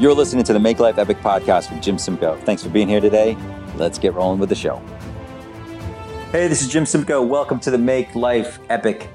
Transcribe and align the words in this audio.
You're 0.00 0.14
listening 0.14 0.44
to 0.44 0.52
the 0.52 0.60
Make 0.60 0.78
Life 0.78 0.96
Epic 0.96 1.18
podcast 1.18 1.72
with 1.72 1.82
Jim 1.82 1.98
Simcoe. 1.98 2.36
Thanks 2.42 2.62
for 2.62 2.68
being 2.68 2.86
here 2.86 3.00
today. 3.00 3.36
Let's 3.74 3.98
get 3.98 4.14
rolling 4.14 4.38
with 4.38 4.48
the 4.48 4.54
show. 4.54 4.80
Hey, 6.30 6.46
this 6.46 6.62
is 6.62 6.68
Jim 6.68 6.86
Simcoe. 6.86 7.20
Welcome 7.20 7.58
to 7.58 7.72
the 7.72 7.78
Make 7.78 8.14
Life 8.14 8.60
Epic 8.68 9.10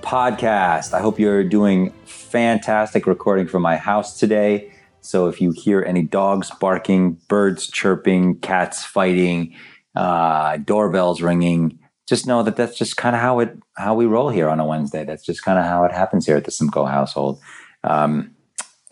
podcast. 0.00 0.92
I 0.92 1.00
hope 1.00 1.18
you're 1.18 1.42
doing 1.42 1.90
fantastic 2.04 3.08
recording 3.08 3.48
from 3.48 3.62
my 3.62 3.76
house 3.76 4.16
today. 4.16 4.70
So 5.00 5.26
if 5.26 5.40
you 5.40 5.50
hear 5.50 5.82
any 5.82 6.02
dogs 6.02 6.52
barking, 6.60 7.14
birds 7.26 7.66
chirping, 7.66 8.38
cats 8.38 8.84
fighting, 8.84 9.56
uh, 9.96 10.58
doorbells 10.58 11.20
ringing, 11.20 11.80
just 12.06 12.28
know 12.28 12.44
that 12.44 12.54
that's 12.54 12.78
just 12.78 12.96
kind 12.96 13.16
of 13.16 13.22
how 13.22 13.40
it 13.40 13.58
how 13.76 13.96
we 13.96 14.06
roll 14.06 14.28
here 14.28 14.48
on 14.48 14.60
a 14.60 14.64
Wednesday. 14.64 15.04
That's 15.04 15.24
just 15.24 15.42
kind 15.42 15.58
of 15.58 15.64
how 15.64 15.82
it 15.82 15.90
happens 15.90 16.26
here 16.26 16.36
at 16.36 16.44
the 16.44 16.52
Simcoe 16.52 16.84
household. 16.84 17.40
Um, 17.82 18.36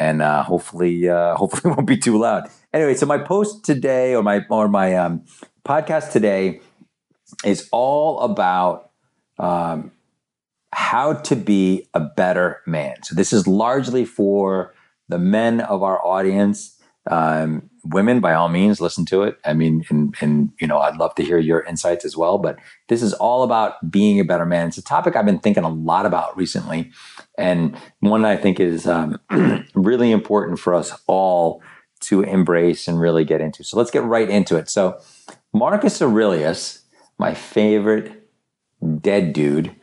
and 0.00 0.22
uh, 0.22 0.42
hopefully, 0.42 1.08
uh, 1.08 1.34
hopefully, 1.36 1.72
won't 1.72 1.86
be 1.86 1.98
too 1.98 2.18
loud. 2.18 2.48
Anyway, 2.72 2.94
so 2.94 3.06
my 3.06 3.18
post 3.18 3.64
today, 3.64 4.16
or 4.16 4.22
my 4.22 4.44
or 4.50 4.66
my 4.66 4.96
um, 4.96 5.24
podcast 5.64 6.10
today, 6.10 6.60
is 7.44 7.68
all 7.70 8.20
about 8.20 8.90
um, 9.38 9.92
how 10.72 11.12
to 11.12 11.36
be 11.36 11.88
a 11.94 12.00
better 12.00 12.60
man. 12.66 13.02
So 13.04 13.14
this 13.14 13.32
is 13.32 13.46
largely 13.46 14.04
for 14.04 14.74
the 15.08 15.18
men 15.18 15.60
of 15.60 15.82
our 15.82 16.04
audience. 16.04 16.76
Um, 17.10 17.69
women, 17.84 18.20
by 18.20 18.34
all 18.34 18.48
means, 18.48 18.80
listen 18.80 19.04
to 19.06 19.22
it. 19.22 19.38
I 19.44 19.52
mean, 19.52 19.84
and, 19.88 20.14
and, 20.20 20.52
you 20.60 20.66
know, 20.66 20.78
I'd 20.78 20.96
love 20.96 21.14
to 21.16 21.24
hear 21.24 21.38
your 21.38 21.62
insights 21.62 22.04
as 22.04 22.16
well. 22.16 22.38
But 22.38 22.58
this 22.88 23.02
is 23.02 23.12
all 23.14 23.42
about 23.42 23.90
being 23.90 24.20
a 24.20 24.24
better 24.24 24.46
man. 24.46 24.68
It's 24.68 24.78
a 24.78 24.82
topic 24.82 25.16
I've 25.16 25.26
been 25.26 25.38
thinking 25.38 25.64
a 25.64 25.68
lot 25.68 26.06
about 26.06 26.36
recently, 26.36 26.90
and 27.38 27.76
one 28.00 28.24
I 28.24 28.36
think 28.36 28.60
is 28.60 28.86
um, 28.86 29.18
really 29.74 30.10
important 30.12 30.58
for 30.58 30.74
us 30.74 30.92
all 31.06 31.62
to 32.00 32.22
embrace 32.22 32.88
and 32.88 33.00
really 33.00 33.24
get 33.24 33.40
into. 33.40 33.62
So 33.62 33.76
let's 33.76 33.90
get 33.90 34.04
right 34.04 34.28
into 34.28 34.56
it. 34.56 34.70
So 34.70 35.00
Marcus 35.52 36.00
Aurelius, 36.00 36.82
my 37.18 37.34
favorite 37.34 38.28
dead 39.00 39.32
dude, 39.32 39.74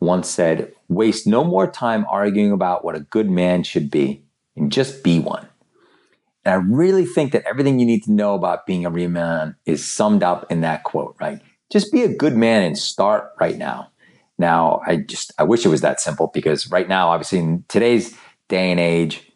once 0.00 0.28
said, 0.28 0.72
"Waste 0.88 1.26
no 1.26 1.44
more 1.44 1.70
time 1.70 2.06
arguing 2.08 2.52
about 2.52 2.84
what 2.84 2.94
a 2.94 3.00
good 3.00 3.30
man 3.30 3.62
should 3.62 3.90
be, 3.90 4.22
and 4.56 4.72
just 4.72 5.02
be 5.02 5.18
one." 5.18 5.47
And 6.48 6.54
I 6.54 6.64
really 6.66 7.04
think 7.04 7.32
that 7.32 7.44
everything 7.44 7.78
you 7.78 7.84
need 7.84 8.04
to 8.04 8.10
know 8.10 8.34
about 8.34 8.64
being 8.64 8.86
a 8.86 8.90
real 8.90 9.10
man 9.10 9.54
is 9.66 9.86
summed 9.86 10.22
up 10.22 10.50
in 10.50 10.62
that 10.62 10.82
quote, 10.82 11.14
right? 11.20 11.42
Just 11.70 11.92
be 11.92 12.04
a 12.04 12.08
good 12.08 12.34
man 12.34 12.62
and 12.62 12.78
start 12.78 13.32
right 13.38 13.58
now. 13.58 13.90
Now, 14.38 14.80
I 14.86 14.96
just, 14.96 15.30
I 15.38 15.42
wish 15.42 15.66
it 15.66 15.68
was 15.68 15.82
that 15.82 16.00
simple 16.00 16.30
because 16.32 16.70
right 16.70 16.88
now, 16.88 17.10
obviously, 17.10 17.40
in 17.40 17.66
today's 17.68 18.16
day 18.48 18.70
and 18.70 18.80
age, 18.80 19.30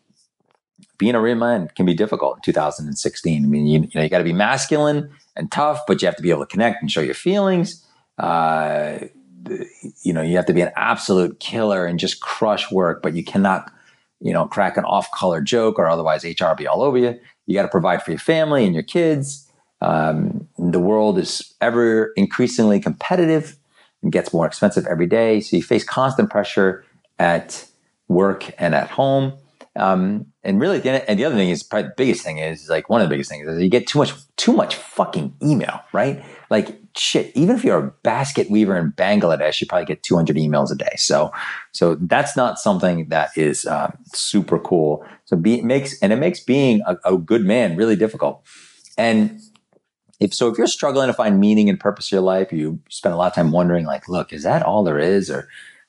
being 0.97 1.15
a 1.15 1.21
real 1.21 1.37
man 1.37 1.69
can 1.77 1.85
be 1.85 1.93
difficult 1.93 2.39
in 2.39 2.43
2016. 2.45 3.45
I 3.45 3.47
mean, 3.47 3.67
you, 3.67 3.81
you 3.81 3.91
know, 3.95 4.01
you 4.01 4.09
got 4.09 4.17
to 4.17 4.25
be 4.25 4.33
masculine 4.33 5.11
and 5.37 5.53
tough, 5.53 5.81
but 5.87 6.01
you 6.01 6.07
have 6.07 6.17
to 6.17 6.23
be 6.23 6.31
able 6.31 6.47
to 6.47 6.51
connect 6.51 6.81
and 6.81 6.91
show 6.91 7.03
your 7.03 7.13
feelings. 7.13 7.87
Uh, 8.17 9.01
you 10.03 10.15
know, 10.15 10.23
you 10.23 10.37
have 10.37 10.47
to 10.47 10.55
be 10.55 10.63
an 10.63 10.73
absolute 10.77 11.41
killer 11.41 11.85
and 11.85 11.99
just 11.99 12.23
crush 12.23 12.73
work, 12.73 13.03
but 13.03 13.13
you 13.13 13.23
cannot 13.23 13.71
you 14.23 14.33
know, 14.33 14.47
crack 14.47 14.77
an 14.77 14.85
off 14.85 15.11
color 15.13 15.41
joke 15.41 15.79
or 15.79 15.89
otherwise 15.89 16.25
HR 16.25 16.55
be 16.57 16.67
all 16.67 16.83
over 16.83 16.97
you. 16.97 17.19
You 17.47 17.55
got 17.55 17.63
to 17.63 17.69
provide 17.69 18.03
for 18.03 18.13
your 18.13 18.21
family 18.21 18.65
and 18.65 18.73
your 18.73 18.85
kids. 18.85 19.49
Um, 19.81 20.49
the 20.59 20.79
world 20.79 21.19
is 21.19 21.55
ever 21.61 22.13
increasingly 22.17 22.79
competitive 22.79 23.57
and 24.03 24.13
gets 24.13 24.33
more 24.33 24.47
expensive 24.47 24.87
every 24.87 25.07
day. 25.07 25.41
So 25.41 25.57
you 25.57 25.63
face 25.63 25.85
constant 25.85 26.31
pressure 26.31 26.85
at 27.19 27.67
work 28.09 28.51
and 28.59 28.75
at 28.75 28.91
home. 28.91 29.33
Um, 29.75 30.27
and 30.45 30.61
really, 30.61 30.79
the, 30.79 31.09
and 31.11 31.19
the 31.19 31.25
other 31.25 31.35
thing 31.35 31.51
is 31.51 31.63
probably 31.63 31.89
the 31.89 31.95
biggest 31.97 32.23
thing 32.23 32.39
is, 32.39 32.63
is 32.63 32.69
like 32.69 32.89
one 32.89 33.01
of 33.01 33.09
the 33.09 33.13
biggest 33.13 33.31
things 33.31 33.49
is 33.49 33.61
you 33.61 33.69
get 33.69 33.87
too 33.87 33.99
much, 33.99 34.13
too 34.37 34.53
much 34.53 34.77
fucking 34.77 35.35
email, 35.43 35.81
right? 35.93 36.25
Like 36.51 36.79
shit, 36.97 37.33
even 37.35 37.57
if 37.57 37.65
you're 37.65 37.79
a 37.79 37.91
basket 38.03 38.51
weaver 38.51 38.77
in 38.77 38.93
Bangladesh, 38.93 39.61
you 39.61 39.67
probably 39.67 39.87
get 39.87 40.03
200 40.03 40.37
emails 40.37 40.71
a 40.71 40.75
day. 40.75 40.95
So, 40.97 41.33
so 41.73 41.95
that's 41.97 42.37
not 42.37 42.59
something 42.59 43.09
that 43.09 43.31
is 43.37 43.67
uh, 43.67 43.93
super 44.13 44.59
cool. 44.59 45.05
So 45.25 45.37
be, 45.37 45.59
it 45.59 45.65
makes, 45.65 45.99
and 46.01 46.13
it 46.13 46.17
makes 46.17 46.41
being 46.41 46.83
a, 46.87 46.97
a 47.05 47.19
good 47.19 47.45
man 47.45 47.77
really 47.77 47.97
difficult. 47.97 48.45
And 48.99 49.41
if 50.21 50.35
so, 50.35 50.49
if 50.49 50.59
you're 50.59 50.67
struggling 50.67 51.09
to 51.09 51.15
find 51.15 51.41
meaning 51.41 51.69
and 51.69 51.81
purpose 51.81 52.13
in 52.13 52.17
your 52.17 52.23
life, 52.23 52.53
you 52.53 52.79
spend 52.89 53.15
a 53.15 53.17
lot 53.17 53.29
of 53.29 53.35
time 53.35 53.51
wondering, 53.51 53.87
like, 53.87 54.09
look, 54.09 54.33
is 54.33 54.45
that 54.45 54.63
all 54.63 54.85
there 54.85 54.99
is? 54.99 55.31
Or, 55.31 55.49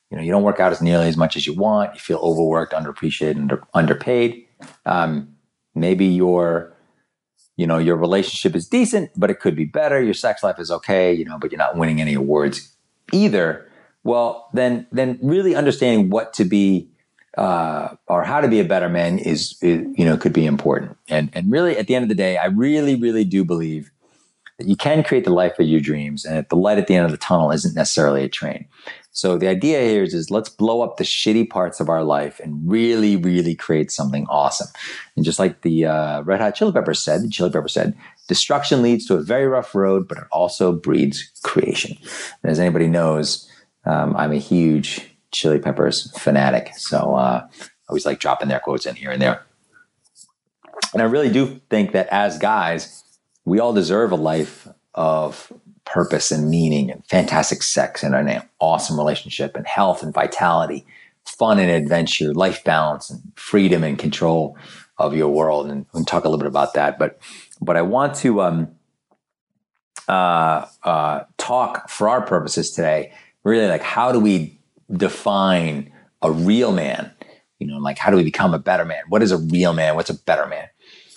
you 0.09 0.17
know, 0.17 0.23
you 0.23 0.31
don't 0.31 0.43
work 0.43 0.59
out 0.59 0.71
as 0.71 0.81
nearly 0.81 1.07
as 1.07 1.17
much 1.17 1.35
as 1.35 1.45
you 1.45 1.53
want. 1.53 1.93
You 1.93 1.99
feel 1.99 2.17
overworked, 2.19 2.73
underappreciated, 2.73 3.35
under, 3.35 3.63
underpaid. 3.73 4.45
Um, 4.85 5.35
maybe 5.75 6.05
you're 6.05 6.72
you 7.55 7.67
know 7.67 7.77
your 7.77 7.95
relationship 7.95 8.55
is 8.55 8.67
decent 8.67 9.11
but 9.15 9.29
it 9.29 9.39
could 9.39 9.55
be 9.55 9.65
better. 9.65 10.01
Your 10.01 10.13
sex 10.13 10.43
life 10.43 10.59
is 10.59 10.71
okay 10.71 11.13
you 11.13 11.25
know 11.25 11.37
but 11.39 11.51
you're 11.51 11.59
not 11.59 11.77
winning 11.77 12.01
any 12.01 12.13
awards 12.13 12.75
either. 13.11 13.69
Well 14.03 14.49
then 14.53 14.87
then 14.91 15.19
really 15.21 15.55
understanding 15.55 16.09
what 16.09 16.33
to 16.33 16.45
be 16.45 16.89
uh, 17.37 17.95
or 18.07 18.23
how 18.23 18.41
to 18.41 18.47
be 18.47 18.59
a 18.59 18.63
better 18.63 18.89
man 18.89 19.17
is, 19.17 19.57
is, 19.63 19.85
you 19.97 20.05
know 20.05 20.17
could 20.17 20.33
be 20.33 20.45
important. 20.45 20.97
And 21.09 21.29
and 21.33 21.51
really 21.51 21.77
at 21.77 21.87
the 21.87 21.95
end 21.95 22.03
of 22.03 22.09
the 22.09 22.15
day 22.15 22.37
i 22.37 22.45
really 22.45 22.95
really 22.95 23.23
do 23.23 23.43
believe 23.43 23.91
that 24.57 24.67
you 24.67 24.75
can 24.75 25.03
create 25.03 25.25
the 25.25 25.33
life 25.33 25.59
of 25.59 25.67
your 25.67 25.79
dreams 25.79 26.25
and 26.25 26.37
that 26.37 26.49
the 26.49 26.55
light 26.55 26.77
at 26.77 26.87
the 26.87 26.95
end 26.95 27.05
of 27.05 27.11
the 27.11 27.17
tunnel 27.17 27.51
isn't 27.51 27.75
necessarily 27.75 28.23
a 28.23 28.29
train 28.29 28.67
so 29.13 29.37
the 29.37 29.47
idea 29.47 29.79
here 29.81 30.01
is, 30.01 30.15
is 30.15 30.31
let's 30.31 30.49
blow 30.49 30.81
up 30.81 30.97
the 30.97 31.03
shitty 31.03 31.47
parts 31.47 31.79
of 31.79 31.87
our 31.87 32.03
life 32.03 32.39
and 32.39 32.59
really, 32.69 33.15
really 33.15 33.53
create 33.53 33.91
something 33.91 34.25
awesome. 34.27 34.67
And 35.15 35.23
just 35.23 35.37
like 35.37 35.61
the 35.61 35.85
uh, 35.85 36.21
Red 36.23 36.41
Hot 36.41 36.55
Chili 36.55 36.71
Peppers 36.71 36.99
said, 36.99 37.21
the 37.21 37.29
Chili 37.29 37.51
Peppers 37.51 37.73
said, 37.73 37.95
destruction 38.27 38.81
leads 38.81 39.05
to 39.05 39.13
a 39.13 39.21
very 39.21 39.45
rough 39.45 39.75
road, 39.75 40.07
but 40.07 40.17
it 40.17 40.23
also 40.31 40.71
breeds 40.71 41.29
creation. 41.43 41.95
And 42.41 42.51
as 42.51 42.59
anybody 42.59 42.87
knows, 42.87 43.47
um, 43.85 44.15
I'm 44.17 44.31
a 44.31 44.39
huge 44.39 45.07
Chili 45.31 45.59
Peppers 45.59 46.11
fanatic. 46.17 46.71
So 46.75 47.15
uh, 47.15 47.47
I 47.51 47.67
always 47.87 48.07
like 48.07 48.19
dropping 48.19 48.49
their 48.49 48.59
quotes 48.59 48.87
in 48.87 48.95
here 48.95 49.11
and 49.11 49.21
there. 49.21 49.43
And 50.91 51.03
I 51.03 51.05
really 51.05 51.31
do 51.31 51.61
think 51.69 51.91
that 51.91 52.07
as 52.07 52.39
guys, 52.39 53.03
we 53.45 53.59
all 53.59 53.73
deserve 53.73 54.11
a 54.11 54.15
life 54.15 54.67
of 54.95 55.51
purpose 55.85 56.31
and 56.31 56.49
meaning 56.49 56.91
and 56.91 57.05
fantastic 57.07 57.63
sex 57.63 58.03
and 58.03 58.15
an 58.15 58.41
awesome 58.59 58.97
relationship 58.97 59.55
and 59.55 59.67
health 59.67 60.03
and 60.03 60.13
vitality, 60.13 60.85
fun 61.25 61.59
and 61.59 61.69
adventure, 61.69 62.33
life 62.33 62.63
balance 62.63 63.09
and 63.09 63.21
freedom 63.35 63.83
and 63.83 63.99
control 63.99 64.57
of 64.97 65.15
your 65.15 65.29
world. 65.29 65.67
And 65.67 65.85
we 65.93 65.99
can 65.99 66.05
talk 66.05 66.25
a 66.25 66.29
little 66.29 66.39
bit 66.39 66.47
about 66.47 66.73
that. 66.73 66.97
But 66.97 67.19
but 67.61 67.77
I 67.77 67.81
want 67.81 68.15
to 68.15 68.41
um, 68.41 68.75
uh, 70.07 70.65
uh, 70.83 71.23
talk 71.37 71.89
for 71.89 72.09
our 72.09 72.21
purposes 72.21 72.71
today. 72.71 73.13
Really, 73.43 73.67
like 73.67 73.83
how 73.83 74.11
do 74.11 74.19
we 74.19 74.59
define 74.91 75.91
a 76.21 76.31
real 76.31 76.71
man? 76.71 77.11
You 77.59 77.67
know, 77.67 77.77
like 77.77 77.97
how 77.97 78.11
do 78.11 78.17
we 78.17 78.23
become 78.23 78.53
a 78.53 78.59
better 78.59 78.85
man? 78.85 79.03
What 79.09 79.23
is 79.23 79.31
a 79.31 79.37
real 79.37 79.73
man? 79.73 79.95
What's 79.95 80.09
a 80.09 80.19
better 80.23 80.45
man? 80.45 80.67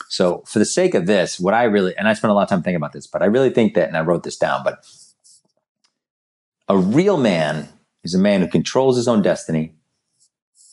So 0.09 0.43
for 0.47 0.59
the 0.59 0.65
sake 0.65 0.94
of 0.94 1.06
this, 1.06 1.41
what 1.41 1.55
I 1.55 1.65
really, 1.65 1.97
and 1.97 2.09
I 2.09 2.15
spent 2.15 2.31
a 2.31 2.34
lot 2.34 2.44
of 2.44 2.49
time 2.49 2.62
thinking 2.62 2.77
about 2.77 2.93
this, 2.93 3.06
but 3.06 3.22
I 3.22 3.27
really 3.27 3.50
think 3.50 3.75
that, 3.75 3.89
and 3.89 3.97
I 3.97 4.00
wrote 4.00 4.22
this 4.22 4.37
down, 4.37 4.62
but 4.62 4.84
a 6.69 6.77
real 6.77 7.17
man 7.17 7.69
is 8.05 8.15
a 8.15 8.19
man 8.19 8.41
who 8.41 8.49
controls 8.49 8.97
his 8.97 9.09
own 9.09 9.22
destiny, 9.22 9.75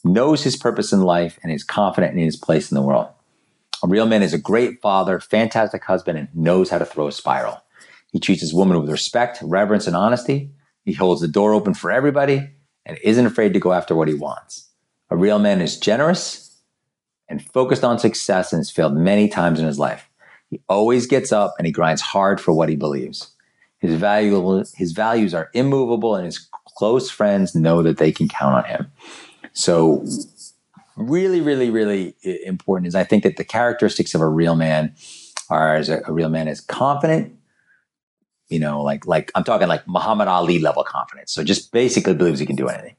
knows 0.04 0.44
his 0.44 0.56
purpose 0.56 0.92
in 0.94 1.02
life, 1.02 1.40
and 1.42 1.52
is 1.52 1.64
confident 1.64 2.14
in 2.14 2.20
his 2.20 2.36
place 2.36 2.72
in 2.72 2.76
the 2.76 2.82
world. 2.82 3.08
A 3.84 3.88
real 3.88 4.06
man 4.06 4.24
is 4.24 4.34
a 4.34 4.40
great 4.40 4.82
father, 4.82 5.20
fantastic 5.20 5.84
husband, 5.84 6.18
and 6.18 6.28
knows 6.34 6.70
how 6.70 6.78
to 6.78 6.86
throw 6.86 7.08
a 7.08 7.12
spiral. 7.12 7.62
He 8.12 8.20
treats 8.20 8.42
his 8.42 8.54
woman 8.54 8.80
with 8.80 8.90
respect, 8.90 9.40
reverence, 9.42 9.88
and 9.88 9.96
honesty. 9.96 10.52
He 10.86 10.94
holds 10.94 11.22
the 11.22 11.28
door 11.28 11.54
open 11.54 11.74
for 11.74 11.92
everybody 11.92 12.50
and 12.86 12.98
isn't 13.04 13.26
afraid 13.26 13.54
to 13.54 13.60
go 13.60 13.74
after 13.74 13.96
what 13.96 14.08
he 14.08 14.14
wants. 14.14 14.70
A 15.10 15.18
real 15.18 15.40
man 15.40 15.62
is 15.62 15.78
generous, 15.78 16.43
and 17.30 17.44
focused 17.44 17.84
on 17.84 18.00
success 18.00 18.54
and 18.54 18.60
has 18.60 18.72
failed 18.72 18.96
many 18.96 19.28
times 19.28 19.60
in 19.60 19.66
his 19.66 19.80
life. 19.80 20.10
He 20.50 20.62
always 20.70 21.08
gets 21.08 21.32
up 21.32 21.56
and 21.58 21.66
he 21.66 21.72
grinds 21.72 22.02
hard 22.02 22.40
for 22.40 22.54
what 22.54 22.70
he 22.70 22.76
believes. 22.76 23.32
His, 23.80 23.96
valuable, 23.96 24.64
his 24.76 24.94
values 24.94 25.34
are 25.34 25.50
immovable, 25.54 26.16
and 26.16 26.24
his 26.26 26.48
close 26.78 27.10
friends 27.10 27.54
know 27.54 27.84
that 27.84 27.98
they 27.98 28.14
can 28.14 28.30
count 28.30 28.56
on 28.56 28.64
him. 28.64 28.92
So, 29.52 30.06
really, 30.96 31.42
really, 31.42 31.70
really 31.70 32.16
important 32.46 32.88
is 32.88 32.96
I 32.96 33.04
think 33.04 33.24
that 33.24 33.36
the 33.36 33.44
characteristics 33.44 34.16
of 34.16 34.22
a 34.22 34.30
real 34.30 34.56
man 34.56 34.96
are 35.50 35.76
as 35.76 35.90
a, 35.90 36.02
a 36.08 36.14
real 36.14 36.30
man 36.30 36.48
is 36.48 36.62
confident, 36.62 37.36
you 38.48 38.60
know, 38.60 38.82
like 38.82 39.06
like 39.06 39.34
I'm 39.36 39.44
talking 39.44 39.68
like 39.68 39.86
Muhammad 39.86 40.30
Ali 40.30 40.60
level 40.60 40.86
confidence. 40.86 41.34
So 41.34 41.44
just 41.44 41.74
basically 41.74 42.14
believes 42.14 42.40
he 42.40 42.46
can 42.46 42.56
do 42.56 42.70
anything 42.70 42.96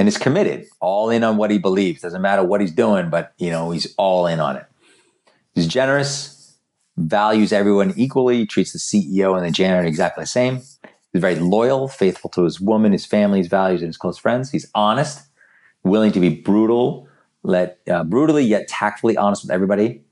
and 0.00 0.08
is 0.08 0.16
committed, 0.16 0.66
all 0.80 1.10
in 1.10 1.22
on 1.22 1.36
what 1.36 1.50
he 1.50 1.58
believes. 1.58 2.00
Doesn't 2.00 2.22
matter 2.22 2.42
what 2.42 2.62
he's 2.62 2.72
doing, 2.72 3.10
but 3.10 3.34
you 3.36 3.50
know, 3.50 3.70
he's 3.70 3.94
all 3.98 4.26
in 4.26 4.40
on 4.40 4.56
it. 4.56 4.64
He's 5.54 5.66
generous, 5.66 6.56
values 6.96 7.52
everyone 7.52 7.92
equally, 7.98 8.46
treats 8.46 8.72
the 8.72 8.78
CEO 8.78 9.36
and 9.36 9.44
the 9.44 9.50
janitor 9.50 9.86
exactly 9.86 10.22
the 10.22 10.26
same. 10.26 10.62
He's 11.12 11.20
very 11.20 11.34
loyal, 11.34 11.86
faithful 11.86 12.30
to 12.30 12.44
his 12.44 12.62
woman, 12.62 12.92
his 12.92 13.04
family, 13.04 13.40
his 13.40 13.48
values, 13.48 13.82
and 13.82 13.90
his 13.90 13.98
close 13.98 14.16
friends. 14.16 14.50
He's 14.50 14.70
honest, 14.74 15.20
willing 15.84 16.12
to 16.12 16.20
be 16.20 16.30
brutal, 16.30 17.06
let 17.42 17.78
uh, 17.86 18.02
brutally 18.02 18.44
yet 18.44 18.68
tactfully 18.68 19.18
honest 19.18 19.44
with 19.44 19.50
everybody. 19.50 20.02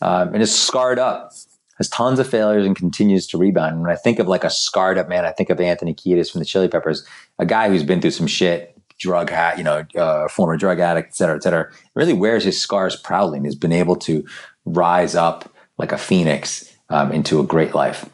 um, 0.00 0.32
and 0.32 0.42
is 0.42 0.56
scarred 0.56 1.00
up, 1.00 1.32
has 1.78 1.88
tons 1.88 2.20
of 2.20 2.28
failures 2.28 2.66
and 2.66 2.76
continues 2.76 3.26
to 3.28 3.38
rebound. 3.38 3.72
And 3.72 3.82
when 3.82 3.90
I 3.90 3.96
think 3.96 4.20
of 4.20 4.28
like 4.28 4.44
a 4.44 4.50
scarred 4.50 4.96
up 4.96 5.08
man, 5.08 5.24
I 5.24 5.32
think 5.32 5.50
of 5.50 5.60
Anthony 5.60 5.92
Kiedis 5.92 6.30
from 6.30 6.38
the 6.38 6.44
Chili 6.44 6.68
Peppers, 6.68 7.04
a 7.40 7.46
guy 7.46 7.68
who's 7.68 7.82
been 7.82 8.00
through 8.00 8.12
some 8.12 8.28
shit, 8.28 8.73
drug 8.98 9.30
hat, 9.30 9.58
you 9.58 9.64
know, 9.64 9.84
uh, 9.96 10.28
former 10.28 10.56
drug 10.56 10.80
addict, 10.80 11.08
et 11.08 11.16
cetera, 11.16 11.36
et 11.36 11.42
cetera. 11.42 11.70
Really 11.94 12.12
wears 12.12 12.44
his 12.44 12.60
scars 12.60 12.96
proudly 12.96 13.38
and 13.38 13.46
has 13.46 13.54
been 13.54 13.72
able 13.72 13.96
to 13.96 14.24
rise 14.64 15.14
up 15.14 15.52
like 15.78 15.92
a 15.92 15.98
phoenix 15.98 16.74
um, 16.88 17.12
into 17.12 17.40
a 17.40 17.44
great 17.44 17.74
life. 17.74 18.08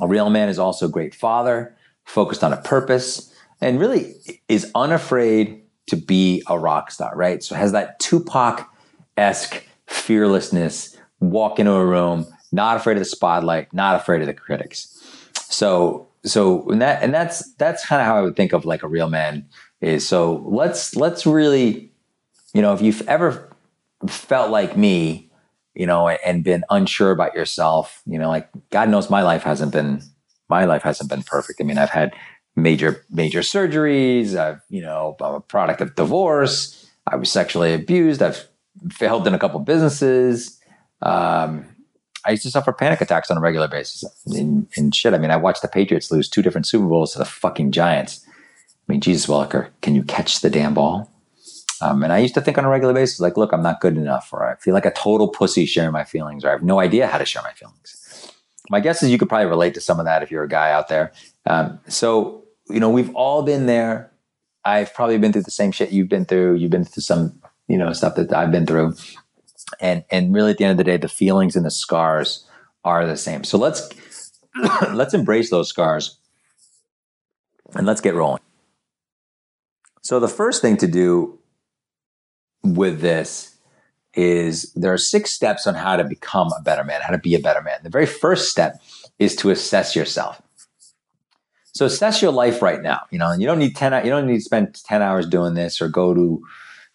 A 0.00 0.06
real 0.06 0.30
man 0.30 0.48
is 0.48 0.58
also 0.58 0.86
a 0.86 0.90
great 0.90 1.14
father, 1.14 1.74
focused 2.04 2.44
on 2.44 2.52
a 2.52 2.60
purpose, 2.60 3.34
and 3.60 3.80
really 3.80 4.14
is 4.48 4.70
unafraid 4.74 5.62
to 5.86 5.96
be 5.96 6.42
a 6.48 6.58
rock 6.58 6.90
star, 6.90 7.16
right? 7.16 7.42
So 7.42 7.54
has 7.54 7.72
that 7.72 7.98
Tupac 7.98 8.68
esque 9.16 9.64
fearlessness, 9.86 10.96
walk 11.20 11.58
into 11.58 11.72
a 11.72 11.86
room, 11.86 12.26
not 12.52 12.76
afraid 12.76 12.94
of 12.94 13.00
the 13.00 13.06
spotlight, 13.06 13.72
not 13.72 13.96
afraid 13.96 14.20
of 14.20 14.26
the 14.26 14.34
critics. 14.34 14.92
So 15.34 16.08
so 16.24 16.68
and 16.68 16.82
that 16.82 17.02
and 17.02 17.14
that's 17.14 17.52
that's 17.54 17.86
kind 17.86 18.00
of 18.00 18.06
how 18.06 18.16
I 18.16 18.22
would 18.22 18.36
think 18.36 18.52
of 18.52 18.64
like 18.64 18.82
a 18.82 18.88
real 18.88 19.08
man 19.08 19.46
is. 19.80 20.06
So 20.06 20.42
let's 20.46 20.96
let's 20.96 21.26
really, 21.26 21.92
you 22.52 22.62
know, 22.62 22.72
if 22.74 22.80
you've 22.80 23.06
ever 23.08 23.50
felt 24.08 24.50
like 24.50 24.76
me, 24.76 25.30
you 25.74 25.86
know, 25.86 26.08
and 26.08 26.44
been 26.44 26.64
unsure 26.70 27.10
about 27.10 27.34
yourself, 27.34 28.02
you 28.06 28.18
know, 28.18 28.28
like 28.28 28.48
God 28.70 28.88
knows 28.88 29.10
my 29.10 29.22
life 29.22 29.42
hasn't 29.42 29.72
been 29.72 30.02
my 30.48 30.64
life 30.64 30.82
hasn't 30.82 31.10
been 31.10 31.22
perfect. 31.22 31.60
I 31.60 31.64
mean, 31.64 31.78
I've 31.78 31.90
had 31.90 32.14
major 32.54 33.04
major 33.10 33.40
surgeries. 33.40 34.36
I've 34.36 34.62
you 34.68 34.82
know 34.82 35.16
I'm 35.20 35.34
a 35.34 35.40
product 35.40 35.80
of 35.80 35.94
divorce. 35.94 36.88
I 37.06 37.16
was 37.16 37.30
sexually 37.30 37.74
abused. 37.74 38.22
I've 38.22 38.46
failed 38.90 39.26
in 39.26 39.34
a 39.34 39.38
couple 39.38 39.60
businesses. 39.60 40.60
Um, 41.02 41.66
I 42.24 42.32
used 42.32 42.42
to 42.42 42.50
suffer 42.50 42.72
panic 42.72 43.00
attacks 43.00 43.30
on 43.30 43.36
a 43.36 43.40
regular 43.40 43.68
basis. 43.68 44.04
And, 44.26 44.66
and 44.76 44.92
shit, 44.92 45.14
I 45.14 45.18
mean, 45.18 45.30
I 45.30 45.36
watched 45.36 45.62
the 45.62 45.68
Patriots 45.68 46.10
lose 46.10 46.28
two 46.28 46.42
different 46.42 46.66
Super 46.66 46.86
Bowls 46.86 47.12
to 47.12 47.18
the 47.18 47.24
fucking 47.24 47.70
Giants. 47.70 48.25
I 48.88 48.92
mean, 48.92 49.00
Jesus 49.00 49.26
Welker, 49.26 49.70
can 49.82 49.94
you 49.94 50.02
catch 50.02 50.40
the 50.40 50.50
damn 50.50 50.74
ball? 50.74 51.10
Um, 51.80 52.02
and 52.02 52.12
I 52.12 52.18
used 52.18 52.34
to 52.34 52.40
think 52.40 52.56
on 52.56 52.64
a 52.64 52.68
regular 52.68 52.94
basis, 52.94 53.20
like, 53.20 53.36
look, 53.36 53.52
I'm 53.52 53.62
not 53.62 53.80
good 53.80 53.96
enough, 53.96 54.30
or 54.32 54.46
I 54.46 54.56
feel 54.56 54.74
like 54.74 54.86
a 54.86 54.92
total 54.92 55.28
pussy 55.28 55.66
sharing 55.66 55.92
my 55.92 56.04
feelings, 56.04 56.44
or 56.44 56.48
I 56.48 56.52
have 56.52 56.62
no 56.62 56.80
idea 56.80 57.06
how 57.06 57.18
to 57.18 57.26
share 57.26 57.42
my 57.42 57.52
feelings. 57.52 58.32
My 58.70 58.80
guess 58.80 59.02
is 59.02 59.10
you 59.10 59.18
could 59.18 59.28
probably 59.28 59.46
relate 59.46 59.74
to 59.74 59.80
some 59.80 59.98
of 59.98 60.06
that 60.06 60.22
if 60.22 60.30
you're 60.30 60.44
a 60.44 60.48
guy 60.48 60.70
out 60.70 60.88
there. 60.88 61.12
Um, 61.44 61.78
so 61.88 62.46
you 62.68 62.80
know, 62.80 62.90
we've 62.90 63.14
all 63.14 63.42
been 63.42 63.66
there. 63.66 64.10
I've 64.64 64.92
probably 64.94 65.18
been 65.18 65.32
through 65.32 65.42
the 65.42 65.50
same 65.50 65.72
shit 65.72 65.92
you've 65.92 66.08
been 66.08 66.24
through. 66.24 66.56
You've 66.56 66.70
been 66.70 66.84
through 66.84 67.02
some, 67.02 67.40
you 67.68 67.78
know, 67.78 67.92
stuff 67.92 68.16
that 68.16 68.32
I've 68.32 68.50
been 68.50 68.66
through. 68.66 68.94
And 69.80 70.04
and 70.10 70.34
really 70.34 70.52
at 70.52 70.58
the 70.58 70.64
end 70.64 70.72
of 70.72 70.78
the 70.78 70.84
day, 70.84 70.96
the 70.96 71.08
feelings 71.08 71.56
and 71.56 71.64
the 71.64 71.70
scars 71.70 72.46
are 72.84 73.06
the 73.06 73.16
same. 73.16 73.44
So 73.44 73.58
let's 73.58 73.88
let's 74.92 75.14
embrace 75.14 75.50
those 75.50 75.68
scars 75.68 76.18
and 77.74 77.86
let's 77.86 78.00
get 78.00 78.14
rolling. 78.14 78.42
So 80.06 80.20
the 80.20 80.28
first 80.28 80.62
thing 80.62 80.76
to 80.76 80.86
do 80.86 81.36
with 82.62 83.00
this 83.00 83.56
is 84.14 84.72
there 84.74 84.92
are 84.92 84.98
six 84.98 85.32
steps 85.32 85.66
on 85.66 85.74
how 85.74 85.96
to 85.96 86.04
become 86.04 86.52
a 86.56 86.62
better 86.62 86.84
man, 86.84 87.00
how 87.02 87.10
to 87.10 87.18
be 87.18 87.34
a 87.34 87.40
better 87.40 87.60
man. 87.60 87.80
The 87.82 87.90
very 87.90 88.06
first 88.06 88.48
step 88.48 88.80
is 89.18 89.34
to 89.34 89.50
assess 89.50 89.96
yourself. 89.96 90.40
So 91.72 91.86
assess 91.86 92.22
your 92.22 92.30
life 92.30 92.62
right 92.62 92.80
now. 92.80 93.00
You 93.10 93.18
know, 93.18 93.32
you 93.32 93.48
don't 93.48 93.58
need 93.58 93.74
ten. 93.74 93.92
You 94.04 94.10
don't 94.10 94.28
need 94.28 94.36
to 94.36 94.42
spend 94.42 94.80
ten 94.84 95.02
hours 95.02 95.26
doing 95.26 95.54
this 95.54 95.80
or 95.80 95.88
go 95.88 96.14
to, 96.14 96.42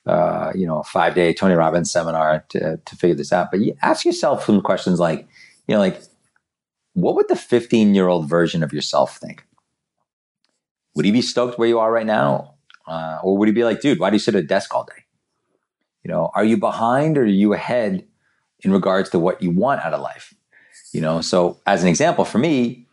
uh, 0.05 0.53
you 0.55 0.65
know, 0.65 0.79
a 0.79 0.83
five 0.85 1.13
day 1.13 1.33
Tony 1.33 1.55
Robbins 1.55 1.91
seminar 1.91 2.45
to 2.51 2.77
to 2.77 2.95
figure 2.95 3.17
this 3.17 3.33
out. 3.33 3.51
But 3.51 3.59
you 3.59 3.75
ask 3.81 4.05
yourself 4.05 4.45
some 4.45 4.61
questions 4.61 5.01
like, 5.01 5.27
you 5.67 5.75
know, 5.75 5.79
like, 5.81 6.01
what 6.93 7.15
would 7.15 7.27
the 7.27 7.35
fifteen 7.35 7.93
year 7.93 8.07
old 8.07 8.29
version 8.29 8.63
of 8.63 8.71
yourself 8.71 9.17
think? 9.17 9.45
Would 10.95 11.03
he 11.03 11.11
be 11.11 11.21
stoked 11.21 11.59
where 11.59 11.67
you 11.67 11.79
are 11.79 11.91
right 11.91 12.05
now, 12.05 12.55
uh, 12.91 13.19
or 13.23 13.37
would 13.37 13.47
he 13.47 13.53
be 13.53 13.63
like, 13.63 13.79
dude, 13.79 13.99
why 13.99 14.09
do 14.09 14.15
you 14.15 14.19
sit 14.19 14.35
at 14.35 14.43
a 14.43 14.45
desk 14.45 14.75
all 14.75 14.83
day? 14.83 15.05
You 16.03 16.11
know, 16.11 16.29
are 16.35 16.43
you 16.43 16.57
behind 16.57 17.17
or 17.17 17.21
are 17.21 17.25
you 17.25 17.53
ahead 17.53 18.05
in 18.59 18.73
regards 18.73 19.09
to 19.11 19.19
what 19.19 19.41
you 19.41 19.49
want 19.49 19.79
out 19.81 19.93
of 19.93 20.01
life? 20.01 20.33
You 20.91 20.99
know, 20.99 21.21
so 21.21 21.57
as 21.65 21.83
an 21.83 21.87
example, 21.87 22.25
for 22.25 22.37
me, 22.37 22.85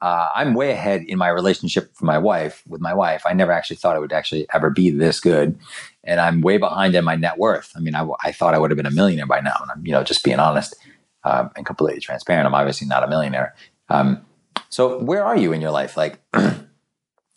uh, 0.00 0.28
I'm 0.36 0.54
way 0.54 0.70
ahead 0.70 1.02
in 1.02 1.18
my 1.18 1.28
relationship 1.28 1.90
with 1.90 2.02
my 2.02 2.16
wife. 2.16 2.62
With 2.68 2.80
my 2.80 2.94
wife, 2.94 3.22
I 3.26 3.32
never 3.32 3.50
actually 3.50 3.76
thought 3.76 3.96
it 3.96 4.00
would 4.00 4.12
actually 4.12 4.46
ever 4.54 4.70
be 4.70 4.90
this 4.90 5.18
good, 5.18 5.58
and 6.04 6.20
I'm 6.20 6.42
way 6.42 6.56
behind 6.56 6.94
in 6.94 7.04
my 7.04 7.16
net 7.16 7.36
worth. 7.36 7.72
I 7.74 7.80
mean, 7.80 7.96
I, 7.96 8.06
I 8.22 8.30
thought 8.30 8.54
I 8.54 8.58
would 8.58 8.70
have 8.70 8.78
been 8.78 8.86
a 8.86 8.92
millionaire 8.92 9.26
by 9.26 9.40
now, 9.40 9.56
and 9.60 9.70
I'm 9.70 9.84
you 9.84 9.92
know 9.92 10.04
just 10.04 10.24
being 10.24 10.38
honest 10.38 10.76
um, 11.24 11.50
and 11.56 11.66
completely 11.66 12.00
transparent. 12.00 12.46
I'm 12.46 12.54
obviously 12.54 12.86
not 12.86 13.02
a 13.02 13.08
millionaire. 13.08 13.54
Um, 13.90 14.24
so 14.70 15.02
where 15.02 15.24
are 15.24 15.36
you 15.36 15.52
in 15.52 15.60
your 15.60 15.72
life? 15.72 15.96
Like, 15.96 16.20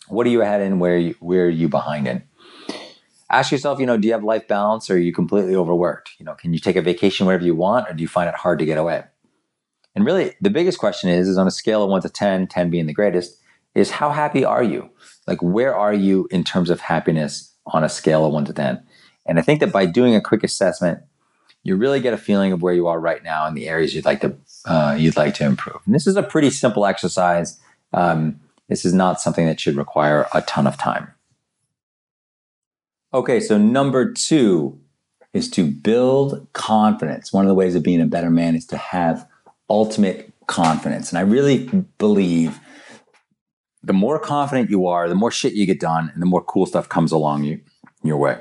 what 0.08 0.26
are 0.26 0.30
you 0.30 0.42
ahead 0.42 0.60
in? 0.60 0.78
Where 0.78 0.96
you, 0.96 1.14
where 1.20 1.46
are 1.46 1.50
you 1.50 1.68
behind 1.68 2.06
in? 2.06 2.22
Ask 3.30 3.50
yourself, 3.50 3.80
you 3.80 3.86
know, 3.86 3.96
do 3.96 4.06
you 4.06 4.12
have 4.12 4.22
life 4.22 4.46
balance, 4.46 4.90
or 4.90 4.94
are 4.94 4.98
you 4.98 5.12
completely 5.12 5.56
overworked? 5.56 6.10
You 6.18 6.24
know, 6.24 6.34
can 6.34 6.52
you 6.52 6.58
take 6.58 6.76
a 6.76 6.82
vacation 6.82 7.26
wherever 7.26 7.44
you 7.44 7.54
want, 7.54 7.88
or 7.88 7.94
do 7.94 8.02
you 8.02 8.08
find 8.08 8.28
it 8.28 8.34
hard 8.34 8.58
to 8.58 8.64
get 8.64 8.78
away? 8.78 9.04
And 9.94 10.04
really, 10.04 10.34
the 10.40 10.50
biggest 10.50 10.78
question 10.78 11.08
is, 11.10 11.28
is 11.28 11.38
on 11.38 11.46
a 11.46 11.52
scale 11.52 11.82
of 11.82 11.90
one 11.90 12.02
to 12.02 12.08
10, 12.08 12.48
10 12.48 12.70
being 12.70 12.86
the 12.86 12.92
greatest, 12.92 13.38
is 13.74 13.90
how 13.90 14.10
happy 14.10 14.44
are 14.44 14.62
you? 14.62 14.90
Like, 15.26 15.42
where 15.42 15.74
are 15.74 15.94
you 15.94 16.28
in 16.30 16.44
terms 16.44 16.70
of 16.70 16.80
happiness 16.80 17.54
on 17.66 17.82
a 17.82 17.88
scale 17.88 18.24
of 18.24 18.32
one 18.32 18.44
to 18.44 18.52
10? 18.52 18.82
And 19.26 19.38
I 19.38 19.42
think 19.42 19.60
that 19.60 19.72
by 19.72 19.86
doing 19.86 20.14
a 20.14 20.20
quick 20.20 20.44
assessment, 20.44 21.00
you 21.62 21.76
really 21.76 22.00
get 22.00 22.12
a 22.12 22.18
feeling 22.18 22.52
of 22.52 22.62
where 22.62 22.74
you 22.74 22.86
are 22.86 23.00
right 23.00 23.24
now 23.24 23.46
and 23.46 23.56
the 23.56 23.68
areas 23.68 23.94
you'd 23.94 24.04
like 24.04 24.20
to 24.20 24.36
uh, 24.66 24.94
you'd 24.98 25.16
like 25.16 25.34
to 25.34 25.44
improve. 25.44 25.80
And 25.86 25.94
this 25.94 26.06
is 26.06 26.16
a 26.16 26.22
pretty 26.22 26.50
simple 26.50 26.86
exercise. 26.86 27.58
Um, 27.92 28.40
this 28.68 28.84
is 28.84 28.94
not 28.94 29.20
something 29.20 29.46
that 29.46 29.60
should 29.60 29.76
require 29.76 30.26
a 30.32 30.40
ton 30.42 30.66
of 30.66 30.76
time. 30.76 31.12
Okay, 33.12 33.40
so 33.40 33.58
number 33.58 34.12
two 34.12 34.80
is 35.32 35.50
to 35.50 35.70
build 35.70 36.46
confidence. 36.52 37.32
One 37.32 37.44
of 37.44 37.48
the 37.48 37.54
ways 37.54 37.74
of 37.74 37.82
being 37.82 38.00
a 38.00 38.06
better 38.06 38.30
man 38.30 38.56
is 38.56 38.66
to 38.66 38.76
have 38.76 39.28
ultimate 39.68 40.32
confidence. 40.46 41.10
And 41.10 41.18
I 41.18 41.22
really 41.22 41.68
believe 41.98 42.60
the 43.82 43.92
more 43.92 44.18
confident 44.18 44.70
you 44.70 44.86
are, 44.86 45.08
the 45.08 45.14
more 45.14 45.30
shit 45.30 45.52
you 45.52 45.66
get 45.66 45.80
done, 45.80 46.10
and 46.12 46.22
the 46.22 46.26
more 46.26 46.42
cool 46.42 46.66
stuff 46.66 46.88
comes 46.88 47.12
along 47.12 47.44
you, 47.44 47.60
your 48.02 48.16
way. 48.16 48.38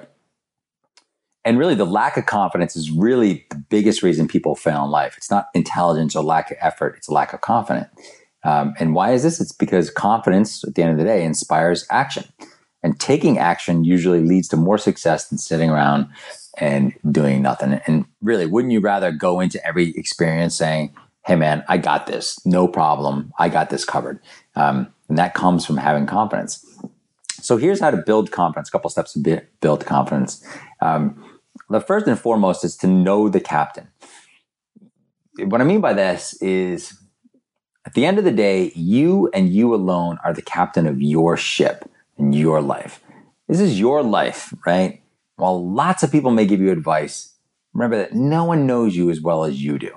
And 1.46 1.60
really, 1.60 1.76
the 1.76 1.86
lack 1.86 2.16
of 2.16 2.26
confidence 2.26 2.78
is 2.78 2.90
really 2.90 3.46
the 3.50 3.58
biggest 3.58 4.02
reason 4.02 4.28
people 4.30 4.56
fail 4.56 4.86
in 4.86 4.92
life. 4.92 5.16
It's 5.18 5.30
not 5.30 5.48
intelligence 5.54 6.16
or 6.16 6.24
lack 6.24 6.52
of 6.52 6.58
effort, 6.62 6.96
it's 6.98 7.10
a 7.10 7.14
lack 7.14 7.34
of 7.34 7.42
confidence. 7.42 7.90
Um, 8.44 8.74
and 8.80 8.94
why 8.94 9.14
is 9.14 9.24
this? 9.24 9.40
It's 9.40 9.52
because 9.52 9.90
confidence, 9.90 10.64
at 10.64 10.76
the 10.76 10.84
end 10.84 10.92
of 10.92 10.98
the 10.98 11.04
day, 11.04 11.24
inspires 11.24 11.86
action. 11.90 12.26
And 12.84 13.00
taking 13.00 13.38
action 13.38 13.86
usually 13.86 14.20
leads 14.20 14.50
to 14.50 14.58
more 14.58 14.78
success 14.78 15.30
than 15.30 15.38
sitting 15.38 15.70
around 15.70 16.08
and 16.58 16.94
doing 17.10 17.42
nothing. 17.42 17.80
And 17.88 18.06
really, 18.22 18.46
wouldn't 18.46 18.74
you 18.74 18.82
rather 18.82 19.12
go 19.12 19.40
into 19.40 19.66
every 19.66 19.92
experience 19.92 20.56
saying, 20.56 20.94
hey 21.26 21.36
man, 21.36 21.64
I 21.70 21.78
got 21.78 22.06
this, 22.08 22.46
no 22.46 22.68
problem, 22.68 23.32
I 23.40 23.48
got 23.48 23.70
this 23.70 23.86
covered. 23.86 24.20
Um, 24.56 24.94
and 25.08 25.18
that 25.18 25.34
comes 25.34 25.66
from 25.66 25.78
having 25.78 26.06
confidence. 26.06 26.66
So 27.32 27.58
here's 27.58 27.80
how 27.80 27.92
to 27.92 27.98
build 27.98 28.32
confidence. 28.32 28.70
A 28.70 28.72
couple 28.72 28.90
steps 28.90 29.14
to 29.14 29.42
build 29.62 29.86
confidence. 29.86 30.46
Um, 30.82 31.24
the 31.70 31.80
first 31.80 32.08
and 32.08 32.20
foremost 32.20 32.64
is 32.66 32.76
to 32.78 32.88
know 32.88 33.30
the 33.30 33.40
captain. 33.40 33.88
What 35.38 35.62
I 35.62 35.64
mean 35.64 35.82
by 35.82 35.94
this 35.94 36.34
is, 36.42 37.00
at 37.86 37.94
the 37.94 38.06
end 38.06 38.18
of 38.18 38.24
the 38.24 38.32
day, 38.32 38.72
you 38.76 39.30
and 39.34 39.50
you 39.50 39.74
alone 39.76 40.18
are 40.24 40.34
the 40.34 40.42
captain 40.42 40.88
of 40.88 41.02
your 41.02 41.36
ship 41.36 41.90
and 42.18 42.34
your 42.34 42.62
life. 42.62 43.02
This 43.48 43.60
is 43.60 43.80
your 43.80 44.02
life, 44.02 44.54
right? 44.66 45.02
While 45.36 45.70
lots 45.70 46.04
of 46.04 46.12
people 46.12 46.32
may 46.32 46.46
give 46.46 46.62
you 46.62 46.72
advice, 46.72 47.36
remember 47.74 47.98
that 47.98 48.14
no 48.14 48.46
one 48.46 48.66
knows 48.66 48.96
you 48.96 49.10
as 49.10 49.20
well 49.20 49.44
as 49.44 49.62
you 49.62 49.78
do. 49.78 49.92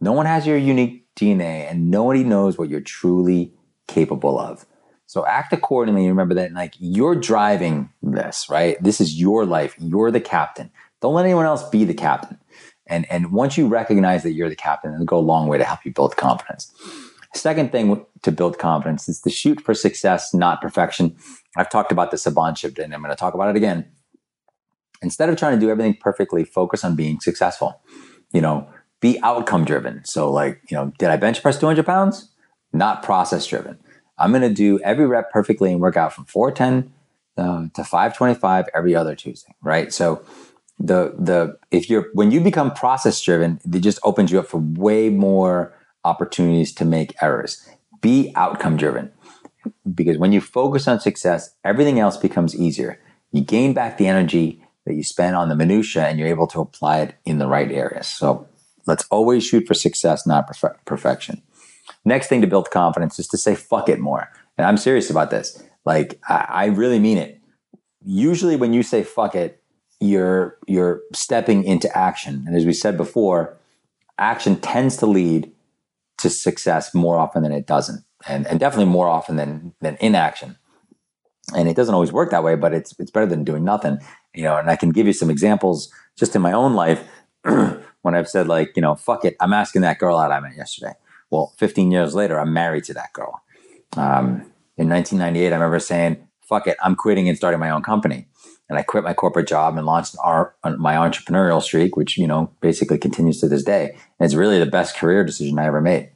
No 0.00 0.12
one 0.12 0.26
has 0.26 0.46
your 0.46 0.56
unique 0.56 1.06
DNA 1.16 1.70
and 1.70 1.90
nobody 1.90 2.22
knows 2.22 2.58
what 2.58 2.68
you're 2.68 2.80
truly 2.80 3.52
capable 3.88 4.38
of. 4.38 4.66
So 5.06 5.26
act 5.26 5.52
accordingly. 5.52 6.06
Remember 6.08 6.34
that 6.34 6.52
like 6.52 6.74
you're 6.78 7.14
driving 7.14 7.90
this, 8.02 8.48
right? 8.48 8.76
This 8.82 9.00
is 9.00 9.18
your 9.18 9.46
life. 9.46 9.74
You're 9.78 10.10
the 10.10 10.20
captain. 10.20 10.70
Don't 11.00 11.14
let 11.14 11.24
anyone 11.24 11.46
else 11.46 11.68
be 11.68 11.84
the 11.84 11.94
captain. 11.94 12.38
And, 12.86 13.10
and 13.10 13.32
once 13.32 13.56
you 13.56 13.66
recognize 13.66 14.22
that 14.22 14.32
you're 14.32 14.48
the 14.48 14.56
captain, 14.56 14.92
it'll 14.92 15.06
go 15.06 15.18
a 15.18 15.20
long 15.20 15.48
way 15.48 15.58
to 15.58 15.64
help 15.64 15.84
you 15.84 15.92
build 15.92 16.16
confidence. 16.16 16.72
Second 17.34 17.72
thing 17.72 18.04
to 18.22 18.32
build 18.32 18.58
confidence 18.58 19.08
is 19.08 19.20
to 19.20 19.30
shoot 19.30 19.60
for 19.60 19.74
success, 19.74 20.32
not 20.32 20.60
perfection. 20.60 21.16
I've 21.56 21.70
talked 21.70 21.92
about 21.92 22.10
this 22.10 22.26
a 22.26 22.30
bunch 22.30 22.64
and 22.64 22.78
I'm 22.78 23.02
going 23.02 23.10
to 23.10 23.16
talk 23.16 23.34
about 23.34 23.50
it 23.50 23.56
again. 23.56 23.86
Instead 25.02 25.28
of 25.28 25.36
trying 25.36 25.54
to 25.54 25.60
do 25.60 25.70
everything 25.70 25.96
perfectly, 26.00 26.44
focus 26.44 26.84
on 26.84 26.96
being 26.96 27.20
successful. 27.20 27.80
You 28.32 28.40
know, 28.40 28.68
be 29.00 29.18
outcome 29.22 29.64
driven. 29.64 30.04
So, 30.04 30.30
like, 30.30 30.60
you 30.70 30.76
know, 30.76 30.92
did 30.98 31.10
I 31.10 31.16
bench 31.16 31.42
press 31.42 31.58
200 31.58 31.84
pounds? 31.84 32.30
Not 32.72 33.02
process 33.02 33.46
driven. 33.46 33.78
I'm 34.18 34.30
going 34.30 34.42
to 34.42 34.52
do 34.52 34.80
every 34.80 35.06
rep 35.06 35.30
perfectly 35.30 35.70
and 35.70 35.80
work 35.80 35.96
out 35.96 36.12
from 36.12 36.24
410 36.24 36.92
uh, 37.36 37.68
to 37.74 37.84
525 37.84 38.66
every 38.74 38.94
other 38.94 39.14
Tuesday, 39.14 39.54
right? 39.62 39.92
So, 39.92 40.24
the 40.78 41.14
the 41.18 41.58
if 41.70 41.88
you're 41.88 42.08
when 42.12 42.30
you 42.30 42.40
become 42.40 42.70
process 42.70 43.20
driven, 43.20 43.60
it 43.72 43.80
just 43.80 43.98
opens 44.04 44.30
you 44.30 44.38
up 44.38 44.46
for 44.46 44.58
way 44.58 45.08
more 45.08 45.74
opportunities 46.06 46.72
to 46.74 46.84
make 46.84 47.14
errors. 47.20 47.68
Be 48.00 48.32
outcome 48.36 48.76
driven 48.76 49.12
because 49.94 50.18
when 50.18 50.32
you 50.32 50.40
focus 50.40 50.86
on 50.88 51.00
success, 51.00 51.54
everything 51.64 51.98
else 51.98 52.16
becomes 52.16 52.54
easier. 52.54 53.00
You 53.32 53.42
gain 53.42 53.74
back 53.74 53.98
the 53.98 54.06
energy 54.06 54.62
that 54.86 54.94
you 54.94 55.02
spend 55.02 55.34
on 55.34 55.48
the 55.48 55.56
minutia, 55.56 56.06
and 56.06 56.18
you're 56.18 56.28
able 56.28 56.46
to 56.46 56.60
apply 56.60 57.00
it 57.00 57.14
in 57.24 57.38
the 57.38 57.48
right 57.48 57.70
areas. 57.72 58.06
So 58.06 58.46
let's 58.86 59.04
always 59.10 59.44
shoot 59.44 59.66
for 59.66 59.74
success, 59.74 60.26
not 60.26 60.48
perfe- 60.48 60.76
perfection. 60.84 61.42
Next 62.04 62.28
thing 62.28 62.40
to 62.40 62.46
build 62.46 62.70
confidence 62.70 63.18
is 63.18 63.26
to 63.28 63.36
say 63.36 63.56
fuck 63.56 63.88
it 63.88 63.98
more. 63.98 64.30
And 64.56 64.66
I'm 64.66 64.76
serious 64.76 65.10
about 65.10 65.30
this. 65.30 65.62
Like 65.84 66.20
I, 66.28 66.46
I 66.48 66.64
really 66.66 67.00
mean 67.00 67.18
it. 67.18 67.40
Usually 68.04 68.54
when 68.54 68.72
you 68.72 68.82
say 68.84 69.02
fuck 69.02 69.34
it, 69.34 69.60
you're 69.98 70.58
you're 70.68 71.00
stepping 71.12 71.64
into 71.64 71.94
action. 71.96 72.44
And 72.46 72.56
as 72.56 72.64
we 72.64 72.72
said 72.72 72.96
before, 72.96 73.56
action 74.18 74.56
tends 74.56 74.96
to 74.98 75.06
lead 75.06 75.50
to 76.26 76.34
success 76.34 76.94
more 76.94 77.18
often 77.18 77.42
than 77.42 77.52
it 77.52 77.66
doesn't. 77.66 78.04
And 78.26 78.46
and 78.46 78.58
definitely 78.58 78.90
more 78.90 79.08
often 79.08 79.36
than 79.36 79.74
than 79.80 79.96
inaction. 80.00 80.56
And 81.54 81.68
it 81.68 81.76
doesn't 81.76 81.94
always 81.94 82.12
work 82.12 82.30
that 82.30 82.42
way, 82.42 82.56
but 82.56 82.74
it's 82.74 82.94
it's 82.98 83.10
better 83.10 83.26
than 83.26 83.44
doing 83.44 83.64
nothing. 83.64 83.98
You 84.34 84.44
know, 84.44 84.56
and 84.56 84.70
I 84.70 84.76
can 84.76 84.90
give 84.90 85.06
you 85.06 85.12
some 85.12 85.30
examples 85.30 85.92
just 86.16 86.34
in 86.34 86.42
my 86.42 86.52
own 86.52 86.74
life 86.74 87.02
when 87.42 88.14
I've 88.14 88.28
said 88.28 88.48
like, 88.48 88.72
you 88.76 88.82
know, 88.82 88.94
fuck 88.94 89.24
it, 89.24 89.36
I'm 89.40 89.52
asking 89.52 89.82
that 89.82 89.98
girl 89.98 90.18
out 90.18 90.32
I 90.32 90.40
met 90.40 90.56
yesterday. 90.56 90.92
Well, 91.30 91.54
15 91.58 91.90
years 91.90 92.14
later, 92.14 92.38
I'm 92.38 92.52
married 92.52 92.84
to 92.84 92.94
that 92.94 93.12
girl. 93.12 93.42
Um, 93.96 94.52
in 94.76 94.88
1998, 94.88 95.48
I 95.48 95.50
remember 95.56 95.78
saying, 95.78 96.26
fuck 96.42 96.66
it, 96.66 96.76
I'm 96.82 96.94
quitting 96.94 97.28
and 97.28 97.36
starting 97.36 97.60
my 97.60 97.70
own 97.70 97.82
company. 97.82 98.28
And 98.68 98.78
I 98.78 98.82
quit 98.82 99.04
my 99.04 99.14
corporate 99.14 99.48
job 99.48 99.76
and 99.76 99.86
launched 99.86 100.16
our, 100.22 100.54
my 100.78 100.94
entrepreneurial 100.94 101.62
streak, 101.62 101.96
which, 101.96 102.18
you 102.18 102.26
know, 102.26 102.52
basically 102.60 102.98
continues 102.98 103.40
to 103.40 103.48
this 103.48 103.62
day. 103.62 103.90
And 103.90 104.26
it's 104.26 104.34
really 104.34 104.58
the 104.58 104.66
best 104.66 104.96
career 104.96 105.24
decision 105.24 105.58
I 105.58 105.66
ever 105.66 105.80
made. 105.80 106.10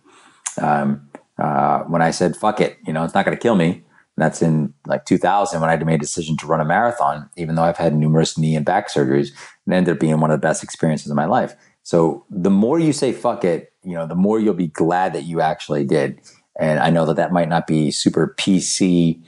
Um, 0.61 1.09
uh, 1.39 1.81
when 1.85 2.03
I 2.03 2.11
said, 2.11 2.37
fuck 2.37 2.61
it, 2.61 2.79
you 2.87 2.93
know, 2.93 3.03
it's 3.05 3.15
not 3.15 3.25
going 3.25 3.37
to 3.37 3.43
kill 3.43 3.57
me. 3.57 3.83
that's 4.17 4.43
in 4.43 4.75
like 4.87 5.07
2000 5.07 5.61
when 5.61 5.71
I 5.71 5.77
made 5.77 5.95
a 5.95 5.99
decision 5.99 6.37
to 6.39 6.47
run 6.47 6.61
a 6.61 6.65
marathon, 6.65 7.31
even 7.37 7.55
though 7.55 7.63
I've 7.63 7.79
had 7.79 7.95
numerous 7.95 8.37
knee 8.37 8.55
and 8.55 8.67
back 8.67 8.91
surgeries, 8.91 9.31
and 9.65 9.75
ended 9.75 9.95
up 9.95 10.01
being 10.01 10.21
one 10.21 10.31
of 10.31 10.39
the 10.39 10.47
best 10.47 10.63
experiences 10.63 11.11
of 11.11 11.17
my 11.17 11.25
life. 11.25 11.55
So 11.83 12.27
the 12.29 12.51
more 12.51 12.79
you 12.79 12.93
say 12.93 13.13
fuck 13.13 13.45
it, 13.45 13.73
you 13.83 13.95
know, 13.95 14.07
the 14.07 14.15
more 14.15 14.39
you'll 14.39 14.55
be 14.55 14.67
glad 14.67 15.15
that 15.15 15.25
you 15.25 15.41
actually 15.41 15.85
did. 15.85 16.21
And 16.59 16.79
I 16.79 16.91
know 16.91 17.07
that 17.07 17.17
that 17.17 17.33
might 17.33 17.49
not 17.49 17.67
be 17.67 17.91
super 17.91 18.35
PC, 18.39 19.23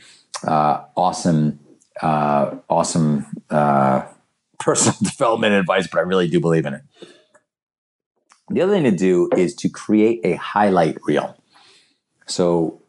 uh, 0.46 0.82
awesome, 0.96 1.58
uh, 2.02 2.56
awesome 2.68 3.26
uh, 3.48 4.02
personal 4.60 4.98
development 5.02 5.54
advice, 5.54 5.86
but 5.86 5.98
I 5.98 6.02
really 6.02 6.28
do 6.28 6.40
believe 6.40 6.66
in 6.66 6.74
it. 6.74 6.82
The 8.52 8.60
other 8.60 8.72
thing 8.72 8.84
to 8.84 8.90
do 8.90 9.30
is 9.36 9.54
to 9.56 9.68
create 9.68 10.20
a 10.24 10.34
highlight 10.34 10.98
reel. 11.04 11.36
So, 12.26 12.82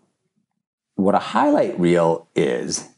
what 0.96 1.16
a 1.16 1.20
highlight 1.20 1.80
reel 1.80 2.28
is, 2.36 2.90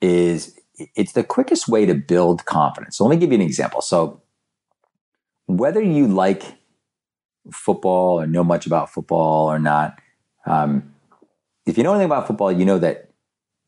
is 0.00 0.58
it's 0.96 1.12
the 1.12 1.22
quickest 1.22 1.68
way 1.68 1.84
to 1.86 1.94
build 1.94 2.46
confidence. 2.46 2.96
So, 2.96 3.04
let 3.04 3.10
me 3.10 3.20
give 3.20 3.30
you 3.30 3.36
an 3.36 3.42
example. 3.44 3.82
So, 3.82 4.22
whether 5.46 5.82
you 5.82 6.08
like 6.08 6.42
football 7.52 8.20
or 8.20 8.26
know 8.26 8.44
much 8.44 8.66
about 8.66 8.90
football 8.90 9.46
or 9.46 9.58
not, 9.58 9.98
um, 10.46 10.94
if 11.66 11.76
you 11.76 11.84
know 11.84 11.92
anything 11.92 12.06
about 12.06 12.26
football, 12.26 12.50
you 12.50 12.64
know 12.64 12.78
that 12.78 13.10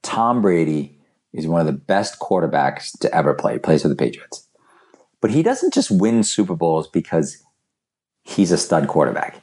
Tom 0.03 0.41
Brady 0.41 0.99
is 1.33 1.47
one 1.47 1.61
of 1.61 1.67
the 1.67 1.73
best 1.73 2.19
quarterbacks 2.19 2.99
to 3.01 3.15
ever 3.15 3.35
play, 3.35 3.59
plays 3.59 3.83
for 3.83 3.89
the 3.89 3.97
Patriots. 3.97 4.49
But 5.21 5.31
he 5.31 5.43
doesn't 5.43 5.73
just 5.73 5.91
win 5.91 6.23
Super 6.23 6.55
Bowls 6.55 6.89
because 6.89 7.43
he's 8.23 8.53
a 8.53 8.59
stud 8.59 8.89
quarterback. 8.89 9.43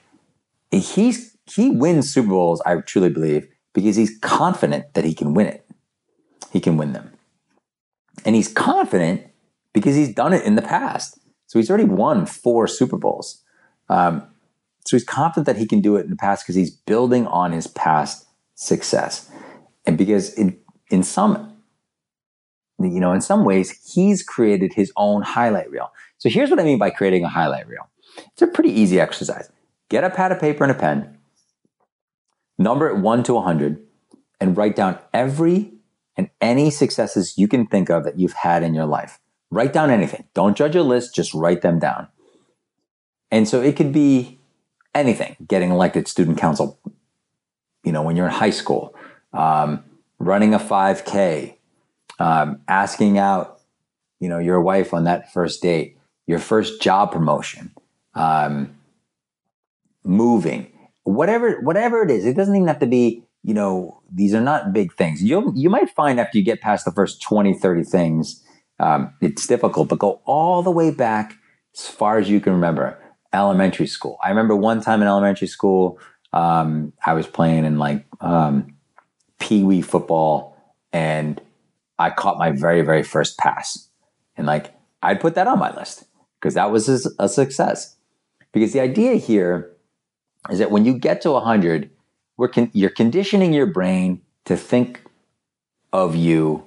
He's 0.71 1.35
he 1.45 1.69
wins 1.69 2.11
Super 2.11 2.29
Bowls, 2.29 2.61
I 2.65 2.75
truly 2.77 3.09
believe, 3.09 3.47
because 3.73 3.95
he's 3.95 4.17
confident 4.19 4.93
that 4.93 5.03
he 5.03 5.13
can 5.13 5.33
win 5.33 5.47
it. 5.47 5.65
He 6.51 6.59
can 6.59 6.77
win 6.77 6.93
them. 6.93 7.11
And 8.25 8.35
he's 8.35 8.51
confident 8.51 9.25
because 9.73 9.95
he's 9.95 10.13
done 10.13 10.33
it 10.33 10.43
in 10.45 10.55
the 10.55 10.61
past. 10.61 11.17
So 11.47 11.57
he's 11.57 11.69
already 11.69 11.85
won 11.85 12.25
four 12.25 12.67
Super 12.67 12.97
Bowls. 12.97 13.43
Um, 13.89 14.27
so 14.85 14.95
he's 14.95 15.03
confident 15.03 15.45
that 15.47 15.57
he 15.57 15.65
can 15.65 15.81
do 15.81 15.95
it 15.95 16.03
in 16.03 16.09
the 16.09 16.15
past 16.15 16.43
because 16.43 16.55
he's 16.55 16.71
building 16.71 17.25
on 17.27 17.51
his 17.51 17.67
past 17.67 18.27
success. 18.55 19.29
And 19.85 19.97
because 19.97 20.33
in, 20.33 20.59
in 20.91 21.03
some, 21.03 21.57
you 22.79 22.99
know, 22.99 23.11
in 23.11 23.21
some 23.21 23.45
ways, 23.45 23.91
he's 23.93 24.23
created 24.23 24.73
his 24.73 24.91
own 24.95 25.21
highlight 25.21 25.69
reel. 25.71 25.91
So 26.17 26.29
here's 26.29 26.49
what 26.49 26.59
I 26.59 26.63
mean 26.63 26.77
by 26.77 26.89
creating 26.89 27.23
a 27.23 27.29
highlight 27.29 27.67
reel. 27.67 27.87
It's 28.27 28.41
a 28.41 28.47
pretty 28.47 28.71
easy 28.71 28.99
exercise. 28.99 29.49
Get 29.89 30.03
a 30.03 30.09
pad 30.09 30.31
of 30.31 30.39
paper 30.39 30.63
and 30.63 30.71
a 30.71 30.75
pen, 30.75 31.17
number 32.57 32.87
it 32.87 32.97
one 32.97 33.23
to 33.23 33.33
100, 33.33 33.83
and 34.39 34.55
write 34.55 34.75
down 34.75 34.99
every 35.13 35.73
and 36.15 36.29
any 36.41 36.69
successes 36.69 37.37
you 37.37 37.47
can 37.47 37.65
think 37.65 37.89
of 37.89 38.03
that 38.03 38.19
you've 38.19 38.33
had 38.33 38.61
in 38.61 38.73
your 38.73 38.85
life. 38.85 39.19
Write 39.51 39.73
down 39.73 39.89
anything. 39.89 40.25
Don't 40.33 40.55
judge 40.55 40.75
a 40.75 40.83
list, 40.83 41.15
just 41.15 41.33
write 41.33 41.61
them 41.61 41.79
down. 41.79 42.07
And 43.31 43.47
so 43.47 43.61
it 43.61 43.75
could 43.75 43.91
be 43.91 44.39
anything 44.93 45.35
getting 45.47 45.71
elected 45.71 46.07
student 46.07 46.37
council, 46.37 46.79
you 47.83 47.91
know, 47.91 48.01
when 48.01 48.15
you're 48.15 48.27
in 48.27 48.33
high 48.33 48.49
school, 48.49 48.93
um, 49.33 49.83
running 50.19 50.53
a 50.53 50.59
5K, 50.59 51.55
um, 52.19 52.61
asking 52.67 53.17
out, 53.17 53.61
you 54.19 54.27
know, 54.27 54.39
your 54.39 54.61
wife 54.61 54.93
on 54.93 55.05
that 55.05 55.31
first 55.31 55.61
date, 55.61 55.97
your 56.27 56.39
first 56.39 56.81
job 56.81 57.11
promotion, 57.11 57.71
um, 58.15 58.75
moving, 60.03 60.71
whatever, 61.03 61.59
whatever 61.61 62.03
it 62.03 62.11
is. 62.11 62.25
It 62.25 62.35
doesn't 62.35 62.55
even 62.55 62.67
have 62.67 62.79
to 62.79 62.87
be, 62.87 63.23
you 63.43 63.53
know, 63.53 64.01
these 64.11 64.33
are 64.33 64.41
not 64.41 64.73
big 64.73 64.93
things. 64.93 65.23
You 65.23 65.51
you 65.55 65.69
might 65.69 65.89
find 65.89 66.19
after 66.19 66.37
you 66.37 66.43
get 66.43 66.61
past 66.61 66.85
the 66.85 66.91
first 66.91 67.21
20, 67.21 67.53
30 67.53 67.83
things, 67.83 68.43
um, 68.79 69.13
it's 69.21 69.45
difficult, 69.45 69.89
but 69.89 69.99
go 69.99 70.21
all 70.25 70.63
the 70.63 70.71
way 70.71 70.91
back 70.91 71.35
as 71.75 71.87
far 71.87 72.17
as 72.17 72.29
you 72.29 72.39
can 72.39 72.53
remember. 72.53 72.97
Elementary 73.31 73.85
school. 73.85 74.17
I 74.23 74.29
remember 74.29 74.55
one 74.55 74.81
time 74.81 75.01
in 75.01 75.07
elementary 75.07 75.47
school, 75.47 75.99
um, 76.33 76.93
I 77.05 77.13
was 77.13 77.27
playing 77.27 77.65
in 77.65 77.77
like 77.77 78.05
um, 78.21 78.75
pee 79.39 79.63
wee 79.63 79.81
football, 79.81 80.57
and 80.91 81.39
I 81.99 82.09
caught 82.09 82.39
my 82.39 82.51
very 82.51 82.81
very 82.81 83.03
first 83.03 83.37
pass, 83.37 83.89
and 84.35 84.47
like 84.47 84.73
I'd 85.03 85.21
put 85.21 85.35
that 85.35 85.47
on 85.47 85.59
my 85.59 85.75
list 85.75 86.05
because 86.39 86.55
that 86.55 86.71
was 86.71 86.89
a 87.19 87.29
success. 87.29 87.97
Because 88.53 88.73
the 88.73 88.79
idea 88.79 89.15
here 89.15 89.71
is 90.49 90.59
that 90.59 90.71
when 90.71 90.85
you 90.85 90.93
get 90.93 91.21
to 91.21 91.31
100, 91.31 91.89
we're 92.37 92.47
con- 92.47 92.71
you're 92.73 92.89
conditioning 92.89 93.53
your 93.53 93.65
brain 93.65 94.21
to 94.45 94.57
think 94.57 95.03
of 95.91 96.15
you 96.15 96.63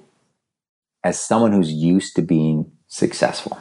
as 1.03 1.19
someone 1.19 1.51
who's 1.51 1.71
used 1.71 2.15
to 2.15 2.21
being 2.21 2.71
successful. 2.87 3.57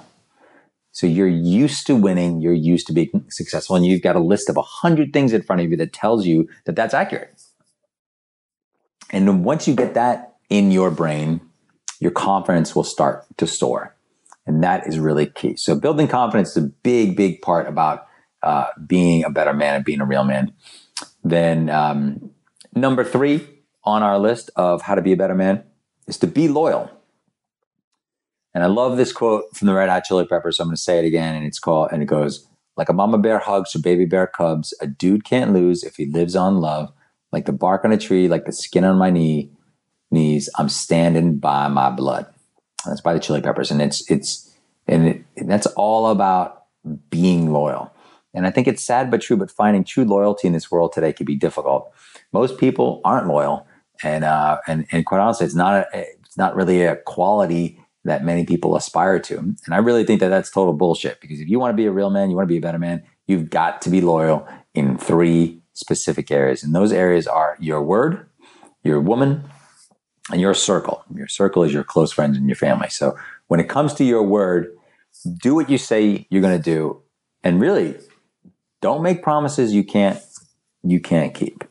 So 0.92 1.06
you're 1.06 1.26
used 1.26 1.86
to 1.86 1.96
winning, 1.96 2.40
you're 2.40 2.52
used 2.52 2.86
to 2.88 2.92
being 2.92 3.24
successful, 3.30 3.76
and 3.76 3.86
you've 3.86 4.02
got 4.02 4.14
a 4.14 4.20
list 4.20 4.50
of 4.50 4.56
100 4.56 5.12
things 5.12 5.32
in 5.32 5.42
front 5.42 5.62
of 5.62 5.70
you 5.70 5.76
that 5.78 5.92
tells 5.92 6.26
you 6.26 6.48
that 6.66 6.76
that's 6.76 6.92
accurate. 6.92 7.42
And 9.10 9.44
once 9.44 9.66
you 9.66 9.74
get 9.74 9.94
that 9.94 10.36
in 10.50 10.70
your 10.70 10.90
brain, 10.90 11.40
your 11.98 12.10
confidence 12.10 12.76
will 12.76 12.84
start 12.84 13.24
to 13.38 13.46
soar. 13.46 13.96
And 14.46 14.62
that 14.62 14.86
is 14.86 14.98
really 14.98 15.26
key. 15.26 15.56
So 15.56 15.74
building 15.74 16.08
confidence 16.08 16.56
is 16.56 16.64
a 16.64 16.66
big, 16.66 17.16
big 17.16 17.40
part 17.42 17.68
about 17.68 18.06
uh, 18.42 18.66
being 18.86 19.24
a 19.24 19.30
better 19.30 19.52
man 19.52 19.76
and 19.76 19.84
being 19.84 20.00
a 20.00 20.06
real 20.06 20.24
man. 20.24 20.52
Then 21.24 21.70
um, 21.70 22.30
number 22.74 23.04
three 23.04 23.46
on 23.84 24.02
our 24.02 24.18
list 24.18 24.50
of 24.56 24.82
how 24.82 24.94
to 24.94 25.02
be 25.02 25.12
a 25.12 25.16
better 25.16 25.34
man 25.34 25.64
is 26.06 26.18
to 26.18 26.26
be 26.26 26.48
loyal. 26.48 26.90
And 28.54 28.62
I 28.62 28.66
love 28.66 28.96
this 28.96 29.12
quote 29.12 29.44
from 29.56 29.66
the 29.66 29.74
Red 29.74 29.88
Hot 29.88 30.04
Chili 30.04 30.26
Peppers. 30.26 30.56
So 30.56 30.62
I'm 30.62 30.68
going 30.68 30.76
to 30.76 30.82
say 30.82 30.98
it 30.98 31.06
again, 31.06 31.34
and 31.34 31.46
it's 31.46 31.58
called, 31.58 31.88
and 31.90 32.02
it 32.02 32.06
goes, 32.06 32.46
like 32.76 32.88
a 32.88 32.92
mama 32.92 33.18
bear 33.18 33.38
hugs 33.38 33.72
her 33.72 33.78
baby 33.78 34.04
bear 34.04 34.26
cubs, 34.26 34.74
a 34.80 34.86
dude 34.86 35.24
can't 35.24 35.52
lose 35.52 35.82
if 35.82 35.96
he 35.96 36.06
lives 36.06 36.36
on 36.36 36.58
love. 36.58 36.92
Like 37.30 37.46
the 37.46 37.52
bark 37.52 37.84
on 37.84 37.92
a 37.92 37.98
tree, 37.98 38.28
like 38.28 38.44
the 38.44 38.52
skin 38.52 38.84
on 38.84 38.98
my 38.98 39.10
knee, 39.10 39.50
knees, 40.10 40.50
I'm 40.56 40.68
standing 40.68 41.38
by 41.38 41.68
my 41.68 41.90
blood. 41.90 42.26
That's 42.86 43.00
by 43.00 43.14
the 43.14 43.20
Chili 43.20 43.40
Peppers, 43.40 43.70
and 43.70 43.80
it's 43.80 44.10
it's 44.10 44.54
and, 44.86 45.06
it, 45.06 45.24
and 45.36 45.50
that's 45.50 45.66
all 45.66 46.08
about 46.08 46.64
being 47.10 47.52
loyal. 47.52 47.92
And 48.34 48.46
I 48.46 48.50
think 48.50 48.66
it's 48.66 48.82
sad 48.82 49.10
but 49.10 49.20
true. 49.20 49.36
But 49.36 49.50
finding 49.50 49.84
true 49.84 50.04
loyalty 50.04 50.46
in 50.46 50.52
this 50.52 50.70
world 50.70 50.92
today 50.92 51.12
can 51.12 51.26
be 51.26 51.36
difficult. 51.36 51.92
Most 52.32 52.58
people 52.58 53.00
aren't 53.04 53.28
loyal, 53.28 53.66
and 54.02 54.24
uh, 54.24 54.58
and 54.66 54.86
and 54.90 55.04
quite 55.04 55.20
honestly, 55.20 55.46
it's 55.46 55.54
not 55.54 55.86
a, 55.94 56.06
it's 56.24 56.38
not 56.38 56.54
really 56.56 56.82
a 56.82 56.96
quality 56.96 57.78
that 58.04 58.24
many 58.24 58.44
people 58.44 58.74
aspire 58.74 59.20
to. 59.20 59.38
And 59.38 59.74
I 59.74 59.76
really 59.76 60.04
think 60.04 60.20
that 60.20 60.28
that's 60.28 60.50
total 60.50 60.72
bullshit 60.72 61.20
because 61.20 61.40
if 61.40 61.48
you 61.48 61.60
want 61.60 61.72
to 61.72 61.76
be 61.76 61.86
a 61.86 61.92
real 61.92 62.10
man, 62.10 62.30
you 62.30 62.36
want 62.36 62.48
to 62.48 62.52
be 62.52 62.56
a 62.56 62.60
better 62.60 62.78
man, 62.78 63.02
you've 63.26 63.50
got 63.50 63.80
to 63.82 63.90
be 63.90 64.00
loyal 64.00 64.46
in 64.74 64.98
three 64.98 65.62
specific 65.74 66.30
areas. 66.30 66.62
And 66.62 66.74
those 66.74 66.92
areas 66.92 67.26
are 67.26 67.56
your 67.60 67.82
word, 67.82 68.26
your 68.82 69.00
woman, 69.00 69.44
and 70.30 70.40
your 70.40 70.54
circle. 70.54 71.04
Your 71.14 71.28
circle 71.28 71.62
is 71.62 71.72
your 71.72 71.84
close 71.84 72.12
friends 72.12 72.36
and 72.36 72.46
your 72.48 72.56
family. 72.56 72.88
So 72.88 73.16
when 73.48 73.60
it 73.60 73.68
comes 73.68 73.94
to 73.94 74.04
your 74.04 74.22
word, 74.22 74.74
do 75.40 75.54
what 75.54 75.70
you 75.70 75.78
say 75.78 76.26
you're 76.30 76.42
going 76.42 76.56
to 76.56 76.62
do, 76.62 77.02
and 77.44 77.60
really 77.60 77.96
don't 78.82 79.02
make 79.02 79.22
promises 79.22 79.72
you 79.72 79.84
can't 79.84 80.20
you 80.82 81.00
can't 81.00 81.32
keep. 81.32 81.64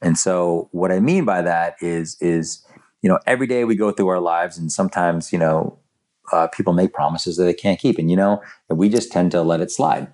And 0.00 0.16
so, 0.16 0.68
what 0.70 0.92
I 0.92 1.00
mean 1.00 1.24
by 1.24 1.42
that 1.42 1.76
is 1.80 2.16
is 2.20 2.64
you 3.02 3.08
know 3.08 3.18
every 3.26 3.48
day 3.48 3.64
we 3.64 3.74
go 3.74 3.90
through 3.90 4.08
our 4.08 4.20
lives, 4.20 4.56
and 4.56 4.70
sometimes 4.70 5.32
you 5.32 5.38
know 5.38 5.78
uh, 6.32 6.46
people 6.46 6.72
make 6.72 6.92
promises 6.92 7.36
that 7.36 7.44
they 7.44 7.54
can't 7.54 7.80
keep, 7.80 7.98
and 7.98 8.10
you 8.10 8.16
know 8.16 8.40
we 8.68 8.88
just 8.88 9.10
tend 9.10 9.32
to 9.32 9.42
let 9.42 9.60
it 9.60 9.72
slide. 9.72 10.06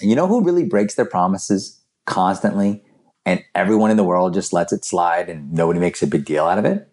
And 0.00 0.10
you 0.10 0.16
know 0.16 0.26
who 0.26 0.42
really 0.42 0.64
breaks 0.64 0.94
their 0.94 1.04
promises 1.04 1.80
constantly, 2.06 2.82
and 3.24 3.44
everyone 3.54 3.92
in 3.92 3.96
the 3.96 4.04
world 4.04 4.34
just 4.34 4.52
lets 4.52 4.72
it 4.72 4.84
slide, 4.84 5.28
and 5.28 5.52
nobody 5.52 5.78
makes 5.78 6.02
a 6.02 6.06
big 6.06 6.24
deal 6.24 6.46
out 6.46 6.58
of 6.58 6.64
it. 6.64 6.88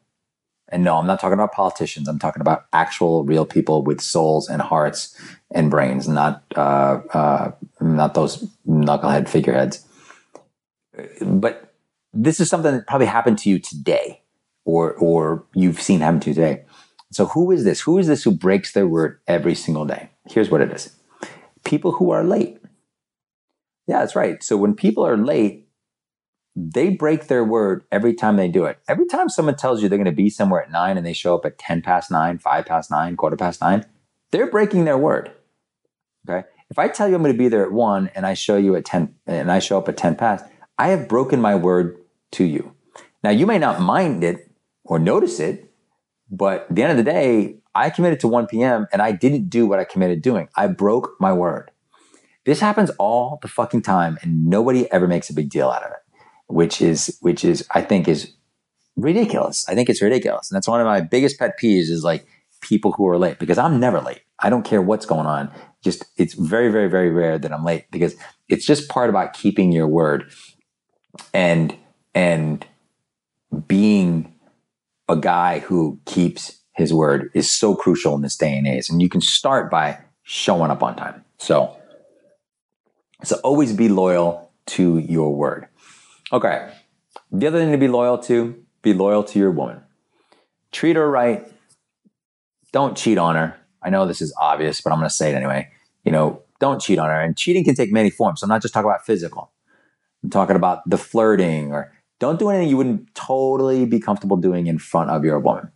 And 0.69 0.83
no, 0.83 0.97
I'm 0.97 1.07
not 1.07 1.19
talking 1.19 1.33
about 1.33 1.53
politicians. 1.53 2.07
I'm 2.07 2.19
talking 2.19 2.41
about 2.41 2.65
actual, 2.73 3.23
real 3.23 3.45
people 3.45 3.83
with 3.83 4.01
souls 4.01 4.49
and 4.49 4.61
hearts 4.61 5.15
and 5.51 5.71
brains, 5.71 6.07
not 6.07 6.43
uh, 6.55 7.01
uh, 7.13 7.51
not 7.79 8.13
those 8.13 8.43
knucklehead 8.67 9.29
figureheads. 9.29 9.85
But 11.21 11.73
this 12.13 12.39
is 12.39 12.49
something 12.49 12.73
that 12.73 12.87
probably 12.87 13.07
happened 13.07 13.37
to 13.39 13.49
you 13.49 13.59
today, 13.59 14.21
or 14.65 14.93
or 14.95 15.45
you've 15.53 15.81
seen 15.81 16.01
happen 16.01 16.19
to 16.21 16.29
you 16.31 16.33
today. 16.33 16.65
So 17.11 17.27
who 17.27 17.51
is 17.51 17.63
this? 17.63 17.81
Who 17.81 17.97
is 17.97 18.07
this 18.07 18.23
who 18.23 18.31
breaks 18.31 18.73
their 18.73 18.87
word 18.87 19.19
every 19.27 19.55
single 19.55 19.85
day? 19.85 20.09
Here's 20.25 20.49
what 20.49 20.61
it 20.61 20.71
is: 20.71 20.93
people 21.63 21.93
who 21.93 22.11
are 22.11 22.23
late. 22.23 22.59
Yeah, 23.87 23.99
that's 23.99 24.15
right. 24.17 24.43
So 24.43 24.57
when 24.57 24.75
people 24.75 25.05
are 25.05 25.15
late, 25.15 25.66
they 26.59 26.89
break 26.89 27.27
their 27.27 27.43
word 27.43 27.83
every 27.91 28.15
time 28.15 28.35
they 28.35 28.47
do 28.47 28.65
it. 28.65 28.79
Every 28.87 29.05
time 29.05 29.29
someone 29.29 29.55
tells 29.55 29.83
you 29.83 29.87
they're 29.87 29.97
going 29.99 30.05
to 30.05 30.11
be 30.11 30.27
somewhere 30.27 30.63
at 30.63 30.71
nine 30.71 30.97
and 30.97 31.05
they 31.05 31.13
show 31.13 31.35
up 31.35 31.45
at 31.45 31.59
10 31.59 31.83
past 31.83 32.09
nine, 32.09 32.39
five 32.39 32.65
past 32.65 32.89
nine, 32.89 33.15
quarter 33.15 33.37
past 33.37 33.61
nine, 33.61 33.85
they're 34.31 34.49
breaking 34.49 34.85
their 34.85 34.97
word. 34.97 35.31
Okay. 36.27 36.47
If 36.71 36.79
I 36.79 36.87
tell 36.87 37.07
you 37.07 37.13
I'm 37.13 37.21
going 37.21 37.31
to 37.31 37.37
be 37.37 37.47
there 37.47 37.63
at 37.63 37.71
one 37.71 38.09
and 38.15 38.25
I 38.25 38.33
show 38.33 38.57
you 38.57 38.75
at 38.75 38.85
10 38.85 39.13
and 39.27 39.51
I 39.51 39.59
show 39.59 39.77
up 39.77 39.87
at 39.87 39.97
10 39.97 40.15
past, 40.15 40.45
I 40.79 40.87
have 40.87 41.07
broken 41.07 41.39
my 41.39 41.53
word 41.53 41.95
to 42.31 42.43
you. 42.43 42.73
Now 43.23 43.29
you 43.29 43.45
may 43.45 43.59
not 43.59 43.79
mind 43.79 44.23
it 44.23 44.49
or 44.83 44.97
notice 44.97 45.39
it, 45.39 45.71
but 46.31 46.65
at 46.71 46.75
the 46.75 46.81
end 46.81 46.91
of 46.91 46.97
the 46.97 47.03
day, 47.03 47.59
I 47.75 47.91
committed 47.91 48.19
to 48.21 48.27
1 48.27 48.47
p.m. 48.47 48.87
and 48.91 48.99
I 49.03 49.11
didn't 49.11 49.49
do 49.49 49.67
what 49.67 49.77
I 49.77 49.83
committed 49.83 50.23
doing. 50.23 50.49
I 50.55 50.65
broke 50.65 51.17
my 51.19 51.33
word. 51.33 51.69
This 52.45 52.61
happens 52.61 52.89
all 52.97 53.37
the 53.43 53.47
fucking 53.47 53.83
time 53.83 54.17
and 54.23 54.47
nobody 54.47 54.91
ever 54.91 55.07
makes 55.07 55.29
a 55.29 55.35
big 55.35 55.51
deal 55.51 55.69
out 55.69 55.83
of 55.83 55.91
it 55.91 56.06
which 56.47 56.81
is 56.81 57.17
which 57.21 57.43
is 57.45 57.65
I 57.71 57.81
think 57.81 58.07
is 58.07 58.33
ridiculous. 58.95 59.67
I 59.67 59.75
think 59.75 59.89
it's 59.89 60.01
ridiculous, 60.01 60.49
and 60.49 60.55
that's 60.55 60.67
one 60.67 60.81
of 60.81 60.85
my 60.85 61.01
biggest 61.01 61.39
pet 61.39 61.59
peeves 61.61 61.89
is 61.89 62.03
like 62.03 62.27
people 62.61 62.91
who 62.93 63.07
are 63.07 63.17
late 63.17 63.39
because 63.39 63.57
I'm 63.57 63.79
never 63.79 64.01
late. 64.01 64.21
I 64.39 64.49
don't 64.49 64.63
care 64.63 64.81
what's 64.81 65.05
going 65.05 65.25
on. 65.25 65.51
Just 65.83 66.05
it's 66.17 66.33
very 66.33 66.71
very 66.71 66.89
very 66.89 67.09
rare 67.09 67.37
that 67.37 67.53
I'm 67.53 67.63
late 67.63 67.85
because 67.91 68.15
it's 68.49 68.65
just 68.65 68.89
part 68.89 69.09
about 69.09 69.33
keeping 69.33 69.71
your 69.71 69.87
word 69.87 70.31
and 71.33 71.75
and 72.13 72.65
being 73.67 74.33
a 75.09 75.15
guy 75.15 75.59
who 75.59 75.99
keeps 76.05 76.57
his 76.77 76.93
word 76.93 77.31
is 77.33 77.49
so 77.49 77.75
crucial 77.75 78.15
in 78.15 78.21
this 78.21 78.37
day 78.37 78.55
and 78.55 78.67
age. 78.67 78.89
And 78.89 79.01
you 79.01 79.09
can 79.09 79.21
start 79.21 79.71
by 79.71 79.99
showing 80.23 80.69
up 80.69 80.83
on 80.83 80.95
time. 80.95 81.23
So, 81.39 81.75
so 83.23 83.37
always 83.43 83.73
be 83.73 83.89
loyal 83.89 84.51
to 84.67 84.99
your 84.99 85.33
word. 85.35 85.67
Okay. 86.31 86.69
The 87.31 87.47
other 87.47 87.59
thing 87.59 87.71
to 87.71 87.77
be 87.77 87.87
loyal 87.87 88.17
to, 88.19 88.63
be 88.81 88.93
loyal 88.93 89.23
to 89.23 89.39
your 89.39 89.51
woman. 89.51 89.81
Treat 90.71 90.95
her 90.95 91.09
right. 91.09 91.49
Don't 92.71 92.97
cheat 92.97 93.17
on 93.17 93.35
her. 93.35 93.57
I 93.81 93.89
know 93.89 94.05
this 94.05 94.21
is 94.21 94.33
obvious, 94.39 94.81
but 94.81 94.91
I'm 94.91 94.99
going 94.99 95.09
to 95.09 95.15
say 95.15 95.31
it 95.31 95.35
anyway. 95.35 95.69
You 96.03 96.11
know, 96.11 96.41
don't 96.59 96.81
cheat 96.81 96.99
on 96.99 97.09
her. 97.09 97.19
And 97.19 97.37
cheating 97.37 97.63
can 97.63 97.75
take 97.75 97.91
many 97.91 98.09
forms. 98.09 98.41
So 98.41 98.45
I'm 98.45 98.49
not 98.49 98.61
just 98.61 98.73
talking 98.73 98.89
about 98.89 99.05
physical. 99.05 99.51
I'm 100.23 100.29
talking 100.29 100.55
about 100.55 100.87
the 100.89 100.97
flirting 100.97 101.71
or 101.71 101.93
don't 102.19 102.39
do 102.39 102.49
anything 102.49 102.69
you 102.69 102.77
wouldn't 102.77 103.13
totally 103.13 103.85
be 103.85 103.99
comfortable 103.99 104.37
doing 104.37 104.67
in 104.67 104.79
front 104.79 105.11
of 105.11 105.23
your 105.23 105.39
woman. 105.39 105.71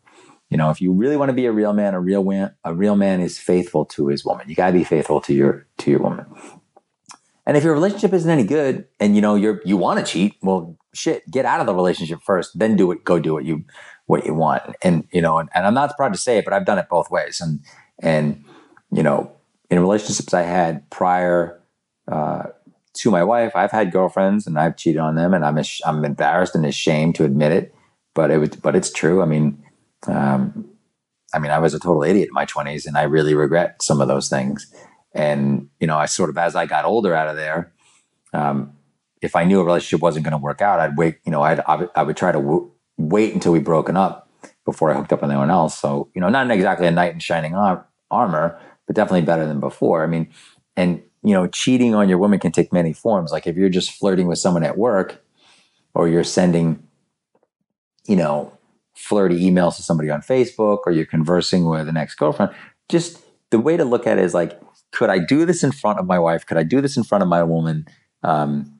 You 0.49 0.57
know, 0.57 0.69
if 0.69 0.81
you 0.81 0.91
really 0.91 1.15
want 1.15 1.29
to 1.29 1.33
be 1.33 1.45
a 1.45 1.51
real 1.51 1.71
man, 1.71 1.93
a 1.93 1.99
real 1.99 2.23
man, 2.23 2.53
a 2.65 2.73
real 2.73 2.95
man 2.95 3.21
is 3.21 3.37
faithful 3.37 3.85
to 3.85 4.07
his 4.07 4.25
woman. 4.25 4.49
You 4.49 4.55
got 4.55 4.67
to 4.67 4.73
be 4.73 4.83
faithful 4.83 5.21
to 5.21 5.33
your 5.33 5.65
to 5.77 5.91
your 5.91 6.01
woman. 6.01 6.25
And 7.45 7.57
if 7.57 7.63
your 7.63 7.73
relationship 7.73 8.13
isn't 8.13 8.29
any 8.29 8.43
good 8.43 8.87
and 8.99 9.15
you 9.15 9.21
know 9.21 9.35
you're 9.35 9.61
you 9.65 9.77
want 9.77 9.99
to 9.99 10.05
cheat, 10.05 10.37
well 10.41 10.77
shit, 10.93 11.29
get 11.29 11.45
out 11.45 11.59
of 11.59 11.65
the 11.65 11.73
relationship 11.73 12.19
first, 12.23 12.57
then 12.57 12.75
do 12.75 12.91
it, 12.91 13.03
go 13.03 13.19
do 13.19 13.33
what 13.33 13.45
you 13.45 13.65
what 14.05 14.25
you 14.25 14.33
want. 14.33 14.63
And 14.83 15.07
you 15.11 15.21
know, 15.21 15.37
and, 15.39 15.49
and 15.53 15.65
I'm 15.65 15.73
not 15.73 15.95
proud 15.97 16.13
to 16.13 16.19
say 16.19 16.37
it, 16.37 16.45
but 16.45 16.53
I've 16.53 16.65
done 16.65 16.77
it 16.77 16.89
both 16.89 17.09
ways. 17.09 17.41
And 17.41 17.59
and 17.99 18.43
you 18.91 19.03
know, 19.03 19.31
in 19.69 19.79
relationships 19.79 20.33
I 20.33 20.41
had 20.41 20.87
prior 20.89 21.59
uh, 22.11 22.47
to 22.93 23.11
my 23.11 23.23
wife, 23.23 23.55
I've 23.55 23.71
had 23.71 23.91
girlfriends 23.91 24.45
and 24.45 24.59
I've 24.59 24.75
cheated 24.75 24.99
on 24.99 25.15
them, 25.15 25.33
and 25.33 25.45
I'm 25.45 25.57
I'm 25.85 26.05
embarrassed 26.05 26.55
and 26.55 26.65
ashamed 26.65 27.15
to 27.15 27.23
admit 27.23 27.51
it, 27.51 27.73
but 28.13 28.31
it 28.31 28.37
was 28.37 28.49
but 28.49 28.75
it's 28.75 28.91
true. 28.91 29.21
I 29.21 29.25
mean, 29.25 29.63
um, 30.07 30.69
I 31.33 31.39
mean, 31.39 31.51
I 31.51 31.59
was 31.59 31.73
a 31.73 31.79
total 31.79 32.03
idiot 32.03 32.27
in 32.27 32.33
my 32.33 32.45
20s, 32.45 32.85
and 32.85 32.97
I 32.97 33.03
really 33.03 33.33
regret 33.33 33.81
some 33.81 34.01
of 34.01 34.07
those 34.07 34.29
things. 34.29 34.71
And, 35.13 35.69
you 35.79 35.87
know, 35.87 35.97
I 35.97 36.05
sort 36.05 36.29
of, 36.29 36.37
as 36.37 36.55
I 36.55 36.65
got 36.65 36.85
older 36.85 37.13
out 37.13 37.27
of 37.27 37.35
there, 37.35 37.73
um, 38.33 38.73
if 39.21 39.35
I 39.35 39.43
knew 39.43 39.59
a 39.59 39.63
relationship 39.63 40.01
wasn't 40.01 40.23
going 40.23 40.31
to 40.31 40.37
work 40.37 40.61
out, 40.61 40.79
I'd 40.79 40.97
wait, 40.97 41.17
you 41.25 41.31
know, 41.31 41.41
I'd, 41.41 41.59
I 41.67 42.03
would 42.03 42.17
try 42.17 42.31
to 42.31 42.39
w- 42.39 42.71
wait 42.97 43.33
until 43.33 43.51
we 43.51 43.59
broken 43.59 43.97
up 43.97 44.29
before 44.65 44.89
I 44.89 44.95
hooked 44.95 45.11
up 45.11 45.21
with 45.21 45.29
anyone 45.29 45.51
else. 45.51 45.77
So, 45.77 46.09
you 46.15 46.21
know, 46.21 46.29
not 46.29 46.49
exactly 46.49 46.87
a 46.87 46.91
knight 46.91 47.13
in 47.13 47.19
shining 47.19 47.55
ar- 47.55 47.85
armor, 48.09 48.59
but 48.87 48.95
definitely 48.95 49.21
better 49.21 49.45
than 49.45 49.59
before. 49.59 50.03
I 50.03 50.07
mean, 50.07 50.29
and, 50.75 51.03
you 51.23 51.33
know, 51.33 51.45
cheating 51.45 51.93
on 51.93 52.09
your 52.09 52.17
woman 52.17 52.39
can 52.39 52.51
take 52.51 52.71
many 52.71 52.93
forms. 52.93 53.31
Like 53.31 53.45
if 53.45 53.57
you're 53.57 53.69
just 53.69 53.91
flirting 53.91 54.27
with 54.27 54.39
someone 54.39 54.63
at 54.63 54.77
work 54.77 55.23
or 55.93 56.07
you're 56.07 56.23
sending, 56.23 56.81
you 58.07 58.15
know, 58.15 58.57
flirty 58.95 59.41
emails 59.41 59.75
to 59.75 59.83
somebody 59.83 60.09
on 60.09 60.21
Facebook 60.21 60.79
or 60.85 60.91
you're 60.91 61.05
conversing 61.05 61.65
with 61.65 61.89
an 61.89 61.97
ex 61.97 62.15
girlfriend, 62.15 62.53
just 62.87 63.21
the 63.49 63.59
way 63.59 63.77
to 63.77 63.83
look 63.83 64.07
at 64.07 64.17
it 64.17 64.23
is 64.23 64.33
like, 64.33 64.59
could 64.91 65.09
I 65.09 65.19
do 65.19 65.45
this 65.45 65.63
in 65.63 65.71
front 65.71 65.99
of 65.99 66.05
my 66.05 66.19
wife? 66.19 66.45
Could 66.45 66.57
I 66.57 66.63
do 66.63 66.81
this 66.81 66.97
in 66.97 67.03
front 67.03 67.21
of 67.21 67.27
my 67.27 67.43
woman? 67.43 67.87
Um, 68.23 68.79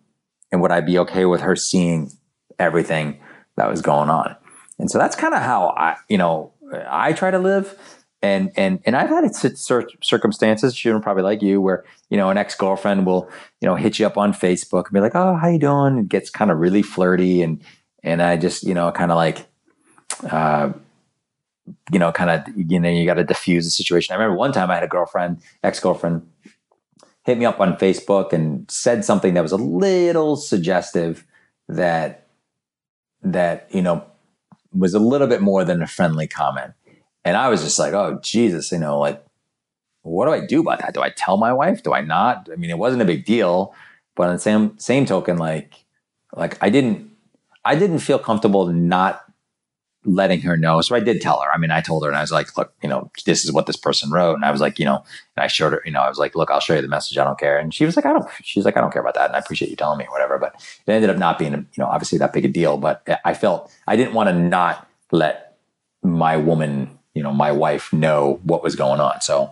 and 0.52 0.62
would 0.62 0.72
I 0.72 0.82
be 0.82 0.98
okay 1.00 1.26
with 1.26 1.42
her 1.42 1.56
seeing 1.56 2.12
everything 2.60 3.20
that 3.58 3.70
was 3.70 3.82
going 3.82 4.10
on? 4.10 4.36
And 4.78 4.90
so 4.90 4.98
that's 4.98 5.16
kind 5.16 5.34
of 5.34 5.42
how 5.42 5.70
I, 5.78 5.96
you 6.10 6.18
know, 6.18 6.54
I 6.90 7.14
try 7.14 7.32
to 7.32 7.40
live. 7.40 7.78
And 8.24 8.52
and 8.56 8.80
and 8.86 8.96
I've 8.96 9.10
had 9.10 9.36
circumstances, 9.36 10.86
you 10.86 11.00
probably 11.00 11.24
like 11.24 11.42
you, 11.42 11.60
where 11.60 11.84
you 12.12 12.18
know 12.18 12.30
an 12.30 12.38
ex 12.38 12.54
girlfriend 12.54 13.08
will, 13.08 13.28
you 13.62 13.68
know, 13.68 13.76
hit 13.76 13.98
you 13.98 14.06
up 14.06 14.16
on 14.16 14.32
Facebook 14.32 14.86
and 14.86 14.94
be 14.94 15.00
like, 15.00 15.16
"Oh, 15.16 15.36
how 15.38 15.48
you 15.48 15.58
doing?" 15.58 15.98
It 15.98 16.08
gets 16.08 16.30
kind 16.30 16.52
of 16.52 16.60
really 16.60 16.84
flirty, 16.84 17.42
and 17.42 17.64
and 18.04 18.22
I 18.22 18.38
just, 18.38 18.64
you 18.64 18.76
know, 18.76 18.92
kind 18.92 19.12
of 19.12 19.16
like, 19.16 19.48
uh, 20.30 20.74
you 21.92 22.00
know, 22.00 22.12
kind 22.12 22.30
of, 22.30 22.56
you 22.56 22.80
know, 22.80 22.90
you 22.90 23.06
got 23.06 23.16
to 23.16 23.24
diffuse 23.24 23.66
the 23.66 23.72
situation. 23.72 24.14
I 24.14 24.18
remember 24.18 24.38
one 24.38 24.52
time 24.52 24.72
I 24.72 24.76
had 24.76 24.84
a 24.84 24.88
girlfriend, 24.88 25.42
ex 25.64 25.80
girlfriend, 25.80 26.28
hit 27.24 27.38
me 27.38 27.46
up 27.46 27.60
on 27.60 27.78
Facebook 27.78 28.34
and 28.34 28.70
said 28.70 29.06
something 29.06 29.34
that 29.36 29.42
was 29.44 29.52
a 29.52 29.58
little 29.58 30.36
suggestive 30.36 31.26
that, 31.68 32.28
that, 33.22 33.68
you 33.72 33.82
know, 33.82 34.04
was 34.74 34.94
a 34.94 35.00
little 35.00 35.28
bit 35.28 35.42
more 35.42 35.64
than 35.64 35.82
a 35.82 35.88
friendly 35.88 36.28
comment. 36.28 36.74
And 37.24 37.38
I 37.38 37.50
was 37.50 37.64
just 37.64 37.78
like, 37.78 37.94
oh, 37.94 38.20
Jesus, 38.24 38.72
you 38.72 38.80
know, 38.80 39.00
like, 39.00 39.24
what 40.02 40.26
do 40.26 40.32
I 40.32 40.46
do 40.46 40.62
about 40.62 40.80
that? 40.80 40.96
Do 40.96 41.02
I 41.02 41.12
tell 41.16 41.38
my 41.38 41.54
wife? 41.54 41.84
Do 41.84 41.94
I 41.94 42.02
not? 42.02 42.50
I 42.52 42.56
mean, 42.56 42.72
it 42.72 42.78
wasn't 42.80 43.04
a 43.04 43.06
big 43.06 43.26
deal, 43.26 43.76
but 44.16 44.28
on 44.28 44.34
the 44.34 44.40
same, 44.40 44.78
same 44.80 45.06
token, 45.06 45.38
like, 45.38 45.76
like 46.34 46.58
I 46.64 46.70
didn't, 46.70 47.12
I 47.64 47.76
didn't 47.76 48.00
feel 48.00 48.18
comfortable 48.18 48.66
not 48.68 49.24
letting 50.04 50.42
her 50.42 50.58
know. 50.58 50.82
So 50.82 50.96
I 50.96 51.00
did 51.00 51.22
tell 51.22 51.40
her. 51.42 51.52
I 51.52 51.58
mean, 51.58 51.70
I 51.70 51.80
told 51.80 52.04
her 52.04 52.10
and 52.10 52.18
I 52.18 52.22
was 52.22 52.32
like, 52.32 52.58
look, 52.58 52.74
you 52.82 52.90
know, 52.90 53.12
this 53.26 53.46
is 53.46 53.52
what 53.52 53.68
this 53.68 53.76
person 53.76 54.10
wrote. 54.10 54.34
And 54.34 54.44
I 54.44 54.52
was 54.52 54.60
like, 54.60 54.80
you 54.80 54.86
know, 54.86 55.04
and 55.36 55.44
I 55.44 55.48
showed 55.48 55.74
her, 55.74 55.82
you 55.86 55.92
know, 55.92 56.02
I 56.02 56.10
was 56.10 56.18
like, 56.18 56.36
look, 56.36 56.50
I'll 56.50 56.60
show 56.60 56.74
you 56.74 56.82
the 56.82 56.88
message. 56.88 57.18
I 57.18 57.24
don't 57.24 57.40
care. 57.40 57.60
And 57.60 57.74
she 57.74 57.86
was 57.86 57.96
like, 57.96 58.06
I 58.06 58.14
don't, 58.14 58.28
she's 58.42 58.66
like, 58.66 58.78
I 58.78 58.82
don't 58.82 58.92
care 58.92 59.02
about 59.02 59.14
that. 59.14 59.28
And 59.28 59.36
I 59.36 59.40
appreciate 59.40 59.70
you 59.70 59.76
telling 59.76 60.00
me 60.00 60.06
whatever. 60.10 60.40
But 60.40 60.56
it 60.88 60.92
ended 60.92 61.12
up 61.12 61.18
not 61.18 61.38
being, 61.38 61.54
you 61.54 61.68
know, 61.78 61.86
obviously 61.86 62.18
that 62.18 62.34
big 62.34 62.46
a 62.46 62.48
deal. 62.48 62.78
But 62.78 63.08
I 63.24 63.34
felt 63.36 63.72
I 63.88 63.96
didn't 63.96 64.14
want 64.14 64.30
to 64.30 64.34
not 64.34 64.88
let 65.12 65.58
my 66.02 66.36
woman, 66.36 66.98
you 67.14 67.22
know, 67.22 67.32
my 67.32 67.52
wife 67.52 67.94
know 67.94 68.40
what 68.44 68.64
was 68.64 68.76
going 68.76 69.00
on. 69.00 69.22
So 69.22 69.52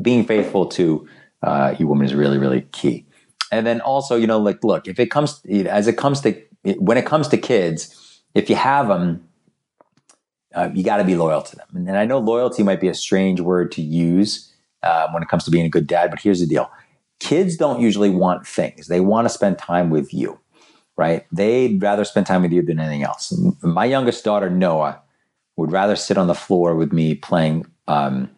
being 0.00 0.26
faithful 0.26 0.66
to 0.66 1.08
uh, 1.42 1.74
your 1.78 1.88
woman 1.88 2.04
is 2.04 2.14
really, 2.14 2.36
really 2.36 2.62
key. 2.72 3.06
And 3.50 3.66
then 3.66 3.80
also, 3.80 4.14
you 4.16 4.26
know, 4.26 4.38
like, 4.38 4.62
look, 4.62 4.86
if 4.86 5.00
it 5.00 5.10
comes, 5.10 5.40
as 5.46 5.88
it 5.88 5.96
comes 5.96 6.20
to, 6.20 6.38
when 6.76 6.98
it 6.98 7.06
comes 7.06 7.28
to 7.28 7.38
kids, 7.38 8.09
if 8.34 8.48
you 8.50 8.56
have 8.56 8.88
them, 8.88 9.26
uh, 10.54 10.70
you 10.74 10.82
got 10.82 10.98
to 10.98 11.04
be 11.04 11.14
loyal 11.14 11.42
to 11.42 11.56
them. 11.56 11.68
And, 11.74 11.96
I 11.96 12.04
know 12.04 12.18
loyalty 12.18 12.62
might 12.62 12.80
be 12.80 12.88
a 12.88 12.94
strange 12.94 13.40
word 13.40 13.70
to 13.72 13.82
use 13.82 14.52
uh, 14.82 15.08
when 15.12 15.22
it 15.22 15.28
comes 15.28 15.44
to 15.44 15.50
being 15.50 15.66
a 15.66 15.70
good 15.70 15.86
dad, 15.86 16.10
but 16.10 16.20
here's 16.20 16.40
the 16.40 16.46
deal 16.46 16.70
kids 17.20 17.56
don't 17.56 17.80
usually 17.80 18.08
want 18.10 18.46
things, 18.46 18.88
they 18.88 19.00
want 19.00 19.26
to 19.26 19.28
spend 19.28 19.58
time 19.58 19.90
with 19.90 20.14
you, 20.14 20.38
right? 20.96 21.26
They'd 21.30 21.80
rather 21.82 22.04
spend 22.04 22.26
time 22.26 22.42
with 22.42 22.52
you 22.52 22.62
than 22.62 22.80
anything 22.80 23.02
else. 23.02 23.32
My 23.62 23.84
youngest 23.84 24.24
daughter, 24.24 24.48
Noah, 24.48 25.00
would 25.56 25.70
rather 25.70 25.96
sit 25.96 26.16
on 26.16 26.28
the 26.28 26.34
floor 26.34 26.74
with 26.74 26.92
me 26.92 27.14
playing. 27.14 27.66
Um, 27.86 28.30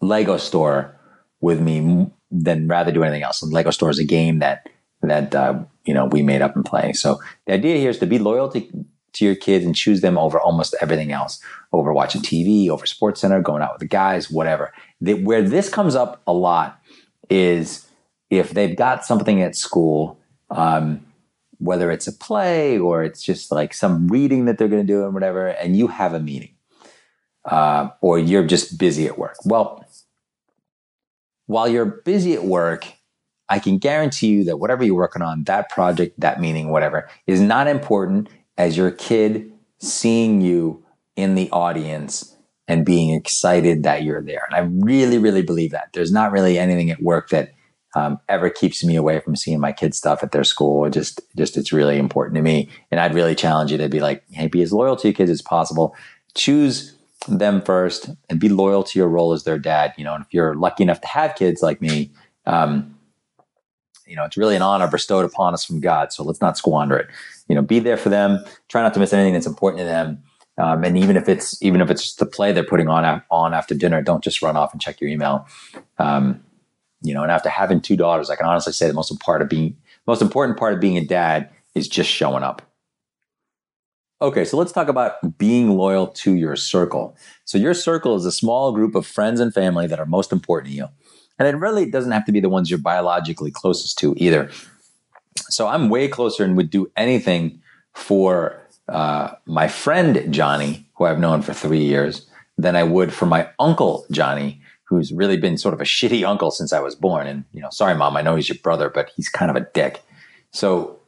Lego 0.00 0.36
store 0.36 0.98
with 1.40 1.60
me 1.60 2.10
than 2.30 2.68
rather 2.68 2.92
do 2.92 3.02
anything 3.02 3.22
else. 3.22 3.42
And 3.42 3.52
Lego 3.52 3.70
store 3.70 3.90
is 3.90 3.98
a 3.98 4.04
game 4.04 4.38
that 4.38 4.68
that 5.02 5.34
uh, 5.34 5.62
you 5.84 5.94
know 5.94 6.06
we 6.06 6.22
made 6.22 6.42
up 6.42 6.56
and 6.56 6.64
play. 6.64 6.92
So 6.92 7.20
the 7.46 7.54
idea 7.54 7.76
here 7.76 7.90
is 7.90 7.98
to 7.98 8.06
be 8.06 8.18
loyal 8.18 8.48
to, 8.50 8.60
to 9.14 9.24
your 9.24 9.34
kids 9.34 9.64
and 9.64 9.74
choose 9.74 10.00
them 10.00 10.18
over 10.18 10.40
almost 10.40 10.74
everything 10.80 11.12
else, 11.12 11.40
over 11.72 11.92
watching 11.92 12.22
TV, 12.22 12.68
over 12.68 12.86
Sports 12.86 13.20
Center, 13.20 13.40
going 13.40 13.62
out 13.62 13.72
with 13.72 13.80
the 13.80 13.88
guys, 13.88 14.30
whatever. 14.30 14.72
The, 15.00 15.14
where 15.14 15.42
this 15.42 15.68
comes 15.68 15.94
up 15.94 16.22
a 16.26 16.32
lot 16.32 16.80
is 17.28 17.86
if 18.28 18.50
they've 18.50 18.76
got 18.76 19.04
something 19.04 19.42
at 19.42 19.56
school. 19.56 20.18
Um, 20.50 21.06
whether 21.60 21.90
it's 21.90 22.08
a 22.08 22.12
play 22.12 22.78
or 22.78 23.04
it's 23.04 23.22
just 23.22 23.52
like 23.52 23.74
some 23.74 24.08
reading 24.08 24.46
that 24.46 24.56
they're 24.56 24.66
going 24.66 24.84
to 24.84 24.92
do 24.92 25.04
and 25.04 25.12
whatever, 25.12 25.48
and 25.48 25.76
you 25.76 25.88
have 25.88 26.14
a 26.14 26.18
meeting, 26.18 26.54
uh, 27.44 27.90
or 28.00 28.18
you're 28.18 28.46
just 28.46 28.78
busy 28.78 29.06
at 29.06 29.18
work. 29.18 29.36
Well, 29.44 29.84
while 31.46 31.68
you're 31.68 31.84
busy 31.84 32.34
at 32.34 32.44
work, 32.44 32.86
I 33.50 33.58
can 33.58 33.78
guarantee 33.78 34.28
you 34.28 34.44
that 34.44 34.58
whatever 34.58 34.84
you're 34.84 34.94
working 34.94 35.22
on, 35.22 35.44
that 35.44 35.68
project, 35.68 36.18
that 36.20 36.40
meeting, 36.40 36.70
whatever, 36.70 37.10
is 37.26 37.40
not 37.40 37.66
important 37.66 38.28
as 38.56 38.76
your 38.76 38.92
kid 38.92 39.52
seeing 39.80 40.40
you 40.40 40.84
in 41.16 41.34
the 41.34 41.50
audience 41.50 42.36
and 42.68 42.86
being 42.86 43.10
excited 43.12 43.82
that 43.82 44.04
you're 44.04 44.22
there. 44.22 44.46
And 44.48 44.56
I 44.56 44.70
really, 44.84 45.18
really 45.18 45.42
believe 45.42 45.72
that. 45.72 45.88
There's 45.92 46.12
not 46.12 46.30
really 46.30 46.58
anything 46.58 46.90
at 46.90 47.02
work 47.02 47.30
that 47.30 47.52
um, 47.96 48.20
ever 48.28 48.48
keeps 48.48 48.84
me 48.84 48.94
away 48.94 49.18
from 49.18 49.34
seeing 49.34 49.58
my 49.58 49.72
kids' 49.72 49.98
stuff 49.98 50.22
at 50.22 50.30
their 50.30 50.44
school. 50.44 50.88
Just, 50.88 51.20
just 51.36 51.56
it's 51.56 51.72
really 51.72 51.98
important 51.98 52.36
to 52.36 52.42
me. 52.42 52.68
And 52.92 53.00
I'd 53.00 53.14
really 53.14 53.34
challenge 53.34 53.72
you 53.72 53.78
to 53.78 53.88
be 53.88 53.98
like, 53.98 54.22
hey, 54.30 54.46
be 54.46 54.62
as 54.62 54.72
loyal 54.72 54.94
to 54.94 55.08
your 55.08 55.14
kids 55.14 55.30
as 55.30 55.42
possible. 55.42 55.96
Choose 56.36 56.94
them 57.26 57.60
first 57.62 58.10
and 58.28 58.38
be 58.38 58.48
loyal 58.48 58.84
to 58.84 58.98
your 58.98 59.08
role 59.08 59.32
as 59.32 59.42
their 59.42 59.58
dad. 59.58 59.92
You 59.96 60.04
know, 60.04 60.14
and 60.14 60.24
if 60.24 60.32
you're 60.32 60.54
lucky 60.54 60.84
enough 60.84 61.00
to 61.00 61.08
have 61.08 61.34
kids 61.34 61.62
like 61.62 61.82
me, 61.82 62.12
um, 62.46 62.94
you 64.10 64.16
know, 64.16 64.24
it's 64.24 64.36
really 64.36 64.56
an 64.56 64.62
honor 64.62 64.88
bestowed 64.88 65.24
upon 65.24 65.54
us 65.54 65.64
from 65.64 65.80
God. 65.80 66.12
So 66.12 66.24
let's 66.24 66.40
not 66.40 66.58
squander 66.58 66.96
it. 66.96 67.08
You 67.48 67.54
know, 67.54 67.62
be 67.62 67.78
there 67.78 67.96
for 67.96 68.08
them. 68.08 68.44
Try 68.68 68.82
not 68.82 68.92
to 68.94 69.00
miss 69.00 69.12
anything 69.12 69.34
that's 69.34 69.46
important 69.46 69.78
to 69.78 69.84
them. 69.84 70.22
Um, 70.58 70.84
and 70.84 70.98
even 70.98 71.16
if 71.16 71.28
it's 71.28 71.62
even 71.62 71.80
if 71.80 71.90
it's 71.90 72.02
just 72.02 72.18
the 72.18 72.26
play 72.26 72.52
they're 72.52 72.64
putting 72.64 72.88
on 72.88 73.22
on 73.30 73.54
after 73.54 73.74
dinner, 73.74 74.02
don't 74.02 74.22
just 74.22 74.42
run 74.42 74.56
off 74.56 74.72
and 74.72 74.80
check 74.82 75.00
your 75.00 75.08
email. 75.08 75.46
Um, 75.98 76.42
you 77.02 77.14
know, 77.14 77.22
and 77.22 77.32
after 77.32 77.48
having 77.48 77.80
two 77.80 77.96
daughters, 77.96 78.28
I 78.28 78.36
can 78.36 78.46
honestly 78.46 78.72
say 78.72 78.86
the 78.86 78.92
most 78.92 79.18
part 79.20 79.40
of 79.40 79.48
being 79.48 79.76
most 80.06 80.20
important 80.20 80.58
part 80.58 80.74
of 80.74 80.80
being 80.80 80.98
a 80.98 81.04
dad 81.04 81.48
is 81.74 81.88
just 81.88 82.10
showing 82.10 82.42
up. 82.42 82.62
Okay, 84.22 84.44
so 84.44 84.58
let's 84.58 84.72
talk 84.72 84.88
about 84.88 85.38
being 85.38 85.70
loyal 85.70 86.06
to 86.08 86.34
your 86.34 86.54
circle. 86.56 87.16
So 87.46 87.56
your 87.56 87.72
circle 87.72 88.16
is 88.16 88.26
a 88.26 88.32
small 88.32 88.72
group 88.72 88.94
of 88.94 89.06
friends 89.06 89.40
and 89.40 89.54
family 89.54 89.86
that 89.86 89.98
are 89.98 90.04
most 90.04 90.30
important 90.30 90.70
to 90.70 90.76
you. 90.76 90.88
And 91.40 91.48
it 91.48 91.56
really 91.56 91.90
doesn't 91.90 92.12
have 92.12 92.26
to 92.26 92.32
be 92.32 92.40
the 92.40 92.50
ones 92.50 92.68
you're 92.70 92.78
biologically 92.78 93.50
closest 93.50 93.98
to 94.00 94.14
either. 94.18 94.50
So 95.48 95.66
I'm 95.66 95.88
way 95.88 96.06
closer 96.06 96.44
and 96.44 96.54
would 96.54 96.68
do 96.68 96.92
anything 96.98 97.62
for 97.94 98.60
uh, 98.90 99.32
my 99.46 99.66
friend 99.66 100.32
Johnny, 100.32 100.86
who 100.96 101.06
I've 101.06 101.18
known 101.18 101.40
for 101.40 101.54
three 101.54 101.82
years, 101.82 102.28
than 102.58 102.76
I 102.76 102.82
would 102.82 103.10
for 103.10 103.24
my 103.24 103.48
uncle 103.58 104.04
Johnny, 104.10 104.60
who's 104.84 105.12
really 105.12 105.38
been 105.38 105.56
sort 105.56 105.72
of 105.72 105.80
a 105.80 105.84
shitty 105.96 106.28
uncle 106.28 106.50
since 106.50 106.74
I 106.74 106.80
was 106.80 106.94
born. 106.94 107.26
And, 107.26 107.44
you 107.52 107.62
know, 107.62 107.70
sorry, 107.70 107.94
mom, 107.94 108.18
I 108.18 108.22
know 108.22 108.36
he's 108.36 108.50
your 108.50 108.58
brother, 108.62 108.90
but 108.90 109.10
he's 109.16 109.30
kind 109.30 109.50
of 109.50 109.56
a 109.56 109.66
dick. 109.72 110.02
So 110.52 111.00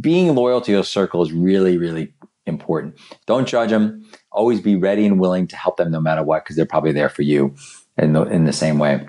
being 0.00 0.34
loyal 0.34 0.62
to 0.62 0.72
your 0.72 0.84
circle 0.84 1.22
is 1.22 1.30
really, 1.30 1.76
really 1.76 2.14
important. 2.46 2.98
Don't 3.26 3.46
judge 3.46 3.68
them. 3.68 4.08
Always 4.32 4.62
be 4.62 4.76
ready 4.76 5.04
and 5.04 5.20
willing 5.20 5.46
to 5.48 5.56
help 5.56 5.76
them 5.76 5.90
no 5.90 6.00
matter 6.00 6.22
what, 6.22 6.42
because 6.42 6.56
they're 6.56 6.64
probably 6.64 6.92
there 6.92 7.10
for 7.10 7.20
you 7.20 7.54
in 7.98 8.14
the, 8.14 8.22
in 8.22 8.46
the 8.46 8.52
same 8.52 8.78
way. 8.78 9.06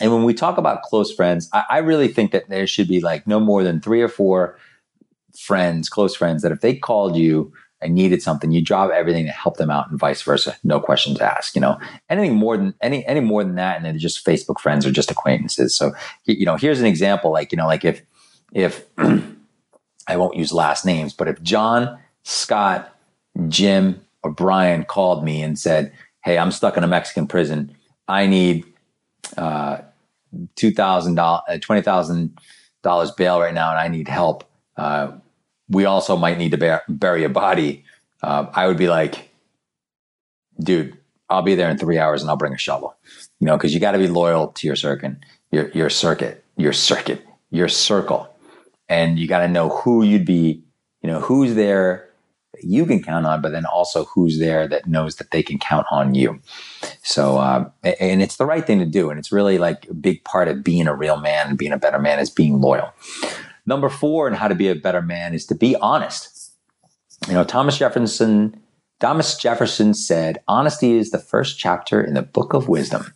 And 0.00 0.12
when 0.12 0.24
we 0.24 0.34
talk 0.34 0.58
about 0.58 0.82
close 0.82 1.12
friends, 1.12 1.48
I, 1.52 1.64
I 1.70 1.78
really 1.78 2.08
think 2.08 2.32
that 2.32 2.48
there 2.48 2.66
should 2.66 2.88
be 2.88 3.00
like 3.00 3.26
no 3.26 3.40
more 3.40 3.62
than 3.62 3.80
three 3.80 4.02
or 4.02 4.08
four 4.08 4.58
friends, 5.38 5.88
close 5.88 6.14
friends, 6.14 6.42
that 6.42 6.52
if 6.52 6.60
they 6.60 6.74
called 6.74 7.16
you 7.16 7.52
and 7.80 7.94
needed 7.94 8.22
something, 8.22 8.50
you 8.50 8.62
drop 8.62 8.90
everything 8.90 9.26
to 9.26 9.32
help 9.32 9.56
them 9.56 9.70
out 9.70 9.90
and 9.90 9.98
vice 9.98 10.22
versa. 10.22 10.56
No 10.64 10.80
questions 10.80 11.20
asked. 11.20 11.54
You 11.54 11.60
know, 11.60 11.78
anything 12.08 12.34
more 12.34 12.56
than 12.56 12.74
any 12.80 13.04
any 13.06 13.20
more 13.20 13.44
than 13.44 13.56
that, 13.56 13.76
and 13.76 13.84
they're 13.84 13.92
just 13.94 14.24
Facebook 14.24 14.58
friends 14.58 14.86
or 14.86 14.90
just 14.90 15.10
acquaintances. 15.10 15.76
So 15.76 15.92
you 16.24 16.46
know, 16.46 16.56
here's 16.56 16.80
an 16.80 16.86
example. 16.86 17.30
Like 17.30 17.52
you 17.52 17.56
know, 17.56 17.66
like 17.66 17.84
if 17.84 18.02
if 18.52 18.84
I 20.08 20.16
won't 20.16 20.36
use 20.36 20.52
last 20.52 20.86
names, 20.86 21.12
but 21.12 21.28
if 21.28 21.42
John, 21.42 21.98
Scott, 22.22 22.94
Jim, 23.48 24.00
or 24.22 24.30
Brian 24.30 24.84
called 24.84 25.24
me 25.24 25.42
and 25.42 25.58
said, 25.58 25.92
"Hey, 26.24 26.38
I'm 26.38 26.52
stuck 26.52 26.76
in 26.76 26.84
a 26.84 26.88
Mexican 26.88 27.26
prison. 27.26 27.76
I 28.08 28.26
need 28.26 28.64
uh, 29.36 29.78
two 30.56 30.72
thousand 30.72 31.14
dollars, 31.16 31.42
uh, 31.48 31.58
twenty 31.60 31.82
thousand 31.82 32.38
dollars 32.82 33.10
bail 33.10 33.40
right 33.40 33.54
now, 33.54 33.70
and 33.70 33.78
I 33.78 33.88
need 33.88 34.08
help. 34.08 34.44
Uh, 34.76 35.12
we 35.68 35.84
also 35.84 36.16
might 36.16 36.38
need 36.38 36.50
to 36.50 36.58
bear, 36.58 36.82
bury 36.88 37.24
a 37.24 37.28
body. 37.28 37.84
Uh, 38.22 38.46
I 38.52 38.66
would 38.66 38.76
be 38.76 38.88
like, 38.88 39.30
dude, 40.60 40.96
I'll 41.28 41.42
be 41.42 41.54
there 41.54 41.70
in 41.70 41.78
three 41.78 41.98
hours, 41.98 42.20
and 42.20 42.30
I'll 42.30 42.36
bring 42.36 42.52
a 42.52 42.58
shovel. 42.58 42.96
You 43.40 43.46
know, 43.46 43.56
because 43.56 43.74
you 43.74 43.80
got 43.80 43.92
to 43.92 43.98
be 43.98 44.08
loyal 44.08 44.48
to 44.48 44.66
your 44.66 44.76
circuit, 44.76 45.16
your 45.50 45.68
your 45.70 45.90
circuit, 45.90 46.44
your 46.56 46.72
circuit, 46.72 47.24
your 47.50 47.68
circle, 47.68 48.28
and 48.88 49.18
you 49.18 49.26
got 49.26 49.40
to 49.40 49.48
know 49.48 49.68
who 49.68 50.02
you'd 50.02 50.26
be. 50.26 50.62
You 51.02 51.10
know, 51.10 51.20
who's 51.20 51.54
there 51.54 52.03
you 52.64 52.86
can 52.86 53.02
count 53.02 53.26
on, 53.26 53.40
but 53.40 53.52
then 53.52 53.66
also 53.66 54.04
who's 54.04 54.38
there 54.38 54.66
that 54.68 54.86
knows 54.86 55.16
that 55.16 55.30
they 55.30 55.42
can 55.42 55.58
count 55.58 55.86
on 55.90 56.14
you. 56.14 56.40
So, 57.02 57.38
uh, 57.38 57.70
and 57.82 58.22
it's 58.22 58.36
the 58.36 58.46
right 58.46 58.66
thing 58.66 58.78
to 58.78 58.86
do. 58.86 59.10
And 59.10 59.18
it's 59.18 59.32
really 59.32 59.58
like 59.58 59.88
a 59.88 59.94
big 59.94 60.24
part 60.24 60.48
of 60.48 60.64
being 60.64 60.86
a 60.86 60.94
real 60.94 61.16
man 61.16 61.48
and 61.48 61.58
being 61.58 61.72
a 61.72 61.78
better 61.78 61.98
man 61.98 62.18
is 62.18 62.30
being 62.30 62.60
loyal. 62.60 62.92
Number 63.66 63.88
four, 63.88 64.26
and 64.26 64.36
how 64.36 64.48
to 64.48 64.54
be 64.54 64.68
a 64.68 64.74
better 64.74 65.02
man 65.02 65.34
is 65.34 65.46
to 65.46 65.54
be 65.54 65.76
honest. 65.76 66.52
You 67.28 67.34
know, 67.34 67.44
Thomas 67.44 67.78
Jefferson, 67.78 68.60
Thomas 69.00 69.36
Jefferson 69.36 69.94
said, 69.94 70.38
honesty 70.48 70.98
is 70.98 71.10
the 71.10 71.18
first 71.18 71.58
chapter 71.58 72.02
in 72.02 72.14
the 72.14 72.22
book 72.22 72.52
of 72.52 72.68
wisdom. 72.68 73.12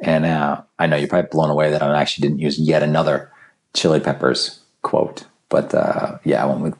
And 0.00 0.24
uh, 0.24 0.62
I 0.78 0.86
know 0.86 0.96
you're 0.96 1.08
probably 1.08 1.28
blown 1.30 1.50
away 1.50 1.70
that 1.70 1.82
I 1.82 2.00
actually 2.00 2.26
didn't 2.28 2.40
use 2.40 2.58
yet 2.58 2.82
another 2.82 3.30
Chili 3.74 4.00
Peppers 4.00 4.60
quote. 4.82 5.24
But 5.48 5.74
uh, 5.74 6.18
yeah, 6.24 6.42
I 6.42 6.46
went 6.46 6.60
with 6.60 6.74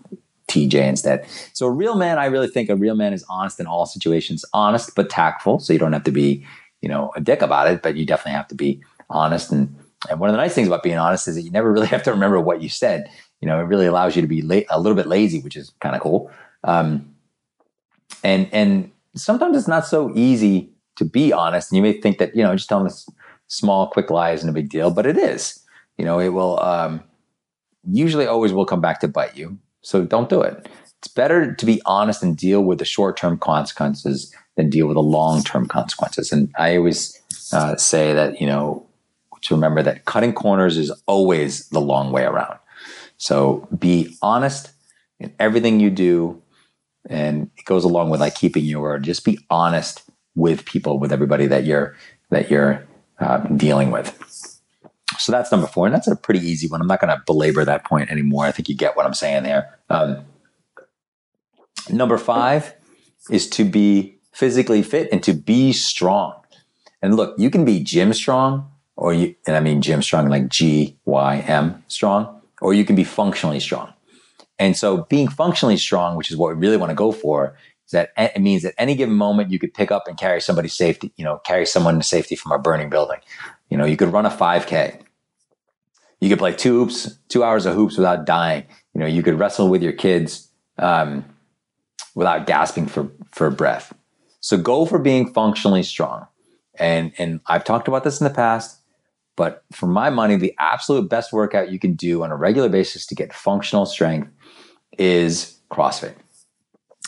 TJ 0.53 0.75
instead. 0.75 1.27
So 1.53 1.67
a 1.67 1.71
real 1.71 1.97
man, 1.97 2.19
I 2.19 2.27
really 2.27 2.49
think 2.49 2.69
a 2.69 2.77
real 2.77 2.95
man 2.95 3.13
is 3.13 3.25
honest 3.29 3.59
in 3.59 3.67
all 3.67 3.87
situations, 3.87 4.45
honest 4.53 4.95
but 4.95 5.11
tactful. 5.11 5.59
So 5.59 5.73
you 5.73 5.79
don't 5.79 5.93
have 5.93 6.05
to 6.05 6.13
be, 6.13 6.45
you 6.81 6.89
know, 6.89 7.11
a 7.17 7.21
dick 7.21 7.43
about 7.43 7.69
it, 7.69 7.83
but 7.83 7.97
you 7.97 8.05
definitely 8.05 8.37
have 8.37 8.49
to 8.49 8.55
be 8.55 8.83
honest. 9.11 9.51
And 9.53 9.75
and 10.11 10.19
one 10.19 10.29
of 10.29 10.35
the 10.35 10.39
nice 10.39 10.55
things 10.55 10.67
about 10.67 10.83
being 10.83 10.99
honest 10.99 11.29
is 11.29 11.37
that 11.37 11.43
you 11.43 11.51
never 11.51 11.73
really 11.73 11.87
have 11.95 12.03
to 12.05 12.11
remember 12.11 12.41
what 12.41 12.63
you 12.63 12.69
said. 12.69 13.11
You 13.41 13.49
know, 13.49 13.59
it 13.59 13.65
really 13.65 13.87
allows 13.87 14.15
you 14.15 14.23
to 14.23 14.29
be 14.29 14.43
la- 14.43 14.69
a 14.71 14.81
little 14.81 14.97
bit 14.97 15.07
lazy, 15.07 15.41
which 15.41 15.57
is 15.57 15.73
kind 15.81 15.97
of 15.97 16.03
cool. 16.03 16.31
Um, 16.65 17.15
and 18.23 18.49
and 18.53 18.91
sometimes 19.17 19.57
it's 19.57 19.69
not 19.69 19.87
so 19.87 20.13
easy 20.15 20.71
to 20.97 21.05
be 21.05 21.33
honest. 21.33 21.71
And 21.71 21.77
you 21.77 21.83
may 21.83 22.01
think 22.01 22.19
that 22.19 22.37
you 22.37 22.43
know 22.43 22.55
just 22.55 22.69
telling 22.69 22.85
this 22.85 23.09
small, 23.49 23.89
quick 23.89 24.11
lie 24.11 24.33
isn't 24.33 24.49
a 24.49 24.53
big 24.53 24.69
deal, 24.69 24.91
but 24.91 25.07
it 25.07 25.17
is. 25.17 25.61
You 25.99 26.05
know, 26.05 26.19
it 26.19 26.31
will 26.31 26.61
um, 26.63 27.03
usually 27.89 28.27
always 28.27 28.53
will 28.53 28.67
come 28.67 28.81
back 28.81 29.01
to 29.01 29.09
bite 29.09 29.37
you. 29.37 29.59
So 29.83 30.05
don't 30.05 30.29
do 30.29 30.41
it. 30.41 30.69
It's 30.99 31.09
better 31.09 31.55
to 31.55 31.67
be 31.67 31.83
honest 31.85 32.23
and 32.23 32.37
deal 32.37 32.63
with 32.63 32.79
the 32.79 32.85
short 32.85 33.17
term 33.17 33.37
consequences 33.37 34.35
than 34.57 34.71
deal 34.71 34.87
with 34.87 34.95
the 34.95 35.03
long 35.03 35.43
term 35.43 35.67
consequences. 35.67 36.33
And 36.33 36.53
I 36.57 36.77
always 36.77 37.21
uh, 37.53 37.77
say 37.77 38.15
that, 38.15 38.41
you 38.41 38.47
know, 38.47 38.87
to 39.43 39.55
remember 39.55 39.83
that 39.83 40.05
cutting 40.05 40.33
corners 40.33 40.79
is 40.79 40.91
always 41.07 41.69
the 41.71 41.81
long 41.81 42.13
way 42.13 42.25
around. 42.25 42.59
So 43.17 43.69
be 43.77 44.17
honest 44.23 44.71
in 45.19 45.33
everything 45.39 45.81
you 45.81 45.91
do. 45.91 46.41
And 47.09 47.51
it 47.57 47.65
goes 47.65 47.85
along 47.85 48.11
with 48.11 48.21
like 48.21 48.37
keeping 48.37 48.65
your 48.65 48.81
word. 48.81 49.03
Just 49.03 49.25
be 49.25 49.39
honest 49.51 50.05
with 50.37 50.65
people, 50.65 50.99
with 50.99 51.13
everybody 51.13 51.47
that 51.47 51.65
you're 51.65 51.97
that 52.31 52.51
you're 52.51 52.87
uh, 53.19 53.39
dealing 53.57 53.91
with. 53.91 54.52
So 55.23 55.33
that's 55.33 55.53
number 55.53 55.67
four. 55.67 55.87
And 55.87 55.95
that's 55.95 56.09
a 56.09 56.17
pretty 56.17 56.41
easy 56.41 56.69
one. 56.69 56.81
I'm 56.81 56.87
not 56.87 57.01
going 57.01 57.15
to 57.15 57.23
belabor 57.27 57.65
that 57.65 57.85
point 57.85 58.11
anymore. 58.11 58.45
I 58.45 58.53
think 58.53 58.69
you 58.69 58.77
get 58.77 58.97
what 58.97 59.07
I'm 59.07 59.15
saying 59.15 59.45
there. 59.45 59.79
Um, 59.89 60.25
number 61.91 62.19
five 62.19 62.75
is 63.31 63.49
to 63.51 63.65
be 63.65 64.19
physically 64.33 64.83
fit 64.83 65.09
and 65.13 65.23
to 65.23 65.33
be 65.33 65.73
strong. 65.73 66.35
And 67.03 67.17
look, 67.17 67.39
you 67.39 67.51
can 67.51 67.65
be 67.65 67.81
gym 67.83 68.13
strong, 68.13 68.71
or 68.97 69.13
you, 69.13 69.35
and 69.47 69.57
I 69.57 69.61
mean 69.61 69.83
gym 69.83 70.03
strong 70.03 70.29
like 70.29 70.49
G 70.49 70.97
Y 71.05 71.39
M 71.39 71.83
strong, 71.89 72.41
or 72.61 72.75
you 72.75 72.85
can 72.85 72.97
be 72.97 73.05
functionally 73.05 73.61
strong. 73.61 73.93
And 74.59 74.77
so 74.77 75.05
being 75.09 75.29
functionally 75.29 75.77
strong, 75.77 76.17
which 76.17 76.31
is 76.31 76.37
what 76.37 76.55
we 76.55 76.61
really 76.61 76.77
want 76.77 76.91
to 76.91 76.95
go 76.95 77.11
for, 77.11 77.57
is 77.87 77.93
that 77.93 78.13
it 78.17 78.41
means 78.41 78.65
at 78.65 78.75
any 78.79 78.95
given 78.95 79.17
moment 79.17 79.51
you 79.51 79.59
could 79.59 79.75
pick 79.75 79.91
up 79.91 80.07
and 80.07 80.17
carry 80.17 80.41
somebody 80.41 80.69
safety, 80.69 81.13
you 81.17 81.25
know, 81.25 81.39
carry 81.39 81.67
someone 81.67 81.97
to 81.97 82.05
safety 82.05 82.37
from 82.37 82.53
a 82.53 82.59
burning 82.59 82.89
building. 82.89 83.19
You 83.69 83.77
know, 83.77 83.85
you 83.85 83.97
could 83.97 84.13
run 84.13 84.27
a 84.27 84.31
5K 84.31 85.02
you 86.23 86.29
could 86.29 86.39
play 86.39 86.55
two 86.55 86.79
hoops, 86.79 87.19
two 87.29 87.43
hours 87.43 87.67
of 87.67 87.75
hoops 87.75 87.97
without 87.97 88.27
dying. 88.27 88.65
You 88.95 89.01
know, 89.01 89.07
you 89.07 89.25
could 89.25 89.41
wrestle 89.41 89.69
with 89.69 89.83
your 89.83 89.93
kids 89.93 90.49
um, 90.79 91.25
without 92.15 92.47
gasping 92.47 92.87
for 92.87 93.11
for 93.33 93.51
breath. 93.51 93.93
So 94.39 94.57
go 94.57 94.87
for 94.87 95.01
being 95.01 95.35
functionally 95.35 95.83
strong. 95.83 96.29
And 96.79 97.13
and 97.19 97.41
I've 97.49 97.65
talked 97.65 97.89
about 97.89 98.05
this 98.05 98.21
in 98.21 98.25
the 98.25 98.33
past, 98.33 98.79
but 99.35 99.65
for 99.73 99.89
my 99.89 100.11
money, 100.11 100.37
the 100.37 100.55
absolute 100.61 101.11
best 101.11 101.33
workout 101.33 101.73
you 101.73 101.81
can 101.81 101.95
do 101.95 102.23
on 102.23 102.31
a 102.31 102.37
regular 102.37 102.69
basis 102.69 103.05
to 103.07 103.17
get 103.17 103.33
functional 103.33 103.85
strength 103.85 104.31
is 104.99 105.59
CrossFit. 105.73 106.15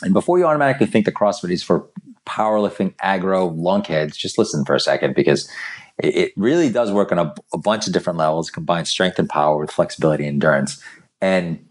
And 0.03 0.13
before 0.13 0.39
you 0.39 0.45
automatically 0.45 0.87
think 0.87 1.05
that 1.05 1.15
CrossFit 1.15 1.51
is 1.51 1.63
for 1.63 1.87
powerlifting 2.27 2.93
aggro 2.97 3.55
lunkheads, 3.55 4.17
just 4.17 4.37
listen 4.37 4.65
for 4.65 4.75
a 4.75 4.79
second 4.79 5.15
because 5.15 5.49
it 5.97 6.33
really 6.35 6.69
does 6.69 6.91
work 6.91 7.11
on 7.11 7.19
a, 7.19 7.33
a 7.53 7.57
bunch 7.57 7.87
of 7.87 7.93
different 7.93 8.17
levels, 8.17 8.49
combines 8.49 8.89
strength 8.89 9.17
and 9.17 9.29
power 9.29 9.57
with 9.57 9.71
flexibility 9.71 10.25
and 10.25 10.35
endurance. 10.35 10.81
And 11.21 11.65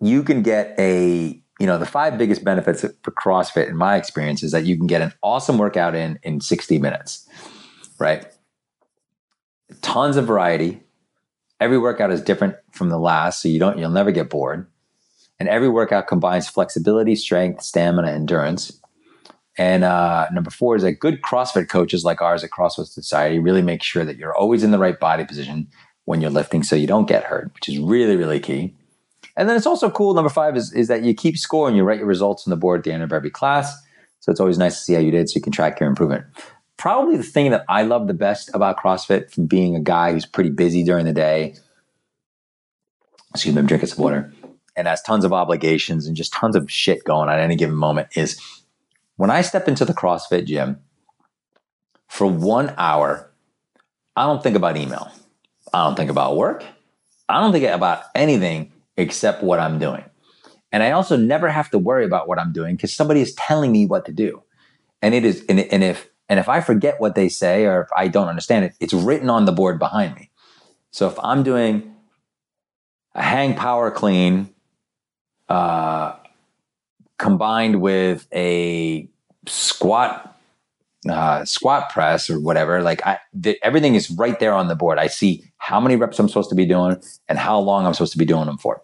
you 0.00 0.22
can 0.22 0.42
get 0.42 0.74
a 0.78 1.40
you 1.58 1.66
know 1.66 1.78
the 1.78 1.86
five 1.86 2.18
biggest 2.18 2.44
benefits 2.44 2.84
for 3.02 3.10
CrossFit 3.12 3.68
in 3.68 3.76
my 3.76 3.96
experience 3.96 4.42
is 4.42 4.52
that 4.52 4.66
you 4.66 4.76
can 4.76 4.86
get 4.86 5.00
an 5.02 5.12
awesome 5.22 5.56
workout 5.56 5.94
in 5.94 6.18
in 6.22 6.40
60 6.40 6.78
minutes, 6.78 7.28
right? 7.98 8.26
Tons 9.80 10.16
of 10.16 10.26
variety. 10.26 10.82
Every 11.58 11.78
workout 11.78 12.12
is 12.12 12.20
different 12.20 12.56
from 12.72 12.90
the 12.90 12.98
last, 12.98 13.40
so 13.40 13.48
you 13.48 13.58
don't 13.58 13.78
you'll 13.78 13.90
never 13.90 14.10
get 14.10 14.28
bored. 14.28 14.66
And 15.38 15.48
every 15.48 15.68
workout 15.68 16.06
combines 16.06 16.48
flexibility, 16.48 17.14
strength, 17.14 17.62
stamina, 17.62 18.10
endurance. 18.10 18.80
And 19.58 19.84
uh, 19.84 20.28
number 20.32 20.50
four 20.50 20.76
is 20.76 20.82
that 20.82 20.92
good 20.92 21.22
CrossFit 21.22 21.68
coaches 21.68 22.04
like 22.04 22.20
ours 22.20 22.44
at 22.44 22.50
CrossFit 22.50 22.88
Society 22.88 23.38
really 23.38 23.62
make 23.62 23.82
sure 23.82 24.04
that 24.04 24.16
you're 24.16 24.36
always 24.36 24.62
in 24.62 24.70
the 24.70 24.78
right 24.78 24.98
body 24.98 25.24
position 25.24 25.68
when 26.04 26.20
you're 26.20 26.30
lifting 26.30 26.62
so 26.62 26.76
you 26.76 26.86
don't 26.86 27.08
get 27.08 27.24
hurt, 27.24 27.52
which 27.54 27.68
is 27.68 27.78
really, 27.78 28.16
really 28.16 28.40
key. 28.40 28.74
And 29.36 29.48
then 29.48 29.56
it's 29.56 29.66
also 29.66 29.90
cool. 29.90 30.14
Number 30.14 30.30
five 30.30 30.56
is, 30.56 30.72
is 30.72 30.88
that 30.88 31.02
you 31.02 31.14
keep 31.14 31.36
score 31.36 31.68
and 31.68 31.76
you 31.76 31.84
write 31.84 31.98
your 31.98 32.06
results 32.06 32.46
on 32.46 32.50
the 32.50 32.56
board 32.56 32.80
at 32.80 32.84
the 32.84 32.92
end 32.92 33.02
of 33.02 33.12
every 33.12 33.30
class. 33.30 33.74
So 34.20 34.30
it's 34.30 34.40
always 34.40 34.58
nice 34.58 34.76
to 34.76 34.80
see 34.82 34.94
how 34.94 35.00
you 35.00 35.10
did 35.10 35.28
so 35.28 35.36
you 35.36 35.42
can 35.42 35.52
track 35.52 35.78
your 35.80 35.88
improvement. 35.88 36.24
Probably 36.76 37.16
the 37.16 37.22
thing 37.22 37.50
that 37.50 37.64
I 37.68 37.82
love 37.82 38.06
the 38.06 38.14
best 38.14 38.50
about 38.54 38.78
CrossFit 38.78 39.30
from 39.30 39.46
being 39.46 39.74
a 39.74 39.80
guy 39.80 40.12
who's 40.12 40.26
pretty 40.26 40.50
busy 40.50 40.84
during 40.84 41.06
the 41.06 41.12
day. 41.12 41.54
Excuse 43.30 43.54
me, 43.54 43.60
I'm 43.60 43.66
drinking 43.66 43.88
some 43.88 44.02
water 44.02 44.32
and 44.76 44.86
has 44.86 45.02
tons 45.02 45.24
of 45.24 45.32
obligations 45.32 46.06
and 46.06 46.16
just 46.16 46.32
tons 46.32 46.54
of 46.54 46.70
shit 46.70 47.04
going 47.04 47.28
on 47.28 47.34
at 47.34 47.40
any 47.40 47.56
given 47.56 47.76
moment 47.76 48.08
is 48.14 48.38
when 49.16 49.30
I 49.30 49.40
step 49.42 49.68
into 49.68 49.84
the 49.84 49.94
CrossFit 49.94 50.46
gym 50.46 50.78
for 52.08 52.26
one 52.26 52.74
hour, 52.76 53.30
I 54.14 54.24
don't 54.24 54.42
think 54.42 54.56
about 54.56 54.76
email. 54.76 55.10
I 55.72 55.84
don't 55.84 55.96
think 55.96 56.10
about 56.10 56.36
work. 56.36 56.64
I 57.28 57.40
don't 57.40 57.52
think 57.52 57.64
about 57.64 58.04
anything 58.14 58.72
except 58.96 59.42
what 59.42 59.58
I'm 59.58 59.78
doing. 59.78 60.04
And 60.72 60.82
I 60.82 60.92
also 60.92 61.16
never 61.16 61.48
have 61.48 61.70
to 61.70 61.78
worry 61.78 62.04
about 62.04 62.28
what 62.28 62.38
I'm 62.38 62.52
doing 62.52 62.76
because 62.76 62.94
somebody 62.94 63.20
is 63.20 63.34
telling 63.34 63.72
me 63.72 63.86
what 63.86 64.04
to 64.06 64.12
do. 64.12 64.42
And 65.02 65.14
it 65.14 65.24
is, 65.24 65.44
and, 65.48 65.60
and 65.60 65.82
if, 65.82 66.08
and 66.28 66.38
if 66.40 66.48
I 66.48 66.60
forget 66.60 67.00
what 67.00 67.14
they 67.14 67.28
say 67.28 67.66
or 67.66 67.82
if 67.82 67.88
I 67.96 68.08
don't 68.08 68.28
understand 68.28 68.64
it, 68.64 68.74
it's 68.80 68.92
written 68.92 69.30
on 69.30 69.44
the 69.44 69.52
board 69.52 69.78
behind 69.78 70.14
me. 70.14 70.30
So 70.90 71.06
if 71.06 71.18
I'm 71.20 71.42
doing 71.42 71.94
a 73.14 73.22
hang 73.22 73.54
power 73.54 73.90
clean 73.90 74.50
uh, 75.48 76.16
combined 77.18 77.80
with 77.80 78.26
a 78.34 79.08
squat 79.46 80.32
uh, 81.08 81.44
squat 81.44 81.90
press 81.90 82.28
or 82.28 82.40
whatever, 82.40 82.82
like 82.82 83.04
I, 83.06 83.18
everything 83.62 83.94
is 83.94 84.10
right 84.10 84.38
there 84.40 84.52
on 84.52 84.68
the 84.68 84.74
board. 84.74 84.98
I 84.98 85.06
see 85.06 85.44
how 85.58 85.80
many 85.80 85.94
reps 85.96 86.18
I'm 86.18 86.28
supposed 86.28 86.48
to 86.50 86.56
be 86.56 86.66
doing 86.66 87.00
and 87.28 87.38
how 87.38 87.58
long 87.58 87.86
I'm 87.86 87.94
supposed 87.94 88.12
to 88.12 88.18
be 88.18 88.24
doing 88.24 88.46
them 88.46 88.58
for. 88.58 88.82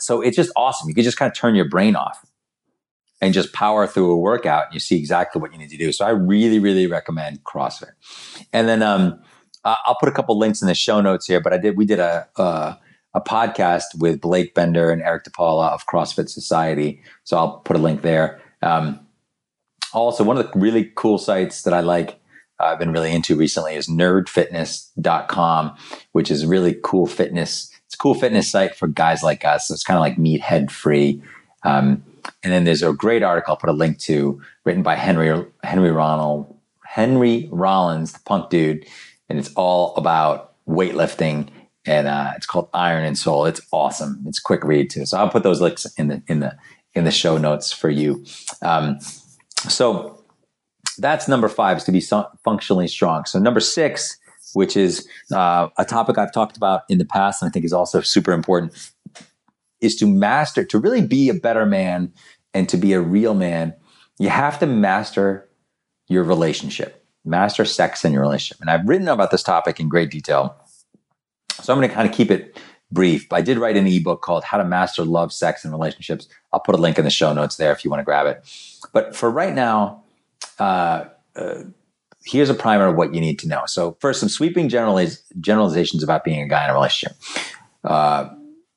So 0.00 0.22
it's 0.22 0.36
just 0.36 0.50
awesome. 0.56 0.88
You 0.88 0.94
can 0.94 1.04
just 1.04 1.18
kind 1.18 1.30
of 1.30 1.36
turn 1.36 1.54
your 1.54 1.68
brain 1.68 1.94
off 1.94 2.24
and 3.20 3.34
just 3.34 3.52
power 3.52 3.86
through 3.86 4.10
a 4.10 4.16
workout. 4.16 4.66
And 4.66 4.74
you 4.74 4.80
see 4.80 4.98
exactly 4.98 5.40
what 5.40 5.52
you 5.52 5.58
need 5.58 5.70
to 5.70 5.76
do. 5.76 5.92
So 5.92 6.04
I 6.04 6.10
really, 6.10 6.58
really 6.58 6.86
recommend 6.86 7.44
CrossFit. 7.44 7.92
And 8.52 8.68
then 8.68 8.82
um, 8.82 9.20
I'll 9.64 9.96
put 10.00 10.08
a 10.08 10.12
couple 10.12 10.38
links 10.38 10.62
in 10.62 10.68
the 10.68 10.74
show 10.74 11.00
notes 11.00 11.26
here. 11.26 11.40
But 11.40 11.52
I 11.52 11.58
did 11.58 11.76
we 11.76 11.84
did 11.84 11.98
a, 11.98 12.26
a 12.36 12.78
a 13.14 13.20
podcast 13.20 13.98
with 13.98 14.20
Blake 14.20 14.54
Bender 14.54 14.90
and 14.90 15.02
Eric 15.02 15.24
DePaula 15.24 15.70
of 15.70 15.86
CrossFit 15.86 16.28
Society. 16.28 17.02
So 17.24 17.36
I'll 17.36 17.58
put 17.58 17.76
a 17.76 17.80
link 17.80 18.02
there. 18.02 18.40
Um, 18.62 19.00
also, 19.92 20.22
one 20.22 20.38
of 20.38 20.50
the 20.50 20.58
really 20.58 20.92
cool 20.94 21.18
sites 21.18 21.62
that 21.62 21.74
I 21.74 21.80
like, 21.80 22.20
uh, 22.60 22.66
I've 22.66 22.78
been 22.78 22.92
really 22.92 23.12
into 23.12 23.34
recently 23.34 23.74
is 23.74 23.88
nerdfitness.com, 23.88 25.76
which 26.12 26.30
is 26.30 26.46
really 26.46 26.76
cool 26.84 27.06
fitness. 27.06 27.72
It's 27.86 27.94
a 27.94 27.98
cool 27.98 28.14
fitness 28.14 28.48
site 28.48 28.76
for 28.76 28.86
guys 28.86 29.22
like 29.22 29.44
us. 29.44 29.68
So 29.68 29.74
it's 29.74 29.82
kind 29.82 29.96
of 29.96 30.02
like 30.02 30.16
meathead 30.16 30.70
free. 30.70 31.20
Um, 31.64 32.04
and 32.44 32.52
then 32.52 32.64
there's 32.64 32.82
a 32.82 32.92
great 32.92 33.22
article 33.22 33.52
I'll 33.52 33.56
put 33.56 33.70
a 33.70 33.72
link 33.72 33.98
to 34.00 34.40
written 34.64 34.82
by 34.82 34.94
Henry, 34.94 35.44
Henry 35.64 35.90
Ronald, 35.90 36.54
Henry 36.84 37.48
Rollins, 37.50 38.12
the 38.12 38.20
punk 38.20 38.50
dude. 38.50 38.86
And 39.28 39.38
it's 39.38 39.52
all 39.54 39.94
about 39.96 40.52
weightlifting 40.68 41.48
and 41.86 42.06
uh, 42.06 42.32
it's 42.36 42.46
called 42.46 42.68
Iron 42.74 43.04
and 43.04 43.16
Soul. 43.16 43.46
It's 43.46 43.60
awesome. 43.72 44.22
It's 44.26 44.38
a 44.38 44.42
quick 44.42 44.62
read 44.64 44.90
too. 44.90 45.06
So 45.06 45.18
I'll 45.18 45.30
put 45.30 45.42
those 45.42 45.60
links 45.60 45.86
in 45.96 46.08
the 46.08 46.22
in 46.26 46.40
the 46.40 46.56
in 46.94 47.04
the 47.04 47.10
show 47.10 47.38
notes 47.38 47.72
for 47.72 47.88
you. 47.88 48.24
Um, 48.62 48.98
so 49.68 50.24
that's 50.98 51.28
number 51.28 51.48
five 51.48 51.78
is 51.78 51.84
to 51.84 51.92
be 51.92 52.02
functionally 52.44 52.88
strong. 52.88 53.24
So 53.24 53.38
number 53.38 53.60
six, 53.60 54.18
which 54.54 54.76
is 54.76 55.06
uh, 55.32 55.68
a 55.78 55.84
topic 55.84 56.18
I've 56.18 56.32
talked 56.32 56.56
about 56.56 56.82
in 56.88 56.98
the 56.98 57.04
past, 57.04 57.42
and 57.42 57.48
I 57.48 57.52
think 57.52 57.64
is 57.64 57.72
also 57.72 58.00
super 58.00 58.32
important, 58.32 58.92
is 59.80 59.96
to 59.96 60.06
master 60.06 60.64
to 60.64 60.78
really 60.78 61.06
be 61.06 61.28
a 61.28 61.34
better 61.34 61.64
man 61.64 62.12
and 62.52 62.68
to 62.68 62.76
be 62.76 62.92
a 62.92 63.00
real 63.00 63.34
man. 63.34 63.74
You 64.18 64.28
have 64.28 64.58
to 64.58 64.66
master 64.66 65.48
your 66.08 66.24
relationship, 66.24 67.06
master 67.24 67.64
sex 67.64 68.04
in 68.04 68.12
your 68.12 68.20
relationship. 68.20 68.60
And 68.60 68.68
I've 68.68 68.86
written 68.86 69.08
about 69.08 69.30
this 69.30 69.42
topic 69.42 69.80
in 69.80 69.88
great 69.88 70.10
detail 70.10 70.59
so 71.62 71.72
I'm 71.72 71.78
going 71.78 71.88
to 71.88 71.94
kind 71.94 72.08
of 72.08 72.14
keep 72.14 72.30
it 72.30 72.58
brief. 72.92 73.28
But 73.28 73.36
I 73.36 73.40
did 73.42 73.58
write 73.58 73.76
an 73.76 73.86
ebook 73.86 74.22
called 74.22 74.44
How 74.44 74.58
to 74.58 74.64
Master 74.64 75.04
Love, 75.04 75.32
Sex, 75.32 75.64
and 75.64 75.72
Relationships. 75.72 76.28
I'll 76.52 76.60
put 76.60 76.74
a 76.74 76.78
link 76.78 76.98
in 76.98 77.04
the 77.04 77.10
show 77.10 77.32
notes 77.32 77.56
there 77.56 77.72
if 77.72 77.84
you 77.84 77.90
want 77.90 78.00
to 78.00 78.04
grab 78.04 78.26
it. 78.26 78.44
But 78.92 79.14
for 79.14 79.30
right 79.30 79.54
now, 79.54 80.02
uh, 80.58 81.04
uh, 81.36 81.62
here's 82.24 82.50
a 82.50 82.54
primer 82.54 82.86
of 82.86 82.96
what 82.96 83.14
you 83.14 83.20
need 83.20 83.38
to 83.40 83.48
know. 83.48 83.62
So 83.66 83.96
first, 84.00 84.20
some 84.20 84.28
sweeping 84.28 84.68
generaliz- 84.68 85.22
generalizations 85.40 86.02
about 86.02 86.24
being 86.24 86.42
a 86.42 86.48
guy 86.48 86.64
in 86.64 86.70
a 86.70 86.74
relationship. 86.74 87.16
Uh, 87.84 88.28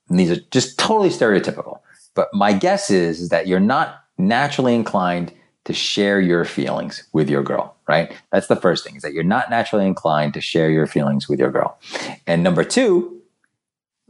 these 0.10 0.32
are 0.32 0.40
just 0.52 0.78
totally 0.78 1.10
stereotypical. 1.10 1.80
But 2.16 2.30
my 2.34 2.54
guess 2.54 2.92
is, 2.92 3.20
is 3.20 3.30
that 3.30 3.48
you're 3.48 3.60
not 3.60 4.04
naturally 4.18 4.76
inclined 4.76 5.34
to 5.66 5.74
share 5.74 6.20
your 6.20 6.46
feelings 6.46 7.04
with 7.14 7.30
your 7.30 7.44
girl, 7.44 7.76
right? 7.88 8.14
That's 8.32 8.48
the 8.48 8.56
first 8.56 8.84
thing 8.84 8.96
is 8.96 9.02
that 9.04 9.14
you're 9.14 9.24
not 9.24 9.50
naturally 9.50 9.86
inclined 9.86 10.34
to 10.34 10.42
share 10.42 10.70
your 10.70 10.88
feelings 10.88 11.30
with 11.30 11.40
your 11.40 11.52
girl. 11.52 11.78
And 12.28 12.44
number 12.44 12.64
two, 12.64 13.22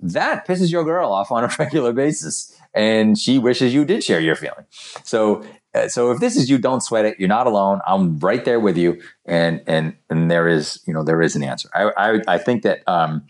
that 0.01 0.47
pisses 0.47 0.71
your 0.71 0.83
girl 0.83 1.11
off 1.11 1.31
on 1.31 1.43
a 1.43 1.49
regular 1.59 1.93
basis 1.93 2.59
and 2.73 3.17
she 3.17 3.37
wishes 3.37 3.73
you 3.73 3.85
did 3.85 4.03
share 4.03 4.19
your 4.19 4.35
feeling. 4.35 4.65
So 5.03 5.43
uh, 5.73 5.87
so 5.87 6.11
if 6.11 6.19
this 6.19 6.35
is 6.35 6.49
you 6.49 6.57
don't 6.57 6.81
sweat 6.81 7.05
it 7.05 7.19
you're 7.19 7.27
not 7.27 7.47
alone 7.47 7.81
i'm 7.87 8.19
right 8.19 8.45
there 8.45 8.59
with 8.59 8.77
you 8.77 9.01
and 9.25 9.61
and 9.65 9.95
and 10.09 10.29
there 10.29 10.47
is 10.47 10.79
you 10.85 10.93
know 10.93 11.03
there 11.03 11.21
is 11.21 11.35
an 11.35 11.43
answer 11.43 11.67
i 11.73 11.91
i, 11.97 12.21
I 12.35 12.37
think 12.37 12.61
that 12.61 12.87
um 12.87 13.23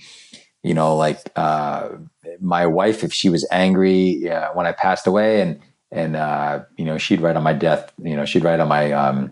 you 0.61 0.73
know 0.73 0.95
like 0.95 1.19
uh 1.37 1.89
my 2.41 2.65
wife 2.65 3.03
if 3.03 3.13
she 3.13 3.29
was 3.29 3.47
angry 3.49 4.29
uh, 4.29 4.49
when 4.53 4.65
i 4.65 4.73
passed 4.73 5.07
away 5.07 5.39
and 5.41 5.59
and 5.93 6.15
uh, 6.15 6.63
you 6.77 6.85
know 6.85 6.97
she'd 6.97 7.21
write 7.21 7.37
on 7.37 7.43
my 7.43 7.53
death 7.53 7.93
you 8.01 8.15
know 8.15 8.25
she'd 8.25 8.43
write 8.43 8.59
on 8.59 8.67
my 8.67 8.91
um, 8.91 9.31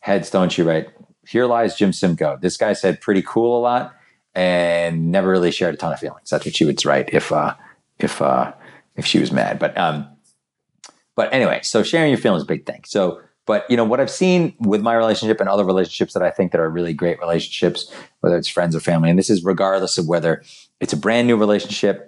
headstone. 0.00 0.48
She'd 0.48 0.64
write 0.64 0.88
here 1.26 1.46
lies 1.46 1.76
jim 1.76 1.92
simcoe. 1.92 2.38
This 2.40 2.56
guy 2.56 2.72
said 2.72 3.00
pretty 3.00 3.22
cool 3.22 3.58
a 3.58 3.62
lot 3.62 3.94
and 4.34 5.10
never 5.10 5.30
really 5.30 5.50
shared 5.50 5.74
a 5.74 5.78
ton 5.78 5.92
of 5.92 6.00
feelings. 6.00 6.30
That's 6.30 6.44
what 6.44 6.54
she 6.54 6.64
would 6.64 6.84
write 6.84 7.14
if 7.14 7.32
uh, 7.32 7.54
if 7.98 8.20
uh, 8.20 8.52
if 8.96 9.06
she 9.06 9.20
was 9.20 9.32
mad. 9.32 9.58
But 9.58 9.78
um 9.78 10.08
but 11.14 11.32
anyway 11.32 11.60
so 11.62 11.82
sharing 11.82 12.10
your 12.10 12.18
feelings 12.18 12.44
big 12.44 12.66
thing. 12.66 12.82
So 12.84 13.20
but 13.48 13.64
you 13.70 13.76
know 13.76 13.84
what 13.84 13.98
i've 13.98 14.10
seen 14.10 14.54
with 14.60 14.82
my 14.82 14.94
relationship 14.94 15.40
and 15.40 15.48
other 15.48 15.64
relationships 15.64 16.12
that 16.12 16.22
i 16.22 16.30
think 16.30 16.52
that 16.52 16.60
are 16.60 16.70
really 16.70 16.92
great 16.92 17.18
relationships 17.18 17.90
whether 18.20 18.36
it's 18.36 18.46
friends 18.46 18.76
or 18.76 18.80
family 18.80 19.10
and 19.10 19.18
this 19.18 19.30
is 19.30 19.42
regardless 19.42 19.98
of 19.98 20.06
whether 20.06 20.42
it's 20.78 20.92
a 20.92 20.96
brand 20.96 21.26
new 21.26 21.36
relationship 21.36 22.07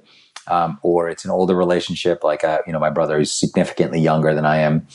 um, 0.50 0.78
or 0.82 1.08
it's 1.08 1.24
an 1.24 1.30
older 1.30 1.54
relationship. 1.54 2.24
Like, 2.24 2.44
uh, 2.44 2.58
you 2.66 2.72
know, 2.72 2.78
my 2.78 2.90
brother 2.90 3.18
is 3.18 3.32
significantly 3.32 4.00
younger 4.00 4.34
than 4.34 4.44
I 4.44 4.58
am. 4.58 4.86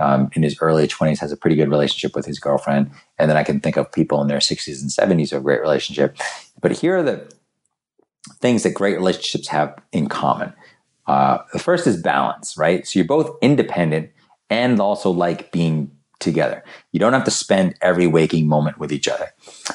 Um, 0.00 0.28
in 0.32 0.42
his 0.42 0.58
early 0.60 0.88
20s, 0.88 1.20
has 1.20 1.30
a 1.30 1.36
pretty 1.36 1.54
good 1.54 1.70
relationship 1.70 2.16
with 2.16 2.26
his 2.26 2.40
girlfriend. 2.40 2.90
And 3.16 3.30
then 3.30 3.36
I 3.36 3.44
can 3.44 3.60
think 3.60 3.76
of 3.76 3.92
people 3.92 4.20
in 4.20 4.26
their 4.26 4.40
60s 4.40 4.82
and 4.82 4.90
70s 4.90 5.30
who 5.30 5.36
have 5.36 5.42
a 5.42 5.44
great 5.44 5.60
relationship. 5.60 6.18
But 6.60 6.72
here 6.72 6.96
are 6.96 7.02
the 7.04 7.32
things 8.40 8.64
that 8.64 8.74
great 8.74 8.96
relationships 8.96 9.46
have 9.48 9.78
in 9.92 10.08
common. 10.08 10.52
Uh, 11.06 11.38
the 11.52 11.60
first 11.60 11.86
is 11.86 12.02
balance, 12.02 12.56
right? 12.56 12.84
So 12.84 12.98
you're 12.98 13.06
both 13.06 13.36
independent 13.40 14.10
and 14.50 14.80
also 14.80 15.10
like 15.10 15.52
being 15.52 15.92
together. 16.18 16.64
You 16.90 16.98
don't 16.98 17.12
have 17.12 17.24
to 17.24 17.30
spend 17.30 17.76
every 17.80 18.08
waking 18.08 18.48
moment 18.48 18.78
with 18.78 18.92
each 18.92 19.06
other. 19.06 19.28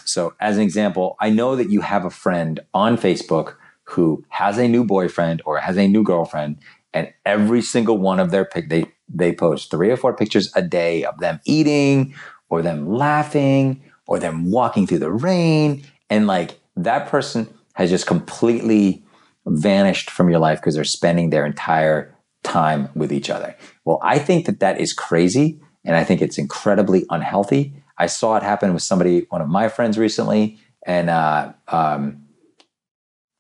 So, 0.04 0.34
as 0.42 0.58
an 0.58 0.64
example, 0.64 1.16
I 1.22 1.30
know 1.30 1.56
that 1.56 1.70
you 1.70 1.82
have 1.82 2.04
a 2.04 2.10
friend 2.10 2.60
on 2.74 2.98
Facebook 2.98 3.56
who 3.90 4.24
has 4.30 4.58
a 4.58 4.68
new 4.68 4.84
boyfriend 4.84 5.42
or 5.46 5.60
has 5.60 5.78
a 5.78 5.88
new 5.88 6.04
girlfriend 6.04 6.58
and 6.94 7.14
every 7.26 7.62
single 7.62 7.98
one 7.98 8.20
of 8.20 8.32
their 8.32 8.46
pic 8.46 8.70
they 8.70 8.86
they 9.08 9.34
post 9.34 9.72
three 9.72 9.90
or 9.90 9.98
four 9.98 10.16
pictures 10.16 10.52
a 10.56 10.62
day 10.62 11.04
of 11.04 11.20
them 11.20 11.40
eating 11.46 12.14
or 12.50 12.62
them 12.62 12.88
laughing 12.88 13.82
or 14.08 14.20
them 14.20 14.52
walking 14.52 14.88
through 14.88 15.00
the 15.00 15.12
rain. 15.12 15.84
And 16.10 16.28
like 16.28 16.60
that 16.76 17.08
person 17.08 17.52
has 17.74 17.90
just 17.90 18.08
completely 18.08 19.04
vanished 19.46 20.10
from 20.10 20.30
your 20.30 20.40
life 20.40 20.60
because 20.60 20.76
they're 20.76 20.84
spending 20.84 21.30
their 21.30 21.46
entire 21.46 22.16
time 22.44 22.90
with 22.96 23.12
each 23.12 23.30
other. 23.30 23.56
Well, 23.86 24.00
I 24.04 24.20
think 24.20 24.46
that 24.46 24.60
that 24.60 24.80
is 24.80 24.94
crazy. 24.94 25.60
And 25.86 25.96
I 25.96 26.04
think 26.04 26.22
it's 26.22 26.38
incredibly 26.38 27.06
unhealthy. 27.10 27.74
I 27.98 28.08
saw 28.08 28.36
it 28.38 28.44
happen 28.44 28.74
with 28.74 28.84
somebody, 28.84 29.26
one 29.30 29.42
of 29.42 29.48
my 29.48 29.70
friends 29.70 29.98
recently. 29.98 30.60
And, 30.86 31.10
uh, 31.10 31.54
um, 31.68 32.26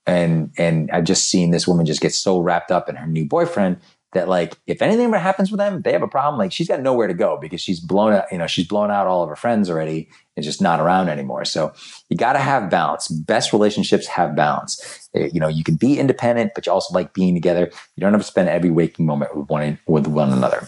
and 0.09 0.51
and 0.57 0.89
I've 0.91 1.03
just 1.03 1.27
seen 1.29 1.51
this 1.51 1.67
woman 1.67 1.85
just 1.85 2.01
get 2.01 2.13
so 2.13 2.39
wrapped 2.39 2.71
up 2.71 2.89
in 2.89 2.95
her 2.95 3.07
new 3.07 3.25
boyfriend 3.25 3.77
that 4.13 4.27
like 4.27 4.57
if 4.65 4.81
anything 4.81 5.05
ever 5.05 5.19
happens 5.19 5.51
with 5.51 5.59
them, 5.59 5.83
they 5.83 5.91
have 5.91 6.01
a 6.01 6.07
problem. 6.07 6.39
Like 6.39 6.51
she's 6.51 6.67
got 6.67 6.81
nowhere 6.81 7.07
to 7.07 7.13
go 7.13 7.37
because 7.39 7.61
she's 7.61 7.79
blown 7.79 8.13
out, 8.13 8.25
you 8.31 8.39
know, 8.39 8.47
she's 8.47 8.67
blown 8.67 8.89
out 8.89 9.05
all 9.05 9.21
of 9.21 9.29
her 9.29 9.35
friends 9.35 9.69
already 9.69 10.09
and 10.35 10.43
just 10.43 10.61
not 10.61 10.79
around 10.79 11.09
anymore. 11.09 11.45
So 11.45 11.73
you 12.09 12.17
got 12.17 12.33
to 12.33 12.39
have 12.39 12.71
balance. 12.71 13.07
Best 13.07 13.53
relationships 13.53 14.07
have 14.07 14.35
balance. 14.35 15.09
Eh, 15.13 15.29
you 15.31 15.39
know, 15.39 15.47
you 15.47 15.63
can 15.63 15.75
be 15.75 15.99
independent, 15.99 16.53
but 16.55 16.65
you 16.65 16.71
also 16.71 16.91
like 16.91 17.13
being 17.13 17.35
together. 17.35 17.69
You 17.95 18.01
don't 18.01 18.13
have 18.13 18.21
to 18.21 18.27
spend 18.27 18.49
every 18.49 18.71
waking 18.71 19.05
moment 19.05 19.35
with 19.35 19.47
one 19.47 19.77
with 19.85 20.07
one 20.07 20.33
another. 20.33 20.67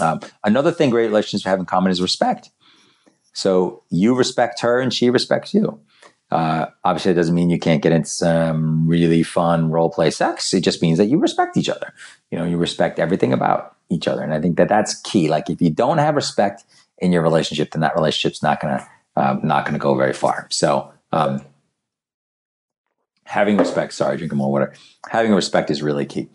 Um, 0.00 0.20
another 0.44 0.72
thing 0.72 0.90
great 0.90 1.06
relationships 1.06 1.44
have 1.44 1.58
in 1.58 1.64
common 1.64 1.90
is 1.90 2.02
respect. 2.02 2.50
So 3.32 3.82
you 3.88 4.14
respect 4.14 4.60
her 4.60 4.78
and 4.78 4.92
she 4.92 5.08
respects 5.08 5.54
you. 5.54 5.80
Uh, 6.32 6.70
obviously, 6.82 7.12
it 7.12 7.14
doesn't 7.14 7.34
mean 7.34 7.50
you 7.50 7.58
can't 7.58 7.82
get 7.82 7.92
into 7.92 8.08
some 8.08 8.86
really 8.88 9.22
fun 9.22 9.70
role 9.70 9.90
play 9.90 10.10
sex. 10.10 10.54
It 10.54 10.62
just 10.62 10.80
means 10.80 10.96
that 10.96 11.08
you 11.08 11.18
respect 11.18 11.58
each 11.58 11.68
other. 11.68 11.92
You 12.30 12.38
know, 12.38 12.46
you 12.46 12.56
respect 12.56 12.98
everything 12.98 13.34
about 13.34 13.76
each 13.90 14.08
other, 14.08 14.22
and 14.22 14.32
I 14.32 14.40
think 14.40 14.56
that 14.56 14.70
that's 14.70 14.98
key. 15.02 15.28
Like, 15.28 15.50
if 15.50 15.60
you 15.60 15.68
don't 15.68 15.98
have 15.98 16.14
respect 16.14 16.64
in 16.96 17.12
your 17.12 17.20
relationship, 17.20 17.72
then 17.72 17.82
that 17.82 17.94
relationship's 17.94 18.42
not 18.42 18.60
gonna 18.60 18.88
um, 19.14 19.40
not 19.44 19.66
gonna 19.66 19.78
go 19.78 19.94
very 19.94 20.14
far. 20.14 20.46
So, 20.50 20.90
um, 21.12 21.44
having 23.24 23.58
respect. 23.58 23.92
Sorry, 23.92 24.16
drinking 24.16 24.38
more 24.38 24.50
water. 24.50 24.72
Having 25.10 25.34
respect 25.34 25.70
is 25.70 25.82
really 25.82 26.06
key. 26.06 26.30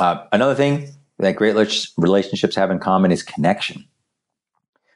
Uh, 0.00 0.24
another 0.32 0.54
thing 0.54 0.88
that 1.18 1.36
great 1.36 1.54
relationships 1.98 2.56
have 2.56 2.70
in 2.70 2.78
common 2.78 3.12
is 3.12 3.22
connection. 3.22 3.84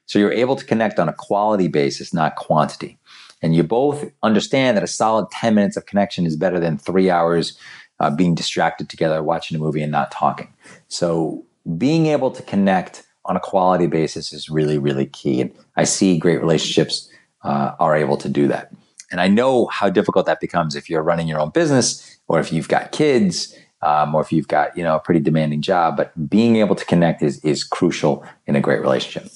So 0.06 0.18
you're 0.18 0.32
able 0.32 0.56
to 0.56 0.64
connect 0.64 0.98
on 0.98 1.10
a 1.10 1.12
quality 1.12 1.68
basis, 1.68 2.14
not 2.14 2.36
quantity 2.36 2.96
and 3.42 3.54
you 3.54 3.62
both 3.62 4.10
understand 4.22 4.76
that 4.76 4.84
a 4.84 4.88
solid 4.88 5.30
10 5.30 5.54
minutes 5.54 5.76
of 5.76 5.86
connection 5.86 6.26
is 6.26 6.36
better 6.36 6.58
than 6.58 6.78
three 6.78 7.10
hours 7.10 7.58
uh, 8.00 8.10
being 8.10 8.34
distracted 8.34 8.88
together 8.88 9.22
watching 9.22 9.56
a 9.56 9.60
movie 9.60 9.82
and 9.82 9.92
not 9.92 10.10
talking. 10.10 10.52
So 10.88 11.44
being 11.76 12.06
able 12.06 12.30
to 12.30 12.42
connect 12.42 13.02
on 13.24 13.36
a 13.36 13.40
quality 13.40 13.86
basis 13.86 14.32
is 14.32 14.48
really 14.48 14.78
really 14.78 15.06
key. 15.06 15.40
And 15.40 15.52
i 15.76 15.84
see 15.84 16.18
great 16.18 16.40
relationships 16.40 17.10
uh, 17.42 17.72
are 17.78 17.96
able 17.96 18.16
to 18.18 18.28
do 18.28 18.48
that. 18.48 18.72
And 19.10 19.20
i 19.20 19.28
know 19.28 19.66
how 19.66 19.88
difficult 19.88 20.26
that 20.26 20.40
becomes 20.40 20.76
if 20.76 20.88
you're 20.88 21.02
running 21.02 21.28
your 21.28 21.40
own 21.40 21.50
business 21.50 22.18
or 22.28 22.38
if 22.40 22.52
you've 22.52 22.68
got 22.68 22.92
kids 22.92 23.56
um, 23.82 24.14
or 24.14 24.20
if 24.20 24.32
you've 24.32 24.48
got 24.48 24.76
you 24.76 24.82
know 24.82 24.96
a 24.96 25.00
pretty 25.00 25.20
demanding 25.20 25.62
job. 25.62 25.96
But 25.96 26.28
being 26.28 26.56
able 26.56 26.74
to 26.74 26.84
connect 26.84 27.22
is 27.22 27.42
is 27.44 27.64
crucial 27.64 28.24
in 28.46 28.56
a 28.56 28.60
great 28.60 28.80
relationship. 28.80 29.30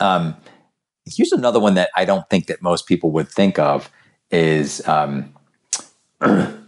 Um, 0.00 0.36
here's 1.06 1.32
another 1.32 1.60
one 1.60 1.74
that 1.74 1.90
I 1.96 2.04
don't 2.04 2.28
think 2.28 2.46
that 2.46 2.62
most 2.62 2.86
people 2.86 3.10
would 3.12 3.28
think 3.28 3.58
of 3.58 3.90
is 4.30 4.86
um, 4.86 5.34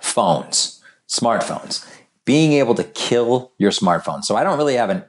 phones, 0.00 0.82
smartphones, 1.08 1.88
being 2.24 2.52
able 2.54 2.74
to 2.74 2.84
kill 2.84 3.52
your 3.58 3.70
smartphone. 3.70 4.24
So 4.24 4.36
I 4.36 4.44
don't 4.44 4.58
really 4.58 4.74
have 4.74 4.90
an, 4.90 5.04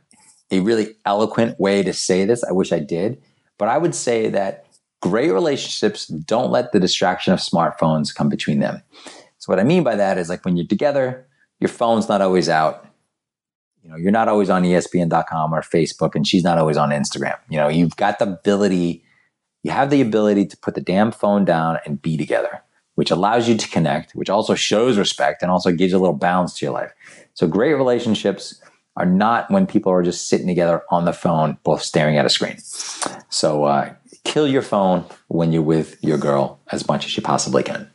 a 0.52 0.60
really 0.60 0.96
eloquent 1.06 1.60
way 1.60 1.84
to 1.84 1.94
say 1.94 2.26
this. 2.26 2.44
I 2.44 2.52
wish 2.52 2.72
I 2.72 2.80
did, 2.80 3.22
but 3.58 3.70
I 3.70 3.78
would 3.78 3.96
say 3.96 4.30
that 4.30 4.66
great 5.02 5.32
relationships 5.32 6.08
don't 6.08 6.52
let 6.52 6.72
the 6.72 6.80
distraction 6.80 7.34
of 7.34 7.40
smartphones 7.40 8.14
come 8.14 8.30
between 8.30 8.60
them. 8.60 8.82
So 9.38 9.52
what 9.52 9.60
I 9.60 9.64
mean 9.64 9.84
by 9.84 9.96
that 9.96 10.18
is 10.18 10.30
like 10.30 10.44
when 10.44 10.58
you're 10.58 10.68
together, 10.68 11.28
your 11.60 11.70
phone's 11.70 12.10
not 12.10 12.22
always 12.22 12.50
out 12.50 12.85
you 13.86 13.92
know, 13.92 13.98
you're 13.98 14.12
not 14.12 14.28
always 14.28 14.50
on 14.50 14.64
ESPN.com 14.64 15.54
or 15.54 15.62
Facebook, 15.62 16.16
and 16.16 16.26
she's 16.26 16.44
not 16.44 16.58
always 16.58 16.76
on 16.76 16.90
Instagram. 16.90 17.38
You 17.50 17.58
know, 17.58 17.68
you've 17.68 17.96
got 17.96 18.18
the 18.18 18.26
ability, 18.26 19.04
you 19.62 19.70
have 19.70 19.92
the 19.92 20.02
ability 20.02 20.48
to 20.48 20.58
put 20.58 20.74
the 20.74 20.82
damn 20.82 21.12
phone 21.12 21.46
down 21.46 21.78
and 21.86 22.02
be 22.02 22.18
together, 22.18 22.64
which 22.96 23.12
allows 23.12 23.48
you 23.48 23.56
to 23.56 23.70
connect, 23.70 24.14
which 24.14 24.28
also 24.28 24.56
shows 24.56 24.98
respect 24.98 25.44
and 25.44 25.52
also 25.52 25.72
gives 25.72 25.94
a 25.94 26.00
little 26.00 26.16
balance 26.16 26.58
to 26.58 26.66
your 26.66 26.74
life. 26.74 26.92
So 27.36 27.46
great 27.46 27.76
relationships 27.76 28.60
are 28.96 29.06
not 29.06 29.52
when 29.52 29.68
people 29.68 29.92
are 29.92 30.02
just 30.02 30.30
sitting 30.30 30.48
together 30.48 30.82
on 30.90 31.06
the 31.06 31.14
phone, 31.14 31.60
both 31.64 31.84
staring 31.84 32.18
at 32.18 32.26
a 32.26 32.30
screen. 32.30 32.58
So 33.30 33.66
uh, 33.66 33.94
kill 34.24 34.48
your 34.48 34.64
phone 34.64 35.06
when 35.28 35.52
you're 35.52 35.62
with 35.62 36.04
your 36.04 36.18
girl 36.18 36.60
as 36.72 36.88
much 36.88 37.06
as 37.06 37.16
you 37.16 37.22
possibly 37.22 37.62
can. 37.62 37.88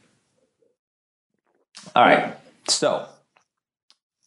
All 1.96 2.04
right. 2.04 2.36
So 2.68 3.08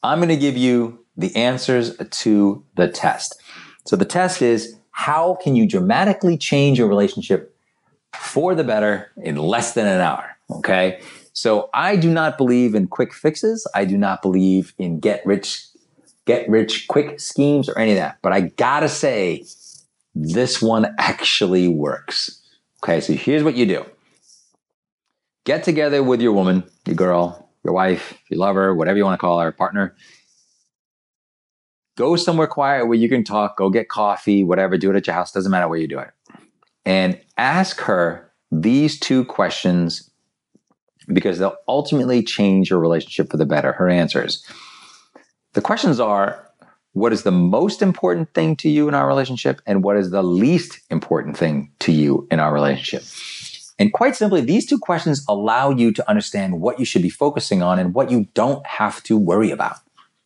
I'm 0.02 0.20
going 0.20 0.28
to 0.28 0.36
give 0.36 0.58
you 0.58 1.03
the 1.16 1.36
answers 1.36 1.96
to 1.98 2.64
the 2.76 2.88
test. 2.88 3.42
So 3.86 3.96
the 3.96 4.06
test 4.06 4.42
is 4.42 4.76
how 4.92 5.38
can 5.42 5.56
you 5.56 5.68
dramatically 5.68 6.38
change 6.38 6.78
your 6.78 6.88
relationship 6.88 7.56
for 8.14 8.56
the 8.56 8.64
better 8.64 9.12
in 9.18 9.36
less 9.36 9.74
than 9.74 9.88
an 9.88 10.00
hour? 10.00 10.38
Okay. 10.50 11.02
So 11.34 11.70
I 11.74 11.96
do 11.96 12.12
not 12.12 12.38
believe 12.38 12.76
in 12.76 12.88
quick 12.88 13.14
fixes. 13.14 13.68
I 13.74 13.86
do 13.86 13.98
not 13.98 14.22
believe 14.22 14.74
in 14.78 15.00
get 15.00 15.26
rich, 15.26 15.66
get 16.26 16.48
rich 16.48 16.88
quick 16.88 17.20
schemes 17.20 17.68
or 17.68 17.78
any 17.78 17.92
of 17.92 17.98
that. 17.98 18.20
But 18.22 18.34
I 18.34 18.42
gotta 18.42 18.90
say, 18.90 19.46
this 20.16 20.62
one 20.62 20.94
actually 21.00 21.68
works. 21.68 22.40
Okay. 22.84 23.02
So 23.02 23.14
here's 23.14 23.44
what 23.44 23.56
you 23.56 23.66
do. 23.66 23.86
Get 25.46 25.64
together 25.64 26.04
with 26.04 26.22
your 26.22 26.32
woman, 26.32 26.64
your 26.86 26.96
girl, 26.96 27.50
your 27.64 27.74
wife, 27.74 28.14
your 28.30 28.40
lover, 28.40 28.76
whatever 28.76 28.98
you 28.98 29.04
want 29.04 29.20
to 29.20 29.22
call 29.22 29.40
her, 29.40 29.52
partner 29.52 29.96
go 31.96 32.16
somewhere 32.16 32.48
quiet 32.48 32.88
where 32.88 32.98
you 32.98 33.10
can 33.10 33.24
talk, 33.24 33.58
go 33.58 33.70
get 33.70 33.90
coffee, 33.90 34.44
whatever, 34.44 34.78
do 34.78 34.90
it 34.92 34.96
at 34.96 35.08
your 35.08 35.14
house, 35.14 35.32
doesn't 35.32 35.52
matter 35.52 35.68
where 35.68 35.80
you 35.80 35.88
do 35.88 36.00
it. 36.00 36.12
And 36.86 37.20
ask 37.38 37.80
her 37.82 38.32
these 38.52 39.00
two 39.00 39.26
questions 39.26 40.10
because 41.08 41.40
they'll 41.40 41.58
ultimately 41.68 42.24
change 42.24 42.70
your 42.70 42.80
relationship 42.80 43.30
for 43.30 43.38
the 43.38 43.46
better. 43.46 43.74
Her 43.74 43.90
answers. 43.90 44.46
The 45.54 45.62
questions 45.62 46.00
are 46.00 46.50
what 46.94 47.12
is 47.12 47.24
the 47.24 47.32
most 47.32 47.82
important 47.82 48.34
thing 48.34 48.56
to 48.58 48.70
you 48.70 48.88
in 48.88 48.94
our 48.94 49.08
relationship 49.08 49.62
and 49.66 49.84
what 49.84 49.98
is 49.98 50.12
the 50.12 50.24
least 50.24 50.80
important 50.90 51.38
thing 51.38 51.72
to 51.80 51.92
you 51.92 52.28
in 52.32 52.40
our 52.40 52.54
relationship? 52.54 53.04
And 53.80 53.92
quite 53.92 54.16
simply, 54.16 54.42
these 54.42 54.68
two 54.68 54.78
questions 54.78 55.26
allow 55.28 55.72
you 55.72 55.92
to 55.94 56.10
understand 56.10 56.62
what 56.62 56.80
you 56.80 56.86
should 56.86 57.02
be 57.02 57.10
focusing 57.10 57.64
on 57.64 57.80
and 57.80 57.94
what 57.94 58.12
you 58.12 58.28
don't 58.34 58.66
have 58.66 59.02
to 59.04 59.18
worry 59.18 59.50
about. 59.50 59.78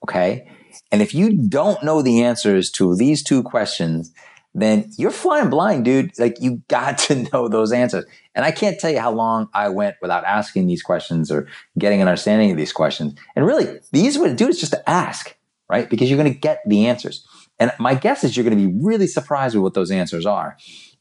Okay. 0.03 0.47
And 0.91 1.01
if 1.01 1.13
you 1.13 1.31
don't 1.47 1.83
know 1.83 2.01
the 2.01 2.23
answers 2.23 2.71
to 2.71 2.95
these 2.95 3.23
two 3.23 3.43
questions, 3.43 4.11
then 4.53 4.89
you're 4.97 5.11
flying 5.11 5.49
blind, 5.49 5.85
dude. 5.85 6.17
Like 6.17 6.37
you 6.41 6.63
got 6.67 6.97
to 6.99 7.15
know 7.33 7.47
those 7.47 7.71
answers. 7.71 8.05
And 8.33 8.45
I 8.45 8.51
can't 8.51 8.79
tell 8.79 8.91
you 8.91 8.99
how 8.99 9.11
long 9.11 9.49
I 9.53 9.69
went 9.69 9.97
without 10.01 10.23
asking 10.23 10.67
these 10.67 10.81
questions 10.81 11.31
or 11.31 11.47
getting 11.77 12.01
an 12.01 12.07
understanding 12.07 12.51
of 12.51 12.57
these 12.57 12.73
questions. 12.73 13.13
And 13.35 13.45
really, 13.45 13.79
the 13.91 13.99
easy 13.99 14.19
way 14.19 14.29
to 14.29 14.35
do 14.35 14.45
it 14.45 14.51
is 14.51 14.59
just 14.59 14.73
to 14.73 14.89
ask, 14.89 15.35
right? 15.69 15.89
Because 15.89 16.09
you're 16.09 16.17
going 16.17 16.33
to 16.33 16.39
get 16.39 16.61
the 16.65 16.87
answers. 16.87 17.27
And 17.59 17.71
my 17.79 17.95
guess 17.95 18.23
is 18.23 18.35
you're 18.35 18.43
going 18.43 18.57
to 18.57 18.67
be 18.67 18.73
really 18.81 19.07
surprised 19.07 19.55
with 19.55 19.63
what 19.63 19.73
those 19.73 19.91
answers 19.91 20.25
are. 20.25 20.57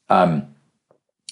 Um, 0.09 0.55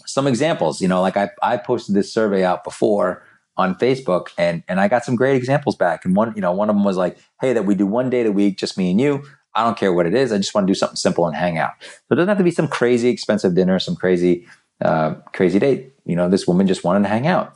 some 0.06 0.26
examples, 0.26 0.80
you 0.80 0.88
know, 0.88 1.00
like 1.00 1.16
I, 1.16 1.30
I 1.42 1.56
posted 1.56 1.94
this 1.94 2.12
survey 2.12 2.44
out 2.44 2.64
before 2.64 3.24
on 3.56 3.74
Facebook 3.76 4.28
and 4.36 4.62
and 4.68 4.80
I 4.80 4.88
got 4.88 5.04
some 5.04 5.16
great 5.16 5.36
examples 5.36 5.76
back. 5.76 6.04
And 6.04 6.16
one, 6.16 6.32
you 6.34 6.40
know, 6.40 6.52
one 6.52 6.70
of 6.70 6.76
them 6.76 6.84
was 6.84 6.96
like, 6.96 7.18
hey, 7.40 7.52
that 7.52 7.64
we 7.64 7.74
do 7.74 7.86
one 7.86 8.10
date 8.10 8.26
a 8.26 8.32
week, 8.32 8.58
just 8.58 8.76
me 8.76 8.90
and 8.90 9.00
you. 9.00 9.24
I 9.54 9.64
don't 9.64 9.78
care 9.78 9.92
what 9.92 10.06
it 10.06 10.14
is. 10.14 10.32
I 10.32 10.38
just 10.38 10.54
want 10.54 10.66
to 10.66 10.70
do 10.70 10.74
something 10.74 10.96
simple 10.96 11.26
and 11.26 11.36
hang 11.36 11.58
out. 11.58 11.72
So 11.80 12.12
it 12.12 12.16
doesn't 12.16 12.28
have 12.28 12.38
to 12.38 12.44
be 12.44 12.50
some 12.50 12.66
crazy 12.66 13.08
expensive 13.08 13.54
dinner, 13.54 13.78
some 13.78 13.94
crazy, 13.94 14.46
uh, 14.84 15.14
crazy 15.32 15.60
date. 15.60 15.92
You 16.04 16.16
know, 16.16 16.28
this 16.28 16.46
woman 16.46 16.66
just 16.66 16.82
wanted 16.82 17.04
to 17.04 17.08
hang 17.08 17.28
out. 17.28 17.54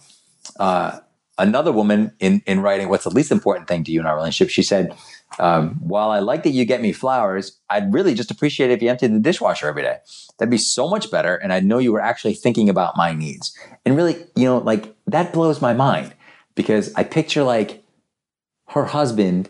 Uh, 0.61 1.01
another 1.39 1.73
woman 1.73 2.13
in 2.21 2.43
in 2.47 2.61
writing, 2.61 2.89
what's 2.89 3.05
the 3.05 3.11
least 3.11 3.33
important 3.33 3.69
thing 3.69 3.85
to 3.85 3.93
you 3.93 4.01
in 4.01 4.07
our 4.07 4.17
relationship? 4.17 4.53
She 4.53 4.63
said, 4.63 4.97
um, 5.39 5.77
while 5.81 6.11
I 6.11 6.19
like 6.21 6.43
that 6.43 6.51
you 6.51 6.65
get 6.65 6.81
me 6.81 6.93
flowers, 6.93 7.59
I'd 7.71 7.93
really 7.93 8.15
just 8.15 8.31
appreciate 8.31 8.71
it 8.71 8.75
if 8.75 8.83
you 8.83 8.89
emptied 8.89 9.15
the 9.15 9.21
dishwasher 9.21 9.69
every 9.69 9.83
day. 9.83 9.99
That'd 10.39 10.51
be 10.51 10.59
so 10.59 10.89
much 10.89 11.11
better. 11.11 11.37
And 11.37 11.53
I'd 11.53 11.65
know 11.65 11.79
you 11.79 11.93
were 11.93 12.01
actually 12.01 12.35
thinking 12.35 12.69
about 12.69 12.97
my 12.97 13.13
needs. 13.13 13.57
And 13.85 13.97
really, 13.97 14.17
you 14.35 14.45
know, 14.45 14.59
like 14.59 14.95
that 15.07 15.33
blows 15.33 15.61
my 15.61 15.75
mind 15.75 16.15
because 16.55 16.93
I 16.95 17.05
picture 17.05 17.43
like 17.43 17.85
her 18.69 18.87
husband 18.87 19.49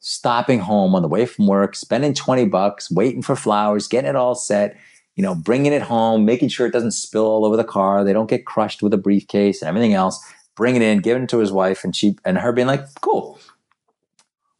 stopping 0.00 0.58
home 0.60 0.94
on 0.94 1.02
the 1.02 1.08
way 1.08 1.24
from 1.24 1.46
work, 1.46 1.76
spending 1.76 2.12
20 2.12 2.46
bucks, 2.46 2.90
waiting 2.90 3.22
for 3.22 3.36
flowers, 3.36 3.86
getting 3.86 4.10
it 4.10 4.16
all 4.16 4.34
set, 4.34 4.76
you 5.14 5.22
know, 5.22 5.34
bringing 5.34 5.72
it 5.72 5.82
home, 5.82 6.24
making 6.24 6.48
sure 6.48 6.66
it 6.66 6.72
doesn't 6.72 6.90
spill 6.90 7.24
all 7.24 7.44
over 7.44 7.56
the 7.56 7.64
car. 7.64 8.02
They 8.02 8.12
don't 8.12 8.28
get 8.28 8.44
crushed 8.44 8.82
with 8.82 8.92
a 8.92 8.98
briefcase 8.98 9.62
and 9.62 9.68
everything 9.68 9.94
else, 9.94 10.24
bring 10.56 10.74
it 10.74 10.82
in, 10.82 10.98
giving 10.98 11.24
it 11.24 11.28
to 11.30 11.38
his 11.38 11.52
wife 11.52 11.84
and 11.84 11.94
she, 11.94 12.16
and 12.24 12.38
her 12.38 12.52
being 12.52 12.66
like, 12.66 12.84
cool, 13.00 13.38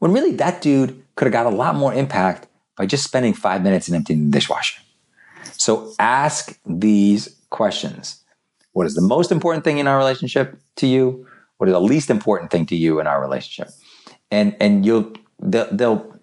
when 0.02 0.10
really 0.10 0.32
that 0.32 0.60
dude 0.60 1.00
could 1.14 1.26
have 1.26 1.32
got 1.32 1.46
a 1.46 1.56
lot 1.56 1.76
more 1.76 1.94
impact 1.94 2.48
by 2.76 2.84
just 2.84 3.04
spending 3.04 3.32
five 3.32 3.62
minutes 3.62 3.86
and 3.86 3.94
emptying 3.94 4.24
the 4.24 4.32
dishwasher. 4.32 4.82
So 5.52 5.94
ask 6.00 6.58
these 6.66 7.36
questions. 7.50 8.20
What 8.72 8.88
is 8.88 8.96
the 8.96 9.00
most 9.00 9.30
important 9.30 9.62
thing 9.62 9.78
in 9.78 9.86
our 9.86 9.96
relationship 9.96 10.58
to 10.78 10.88
you? 10.88 11.24
What 11.58 11.68
is 11.68 11.72
the 11.72 11.80
least 11.80 12.10
important 12.10 12.50
thing 12.50 12.66
to 12.66 12.74
you 12.74 12.98
in 12.98 13.06
our 13.06 13.20
relationship? 13.20 13.72
And 14.32 14.56
and 14.58 14.84
you'll 14.84 15.12
they'll, 15.40 15.68
they'll 15.70 16.20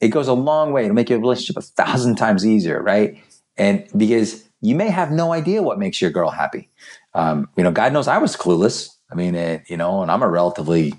it 0.00 0.10
goes 0.10 0.28
a 0.28 0.32
long 0.32 0.72
way 0.72 0.86
to 0.86 0.94
make 0.94 1.10
your 1.10 1.18
relationship 1.18 1.56
a 1.56 1.62
thousand 1.62 2.14
times 2.14 2.46
easier, 2.46 2.80
right? 2.80 3.20
And 3.56 3.88
because 3.96 4.48
you 4.60 4.76
may 4.76 4.90
have 4.90 5.10
no 5.10 5.32
idea 5.32 5.64
what 5.64 5.80
makes 5.80 6.00
your 6.00 6.12
girl 6.12 6.30
happy. 6.30 6.68
Um, 7.12 7.48
you 7.56 7.64
know, 7.64 7.72
God 7.72 7.92
knows 7.92 8.06
I 8.06 8.18
was 8.18 8.36
clueless. 8.36 8.90
I 9.10 9.16
mean, 9.16 9.34
it, 9.34 9.64
you 9.66 9.76
know, 9.76 10.02
and 10.02 10.12
I'm 10.12 10.22
a 10.22 10.28
relatively, 10.28 10.94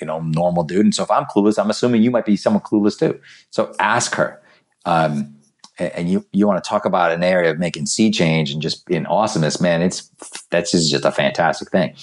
you 0.00 0.06
know, 0.06 0.20
normal 0.20 0.64
dude. 0.64 0.84
And 0.84 0.94
so 0.94 1.02
if 1.02 1.10
I'm 1.10 1.24
clueless, 1.24 1.58
I'm 1.58 1.70
assuming 1.70 2.02
you 2.02 2.10
might 2.10 2.26
be 2.26 2.36
somewhat 2.36 2.64
clueless 2.64 2.98
too. 2.98 3.20
So 3.50 3.72
ask 3.78 4.14
her. 4.14 4.42
Um, 4.84 5.36
and 5.78 6.08
you 6.10 6.24
you 6.32 6.46
want 6.46 6.62
to 6.62 6.68
talk 6.68 6.84
about 6.84 7.12
an 7.12 7.22
area 7.22 7.50
of 7.50 7.58
making 7.58 7.86
sea 7.86 8.10
change 8.10 8.50
and 8.50 8.62
just 8.62 8.86
being 8.86 9.06
awesomeness, 9.06 9.60
man, 9.60 9.82
it's 9.82 10.10
that's 10.50 10.72
just, 10.72 10.90
just 10.90 11.04
a 11.04 11.12
fantastic 11.12 11.70
thing. 11.70 11.94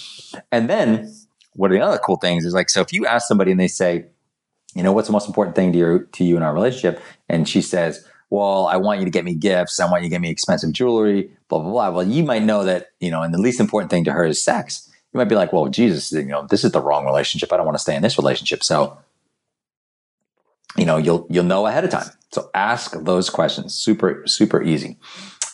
And 0.52 0.70
then 0.70 1.12
what 1.54 1.72
are 1.72 1.76
the 1.76 1.82
other 1.82 1.98
cool 1.98 2.18
things 2.18 2.46
is 2.46 2.54
like 2.54 2.70
so 2.70 2.82
if 2.82 2.94
you 2.94 3.06
ask 3.06 3.28
somebody 3.28 3.52
and 3.52 3.60
they 3.60 3.68
say, 3.68 4.06
you 4.76 4.84
know, 4.84 4.92
what's 4.92 5.08
the 5.08 5.12
most 5.14 5.28
important 5.28 5.56
thing 5.56 5.72
to 5.72 5.78
your 5.78 6.00
to 6.00 6.24
you 6.24 6.38
in 6.38 6.44
our 6.44 6.54
relationship, 6.54 7.02
and 7.30 7.50
she 7.50 7.62
says, 7.62 8.06
well, 8.30 8.68
I 8.68 8.78
want 8.78 9.00
you 9.00 9.06
to 9.06 9.12
get 9.12 9.26
me 9.26 9.34
gifts, 9.34 9.80
I 9.80 9.90
want 9.90 10.04
you 10.04 10.10
to 10.10 10.14
get 10.14 10.22
me 10.22 10.30
expensive 10.30 10.72
jewelry, 10.72 11.32
blah 11.48 11.60
blah 11.60 11.72
blah. 11.72 11.90
Well, 11.90 12.08
you 12.08 12.24
might 12.24 12.44
know 12.44 12.64
that 12.64 12.90
you 13.00 13.10
know, 13.10 13.24
and 13.24 13.34
the 13.34 13.42
least 13.42 13.60
important 13.60 13.90
thing 13.90 14.04
to 14.04 14.12
her 14.12 14.26
is 14.26 14.44
sex. 14.44 14.90
You 15.14 15.20
might 15.20 15.30
be 15.30 15.36
like, 15.36 15.54
well, 15.54 15.68
Jesus, 15.68 16.12
you 16.12 16.26
know, 16.26 16.48
this 16.48 16.64
is 16.64 16.72
the 16.72 16.82
wrong 16.82 17.06
relationship. 17.06 17.54
I 17.54 17.58
don't 17.58 17.66
want 17.66 17.78
to 17.78 17.82
stay 17.82 17.96
in 17.96 18.02
this 18.02 18.18
relationship. 18.18 18.64
So, 18.64 18.98
you 20.76 20.86
know, 20.86 20.98
you'll 20.98 21.28
you'll 21.30 21.44
know 21.44 21.68
ahead 21.68 21.84
of 21.84 21.92
time 21.92 22.10
so 22.34 22.50
ask 22.54 22.92
those 23.04 23.30
questions. 23.30 23.74
Super, 23.74 24.24
super 24.26 24.62
easy. 24.62 24.98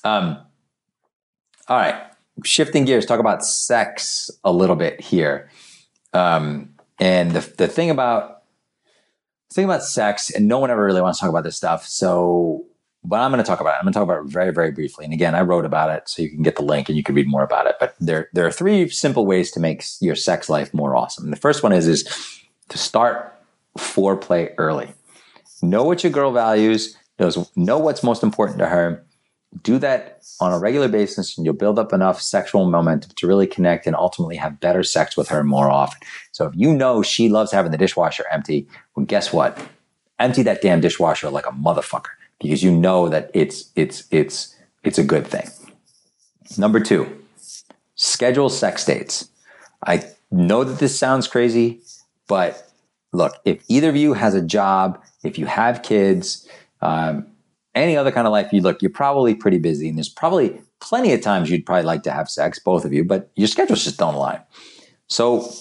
Um, 0.03 0.39
all 1.67 1.77
right. 1.77 2.01
Shifting 2.43 2.85
gears, 2.85 3.05
talk 3.05 3.19
about 3.19 3.43
sex 3.43 4.31
a 4.45 4.51
little 4.51 4.77
bit 4.77 5.01
here. 5.01 5.49
Um, 6.13 6.75
and 6.99 7.31
the, 7.31 7.41
the 7.57 7.67
thing 7.67 7.89
about 7.89 8.43
the 9.49 9.55
thing 9.55 9.65
about 9.65 9.83
sex, 9.83 10.29
and 10.29 10.47
no 10.47 10.59
one 10.59 10.69
ever 10.69 10.83
really 10.83 11.01
wants 11.01 11.19
to 11.19 11.23
talk 11.23 11.29
about 11.29 11.43
this 11.43 11.57
stuff. 11.57 11.85
So, 11.85 12.65
but 13.09 13.19
I'm 13.21 13.31
going 13.31 13.43
to 13.43 13.47
talk 13.47 13.59
about 13.59 13.71
it. 13.71 13.77
I'm 13.77 13.83
going 13.83 13.93
to 13.93 13.99
talk 13.99 14.03
about 14.03 14.23
it 14.23 14.31
very, 14.31 14.53
very 14.53 14.71
briefly. 14.71 15.03
And 15.03 15.13
again, 15.13 15.33
I 15.33 15.41
wrote 15.41 15.65
about 15.65 15.89
it, 15.89 16.07
so 16.07 16.21
you 16.21 16.29
can 16.29 16.43
get 16.43 16.55
the 16.55 16.61
link 16.61 16.87
and 16.87 16.97
you 16.97 17.03
can 17.03 17.15
read 17.15 17.27
more 17.27 17.41
about 17.41 17.65
it. 17.65 17.75
But 17.79 17.95
there, 17.99 18.29
there 18.33 18.45
are 18.45 18.51
three 18.51 18.87
simple 18.89 19.25
ways 19.25 19.49
to 19.51 19.59
make 19.59 19.83
your 19.99 20.15
sex 20.15 20.47
life 20.47 20.73
more 20.75 20.95
awesome. 20.95 21.23
And 21.23 21.33
the 21.33 21.37
first 21.37 21.63
one 21.63 21.73
is 21.73 21.87
is 21.87 22.03
to 22.69 22.77
start 22.77 23.35
foreplay 23.77 24.53
early. 24.59 24.93
Know 25.63 25.83
what 25.83 26.03
your 26.03 26.11
girl 26.11 26.31
values, 26.31 26.95
knows, 27.19 27.49
know 27.55 27.79
what's 27.79 28.03
most 28.03 28.21
important 28.21 28.59
to 28.59 28.67
her. 28.67 29.03
Do 29.63 29.79
that 29.79 30.21
on 30.39 30.53
a 30.53 30.59
regular 30.59 30.87
basis, 30.87 31.35
and 31.35 31.43
you'll 31.43 31.55
build 31.55 31.79
up 31.79 31.91
enough 31.91 32.21
sexual 32.21 32.69
momentum 32.69 33.11
to 33.15 33.27
really 33.27 33.47
connect 33.47 33.87
and 33.87 33.95
ultimately 33.95 34.35
have 34.35 34.59
better 34.59 34.83
sex 34.83 35.17
with 35.17 35.29
her 35.29 35.43
more 35.43 35.71
often. 35.71 35.99
So 36.31 36.45
if 36.45 36.53
you 36.55 36.75
know 36.75 37.01
she 37.01 37.27
loves 37.27 37.51
having 37.51 37.71
the 37.71 37.77
dishwasher 37.77 38.25
empty, 38.31 38.67
well, 38.95 39.07
guess 39.07 39.33
what? 39.33 39.59
Empty 40.19 40.43
that 40.43 40.61
damn 40.61 40.81
dishwasher 40.81 41.31
like 41.31 41.47
a 41.47 41.51
motherfucker 41.51 42.18
because 42.39 42.63
you 42.63 42.71
know 42.71 43.09
that 43.09 43.31
it's 43.33 43.71
it's 43.75 44.05
it's 44.11 44.55
it's 44.83 44.97
a 44.97 45.03
good 45.03 45.27
thing. 45.27 45.49
Number 46.57 46.79
two, 46.79 47.23
schedule 47.95 48.49
sex 48.49 48.85
dates. 48.85 49.29
I 49.85 50.03
know 50.31 50.63
that 50.63 50.79
this 50.79 50.97
sounds 50.97 51.27
crazy, 51.27 51.81
but 52.27 52.71
look, 53.13 53.33
if 53.45 53.63
either 53.67 53.89
of 53.89 53.95
you 53.95 54.13
has 54.13 54.35
a 54.35 54.41
job 54.41 55.01
if 55.23 55.37
you 55.37 55.45
have 55.45 55.83
kids, 55.83 56.47
um, 56.81 57.27
any 57.75 57.97
other 57.97 58.11
kind 58.11 58.27
of 58.27 58.31
life 58.31 58.51
you 58.51 58.61
look, 58.61 58.81
you're 58.81 58.91
probably 58.91 59.35
pretty 59.35 59.57
busy. 59.57 59.89
And 59.89 59.97
there's 59.97 60.09
probably 60.09 60.61
plenty 60.79 61.13
of 61.13 61.21
times 61.21 61.49
you'd 61.49 61.65
probably 61.65 61.83
like 61.83 62.03
to 62.03 62.11
have 62.11 62.29
sex, 62.29 62.59
both 62.59 62.85
of 62.85 62.93
you, 62.93 63.03
but 63.03 63.29
your 63.35 63.47
schedules 63.47 63.83
just 63.83 63.99
don't 63.99 64.15
align. 64.15 64.39
So 65.07 65.51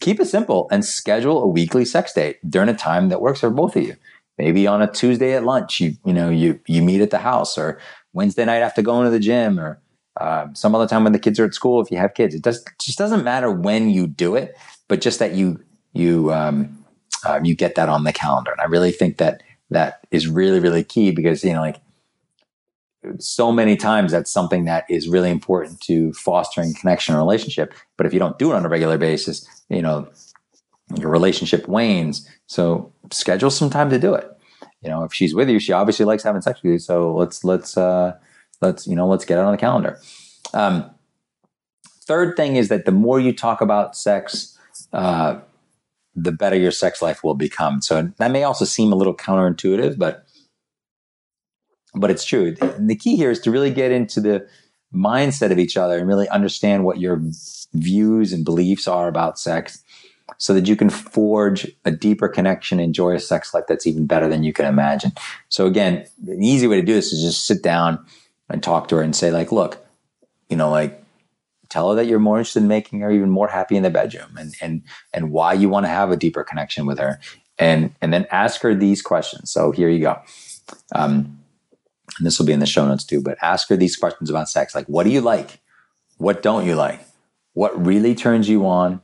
keep 0.00 0.20
it 0.20 0.26
simple 0.26 0.68
and 0.70 0.84
schedule 0.84 1.42
a 1.42 1.46
weekly 1.46 1.84
sex 1.84 2.12
date 2.12 2.38
during 2.48 2.68
a 2.68 2.74
time 2.74 3.08
that 3.08 3.20
works 3.20 3.40
for 3.40 3.50
both 3.50 3.76
of 3.76 3.82
you. 3.82 3.96
Maybe 4.40 4.66
on 4.66 4.80
a 4.80 4.90
Tuesday 4.90 5.34
at 5.34 5.44
lunch, 5.44 5.80
you 5.80 5.92
you 6.04 6.14
know 6.14 6.30
you 6.30 6.58
you 6.66 6.82
meet 6.82 7.02
at 7.02 7.10
the 7.10 7.18
house, 7.18 7.58
or 7.58 7.78
Wednesday 8.14 8.44
night 8.44 8.62
after 8.62 8.82
going 8.82 9.04
to 9.04 9.10
the 9.10 9.20
gym, 9.20 9.60
or 9.60 9.80
uh, 10.18 10.46
some 10.54 10.74
other 10.74 10.86
time 10.86 11.04
when 11.04 11.12
the 11.12 11.18
kids 11.18 11.38
are 11.38 11.44
at 11.44 11.54
school. 11.54 11.80
If 11.80 11.90
you 11.90 11.98
have 11.98 12.14
kids, 12.14 12.34
it 12.34 12.42
does 12.42 12.64
just 12.80 12.98
doesn't 12.98 13.22
matter 13.22 13.50
when 13.50 13.90
you 13.90 14.06
do 14.06 14.36
it, 14.36 14.56
but 14.88 15.02
just 15.02 15.18
that 15.18 15.34
you 15.34 15.60
you 15.92 16.32
um, 16.32 16.84
um, 17.26 17.44
you 17.44 17.54
get 17.54 17.74
that 17.74 17.88
on 17.88 18.04
the 18.04 18.12
calendar. 18.12 18.52
And 18.52 18.60
I 18.60 18.64
really 18.64 18.92
think 18.92 19.18
that 19.18 19.42
that 19.70 20.00
is 20.10 20.26
really, 20.28 20.60
really 20.60 20.84
key 20.84 21.10
because, 21.10 21.44
you 21.44 21.52
know, 21.52 21.60
like 21.60 21.80
so 23.18 23.50
many 23.50 23.76
times 23.76 24.12
that's 24.12 24.32
something 24.32 24.64
that 24.66 24.84
is 24.90 25.08
really 25.08 25.30
important 25.30 25.80
to 25.82 26.12
fostering 26.12 26.74
connection 26.74 27.14
and 27.14 27.20
relationship. 27.20 27.72
But 27.96 28.06
if 28.06 28.12
you 28.12 28.18
don't 28.18 28.38
do 28.38 28.52
it 28.52 28.56
on 28.56 28.64
a 28.64 28.68
regular 28.68 28.98
basis, 28.98 29.46
you 29.68 29.82
know, 29.82 30.08
your 30.96 31.10
relationship 31.10 31.68
wanes. 31.68 32.28
So 32.46 32.92
schedule 33.10 33.50
some 33.50 33.70
time 33.70 33.90
to 33.90 33.98
do 33.98 34.14
it. 34.14 34.30
You 34.82 34.90
know, 34.90 35.04
if 35.04 35.12
she's 35.12 35.34
with 35.34 35.48
you, 35.48 35.58
she 35.58 35.72
obviously 35.72 36.06
likes 36.06 36.22
having 36.22 36.42
sex 36.42 36.62
with 36.62 36.72
you. 36.72 36.78
So 36.78 37.14
let's, 37.14 37.44
let's, 37.44 37.76
uh, 37.76 38.16
let's, 38.60 38.86
you 38.86 38.96
know, 38.96 39.06
let's 39.06 39.24
get 39.24 39.38
it 39.38 39.44
on 39.44 39.52
the 39.52 39.58
calendar. 39.58 40.00
Um, 40.54 40.90
third 42.02 42.36
thing 42.36 42.56
is 42.56 42.68
that 42.68 42.86
the 42.86 42.92
more 42.92 43.20
you 43.20 43.32
talk 43.32 43.60
about 43.60 43.96
sex, 43.96 44.58
uh, 44.92 45.40
the 46.14 46.32
better 46.32 46.56
your 46.56 46.70
sex 46.70 47.00
life 47.02 47.22
will 47.22 47.34
become. 47.34 47.80
So 47.82 48.10
that 48.18 48.30
may 48.30 48.42
also 48.42 48.64
seem 48.64 48.92
a 48.92 48.96
little 48.96 49.14
counterintuitive, 49.14 49.98
but 49.98 50.26
but 51.94 52.10
it's 52.10 52.24
true. 52.24 52.54
And 52.60 52.88
the 52.88 52.94
key 52.94 53.16
here 53.16 53.30
is 53.30 53.40
to 53.40 53.50
really 53.50 53.70
get 53.72 53.90
into 53.90 54.20
the 54.20 54.46
mindset 54.94 55.50
of 55.50 55.58
each 55.58 55.76
other 55.76 55.98
and 55.98 56.06
really 56.06 56.28
understand 56.28 56.84
what 56.84 57.00
your 57.00 57.20
views 57.74 58.32
and 58.32 58.44
beliefs 58.44 58.86
are 58.86 59.08
about 59.08 59.38
sex 59.38 59.82
so 60.38 60.54
that 60.54 60.68
you 60.68 60.76
can 60.76 60.90
forge 60.90 61.70
a 61.84 61.90
deeper 61.90 62.28
connection, 62.28 62.80
enjoy 62.80 63.14
a 63.14 63.20
sex 63.20 63.52
life 63.54 63.64
that's 63.68 63.86
even 63.86 64.06
better 64.06 64.28
than 64.28 64.42
you 64.42 64.52
can 64.52 64.66
imagine. 64.66 65.12
So 65.48 65.66
again, 65.66 66.06
an 66.26 66.42
easy 66.42 66.66
way 66.66 66.76
to 66.76 66.86
do 66.86 66.94
this 66.94 67.12
is 67.12 67.22
just 67.22 67.46
sit 67.46 67.62
down 67.62 68.04
and 68.48 68.62
talk 68.62 68.88
to 68.88 68.96
her 68.96 69.02
and 69.02 69.14
say 69.14 69.30
like, 69.30 69.52
look, 69.52 69.84
you 70.48 70.56
know, 70.56 70.70
like 70.70 71.02
tell 71.68 71.90
her 71.90 71.96
that 71.96 72.06
you're 72.06 72.18
more 72.18 72.38
interested 72.38 72.62
in 72.62 72.68
making 72.68 73.00
her 73.00 73.10
even 73.10 73.30
more 73.30 73.48
happy 73.48 73.76
in 73.76 73.82
the 73.82 73.90
bedroom 73.90 74.36
and 74.38 74.54
and 74.60 74.82
and 75.14 75.30
why 75.30 75.52
you 75.52 75.68
want 75.68 75.84
to 75.84 75.90
have 75.90 76.10
a 76.10 76.16
deeper 76.16 76.44
connection 76.44 76.86
with 76.86 76.98
her. 76.98 77.20
And 77.58 77.94
and 78.00 78.12
then 78.12 78.26
ask 78.30 78.60
her 78.62 78.74
these 78.74 79.02
questions. 79.02 79.50
So 79.50 79.70
here 79.70 79.88
you 79.88 80.00
go. 80.00 80.20
Um, 80.94 81.38
and 82.18 82.26
this 82.26 82.38
will 82.38 82.46
be 82.46 82.52
in 82.52 82.60
the 82.60 82.66
show 82.66 82.86
notes 82.86 83.04
too 83.04 83.22
but 83.22 83.38
ask 83.40 83.68
her 83.68 83.76
these 83.76 83.96
questions 83.96 84.30
about 84.30 84.48
sex. 84.48 84.74
Like 84.74 84.86
what 84.86 85.04
do 85.04 85.10
you 85.10 85.20
like? 85.20 85.60
What 86.18 86.42
don't 86.42 86.66
you 86.66 86.74
like? 86.74 87.00
What 87.54 87.84
really 87.84 88.14
turns 88.14 88.48
you 88.48 88.66
on 88.66 89.00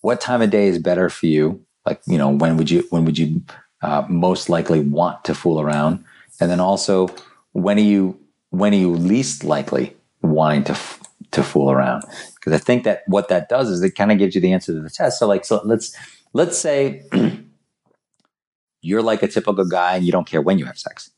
what 0.00 0.20
time 0.20 0.42
of 0.42 0.50
day 0.50 0.68
is 0.68 0.78
better 0.78 1.08
for 1.08 1.26
you 1.26 1.64
like 1.86 2.00
you 2.06 2.18
know 2.18 2.30
when 2.30 2.56
would 2.56 2.70
you 2.70 2.86
when 2.90 3.04
would 3.04 3.18
you 3.18 3.42
uh, 3.82 4.04
most 4.08 4.48
likely 4.48 4.80
want 4.80 5.24
to 5.24 5.34
fool 5.34 5.60
around 5.60 6.04
and 6.40 6.50
then 6.50 6.60
also 6.60 7.08
when 7.52 7.78
are 7.78 7.82
you 7.82 8.18
when 8.50 8.72
are 8.72 8.78
you 8.78 8.94
least 8.94 9.44
likely 9.44 9.94
wanting 10.22 10.64
to 10.64 10.72
f- 10.72 11.00
to 11.30 11.42
fool 11.42 11.70
around 11.70 12.02
because 12.48 12.62
I 12.62 12.64
think 12.64 12.84
that 12.84 13.02
what 13.06 13.28
that 13.28 13.48
does 13.48 13.68
is 13.68 13.82
it 13.82 13.90
kind 13.90 14.10
of 14.10 14.18
gives 14.18 14.34
you 14.34 14.40
the 14.40 14.52
answer 14.52 14.72
to 14.72 14.80
the 14.80 14.90
test. 14.90 15.18
So 15.18 15.26
like, 15.26 15.44
so 15.44 15.60
let's 15.64 15.94
let's 16.32 16.56
say 16.56 17.02
you're 18.80 19.02
like 19.02 19.22
a 19.22 19.28
typical 19.28 19.66
guy 19.66 19.96
and 19.96 20.04
you 20.04 20.12
don't 20.12 20.26
care 20.26 20.40
when 20.40 20.58
you 20.58 20.64
have 20.64 20.78
sex, 20.78 21.10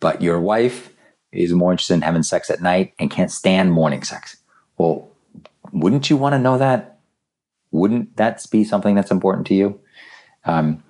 but 0.00 0.20
your 0.20 0.40
wife 0.40 0.92
is 1.32 1.52
more 1.52 1.72
interested 1.72 1.94
in 1.94 2.02
having 2.02 2.22
sex 2.22 2.50
at 2.50 2.60
night 2.60 2.92
and 2.98 3.10
can't 3.10 3.30
stand 3.30 3.72
morning 3.72 4.02
sex. 4.02 4.36
Well, 4.76 5.08
wouldn't 5.72 6.10
you 6.10 6.16
want 6.16 6.34
to 6.34 6.38
know 6.38 6.58
that? 6.58 6.95
Wouldn't 7.70 8.16
that 8.16 8.44
be 8.50 8.64
something 8.64 8.94
that's 8.94 9.10
important 9.10 9.46
to 9.48 9.54
you? 9.54 9.80
Um, 10.44 10.82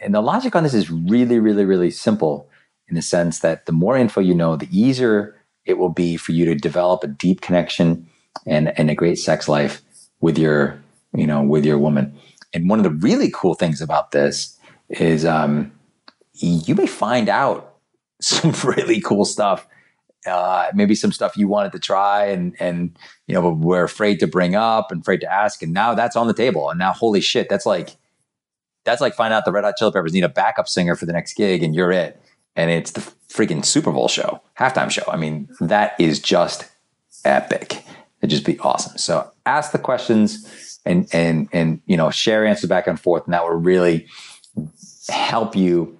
and 0.00 0.14
the 0.14 0.20
logic 0.20 0.54
on 0.54 0.62
this 0.62 0.74
is 0.74 0.90
really, 0.90 1.38
really, 1.38 1.64
really 1.64 1.90
simple 1.90 2.48
in 2.88 2.94
the 2.94 3.02
sense 3.02 3.40
that 3.40 3.66
the 3.66 3.72
more 3.72 3.96
info 3.96 4.20
you 4.20 4.34
know, 4.34 4.56
the 4.56 4.68
easier 4.70 5.36
it 5.64 5.78
will 5.78 5.90
be 5.90 6.16
for 6.16 6.32
you 6.32 6.44
to 6.46 6.54
develop 6.54 7.04
a 7.04 7.08
deep 7.08 7.40
connection 7.40 8.08
and, 8.46 8.76
and 8.78 8.90
a 8.90 8.94
great 8.94 9.18
sex 9.18 9.48
life 9.48 9.82
with 10.20 10.38
your, 10.38 10.82
you 11.14 11.26
know, 11.26 11.42
with 11.42 11.64
your 11.64 11.78
woman. 11.78 12.16
And 12.52 12.68
one 12.68 12.78
of 12.78 12.84
the 12.84 12.90
really 12.90 13.30
cool 13.32 13.54
things 13.54 13.80
about 13.80 14.10
this 14.10 14.58
is 14.88 15.24
um, 15.24 15.72
you 16.34 16.74
may 16.74 16.86
find 16.86 17.28
out 17.28 17.76
some 18.20 18.52
really 18.64 19.00
cool 19.00 19.24
stuff. 19.24 19.66
Uh, 20.26 20.66
maybe 20.74 20.94
some 20.94 21.12
stuff 21.12 21.36
you 21.36 21.48
wanted 21.48 21.72
to 21.72 21.78
try 21.78 22.26
and 22.26 22.54
and 22.60 22.94
you 23.26 23.34
know 23.34 23.50
we're 23.50 23.84
afraid 23.84 24.20
to 24.20 24.26
bring 24.26 24.54
up 24.54 24.92
and 24.92 25.00
afraid 25.00 25.20
to 25.20 25.32
ask, 25.32 25.62
and 25.62 25.72
now 25.72 25.94
that's 25.94 26.16
on 26.16 26.26
the 26.26 26.34
table. 26.34 26.68
And 26.68 26.78
now, 26.78 26.92
holy 26.92 27.20
shit, 27.20 27.48
that's 27.48 27.64
like 27.64 27.96
that's 28.84 29.00
like 29.00 29.14
find 29.14 29.32
out 29.32 29.44
the 29.44 29.52
Red 29.52 29.64
Hot 29.64 29.76
Chili 29.76 29.92
Peppers 29.92 30.12
need 30.12 30.24
a 30.24 30.28
backup 30.28 30.68
singer 30.68 30.94
for 30.94 31.06
the 31.06 31.12
next 31.12 31.34
gig, 31.34 31.62
and 31.62 31.74
you're 31.74 31.92
it 31.92 32.20
and 32.56 32.70
it's 32.70 32.92
the 32.92 33.00
freaking 33.28 33.64
Super 33.64 33.92
Bowl 33.92 34.08
show, 34.08 34.42
halftime 34.58 34.90
show. 34.90 35.04
I 35.08 35.16
mean, 35.16 35.48
that 35.60 35.94
is 35.98 36.20
just 36.20 36.68
epic. 37.24 37.84
It'd 38.20 38.30
just 38.30 38.44
be 38.44 38.58
awesome. 38.58 38.98
So 38.98 39.30
ask 39.46 39.72
the 39.72 39.78
questions 39.78 40.78
and 40.84 41.08
and 41.12 41.48
and 41.52 41.80
you 41.86 41.96
know 41.96 42.10
share 42.10 42.44
answers 42.44 42.68
back 42.68 42.86
and 42.86 42.98
forth, 42.98 43.24
and 43.24 43.34
that 43.34 43.42
will 43.44 43.50
really 43.50 44.06
help 45.08 45.56
you 45.56 45.98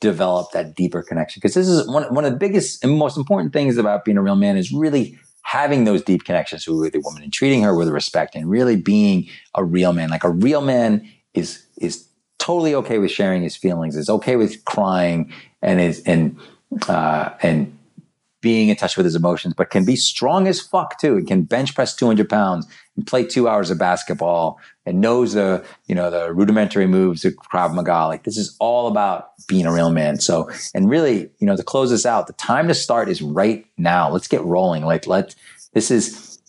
develop 0.00 0.52
that 0.52 0.74
deeper 0.74 1.02
connection. 1.02 1.40
Because 1.40 1.54
this 1.54 1.68
is 1.68 1.86
one, 1.88 2.12
one 2.14 2.24
of 2.24 2.32
the 2.32 2.38
biggest 2.38 2.84
and 2.84 2.96
most 2.96 3.16
important 3.16 3.52
things 3.52 3.76
about 3.76 4.04
being 4.04 4.16
a 4.16 4.22
real 4.22 4.36
man 4.36 4.56
is 4.56 4.72
really 4.72 5.18
having 5.42 5.84
those 5.84 6.02
deep 6.02 6.24
connections 6.24 6.66
with 6.68 6.94
a 6.94 7.00
woman 7.00 7.22
and 7.22 7.32
treating 7.32 7.62
her 7.62 7.74
with 7.74 7.88
respect 7.88 8.34
and 8.34 8.50
really 8.50 8.76
being 8.76 9.26
a 9.54 9.64
real 9.64 9.92
man. 9.92 10.10
Like 10.10 10.24
a 10.24 10.30
real 10.30 10.60
man 10.60 11.08
is 11.34 11.66
is 11.78 12.08
totally 12.38 12.74
okay 12.74 12.98
with 12.98 13.10
sharing 13.10 13.42
his 13.42 13.56
feelings, 13.56 13.96
is 13.96 14.10
okay 14.10 14.36
with 14.36 14.64
crying 14.64 15.32
and 15.62 15.80
is 15.80 16.02
and 16.02 16.38
uh, 16.88 17.30
and 17.42 17.77
being 18.48 18.70
in 18.70 18.76
touch 18.76 18.96
with 18.96 19.04
his 19.04 19.14
emotions, 19.14 19.52
but 19.52 19.68
can 19.68 19.84
be 19.84 19.94
strong 19.94 20.48
as 20.48 20.58
fuck 20.58 20.98
too. 20.98 21.18
It 21.18 21.26
can 21.26 21.42
bench 21.42 21.74
press 21.74 21.94
200 21.94 22.30
pounds 22.30 22.66
and 22.96 23.06
play 23.06 23.22
two 23.22 23.46
hours 23.46 23.68
of 23.68 23.78
basketball 23.78 24.58
and 24.86 25.02
knows 25.02 25.34
the, 25.34 25.62
you 25.84 25.94
know, 25.94 26.08
the 26.08 26.32
rudimentary 26.32 26.86
moves 26.86 27.26
of 27.26 27.34
Krav 27.34 27.74
Maga. 27.74 28.06
Like 28.06 28.24
this 28.24 28.38
is 28.38 28.56
all 28.58 28.86
about 28.86 29.32
being 29.48 29.66
a 29.66 29.72
real 29.74 29.90
man. 29.90 30.18
So, 30.18 30.50
and 30.74 30.88
really, 30.88 31.28
you 31.40 31.46
know, 31.46 31.56
to 31.56 31.62
close 31.62 31.90
this 31.90 32.06
out, 32.06 32.26
the 32.26 32.32
time 32.32 32.68
to 32.68 32.74
start 32.74 33.10
is 33.10 33.20
right 33.20 33.66
now. 33.76 34.10
Let's 34.10 34.28
get 34.28 34.42
rolling. 34.42 34.82
Like, 34.82 35.06
let, 35.06 35.34
this 35.74 35.90
is, 35.90 36.40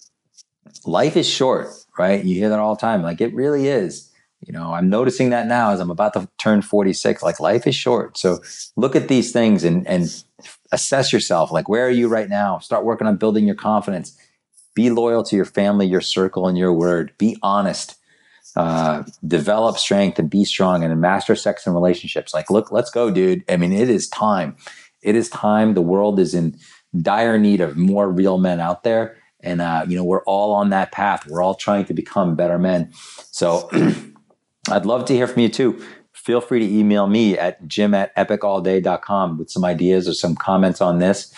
life 0.85 1.17
is 1.17 1.27
short, 1.27 1.67
right? 1.97 2.23
You 2.23 2.33
hear 2.33 2.47
that 2.47 2.59
all 2.59 2.75
the 2.75 2.79
time. 2.79 3.01
Like 3.01 3.19
it 3.19 3.33
really 3.33 3.67
is. 3.67 4.09
You 4.47 4.53
know, 4.53 4.73
I'm 4.73 4.89
noticing 4.89 5.31
that 5.31 5.47
now 5.47 5.71
as 5.71 5.81
I'm 5.81 5.91
about 5.91 6.13
to 6.13 6.29
turn 6.37 6.61
46. 6.61 7.23
Like 7.23 7.41
life 7.41 7.67
is 7.67 7.75
short. 7.75 8.17
So 8.17 8.39
look 8.77 8.95
at 8.95 9.09
these 9.09 9.33
things 9.33 9.65
and, 9.65 9.85
and 9.85 10.23
assess 10.71 11.11
yourself. 11.11 11.51
Like, 11.51 11.69
where 11.69 11.85
are 11.85 11.91
you 11.91 12.07
right 12.07 12.29
now? 12.29 12.59
Start 12.59 12.85
working 12.85 13.07
on 13.07 13.17
building 13.17 13.45
your 13.45 13.55
confidence. 13.55 14.17
Be 14.75 14.89
loyal 14.89 15.23
to 15.23 15.35
your 15.35 15.45
family, 15.45 15.87
your 15.87 16.01
circle, 16.01 16.47
and 16.47 16.57
your 16.57 16.73
word. 16.73 17.13
Be 17.17 17.37
honest. 17.41 17.95
Uh, 18.55 19.03
develop 19.25 19.77
strength 19.77 20.17
and 20.19 20.29
be 20.29 20.43
strong 20.43 20.83
and 20.83 20.99
master 20.99 21.35
sex 21.35 21.65
and 21.65 21.75
relationships. 21.75 22.33
Like, 22.33 22.49
look, 22.49 22.71
let's 22.71 22.89
go, 22.89 23.11
dude. 23.11 23.43
I 23.49 23.57
mean, 23.57 23.71
it 23.71 23.89
is 23.89 24.09
time. 24.09 24.57
It 25.01 25.15
is 25.15 25.29
time. 25.29 25.75
The 25.75 25.81
world 25.81 26.19
is 26.19 26.33
in 26.33 26.57
dire 26.99 27.37
need 27.37 27.61
of 27.61 27.77
more 27.77 28.09
real 28.09 28.37
men 28.37 28.59
out 28.59 28.83
there. 28.83 29.17
And, 29.41 29.61
uh, 29.61 29.85
you 29.87 29.95
know, 29.95 30.03
we're 30.03 30.23
all 30.23 30.53
on 30.53 30.71
that 30.71 30.91
path. 30.91 31.27
We're 31.27 31.41
all 31.41 31.55
trying 31.55 31.85
to 31.85 31.93
become 31.93 32.35
better 32.35 32.59
men. 32.59 32.91
So 33.31 33.69
I'd 34.69 34.85
love 34.85 35.05
to 35.05 35.13
hear 35.13 35.27
from 35.27 35.43
you 35.43 35.49
too 35.49 35.81
feel 36.29 36.41
free 36.41 36.59
to 36.59 36.71
email 36.71 37.07
me 37.07 37.35
at 37.35 37.67
jim 37.67 37.95
at 37.95 38.15
epicallday.com 38.15 39.39
with 39.39 39.49
some 39.49 39.65
ideas 39.65 40.07
or 40.07 40.13
some 40.13 40.35
comments 40.35 40.79
on 40.79 40.99
this 40.99 41.33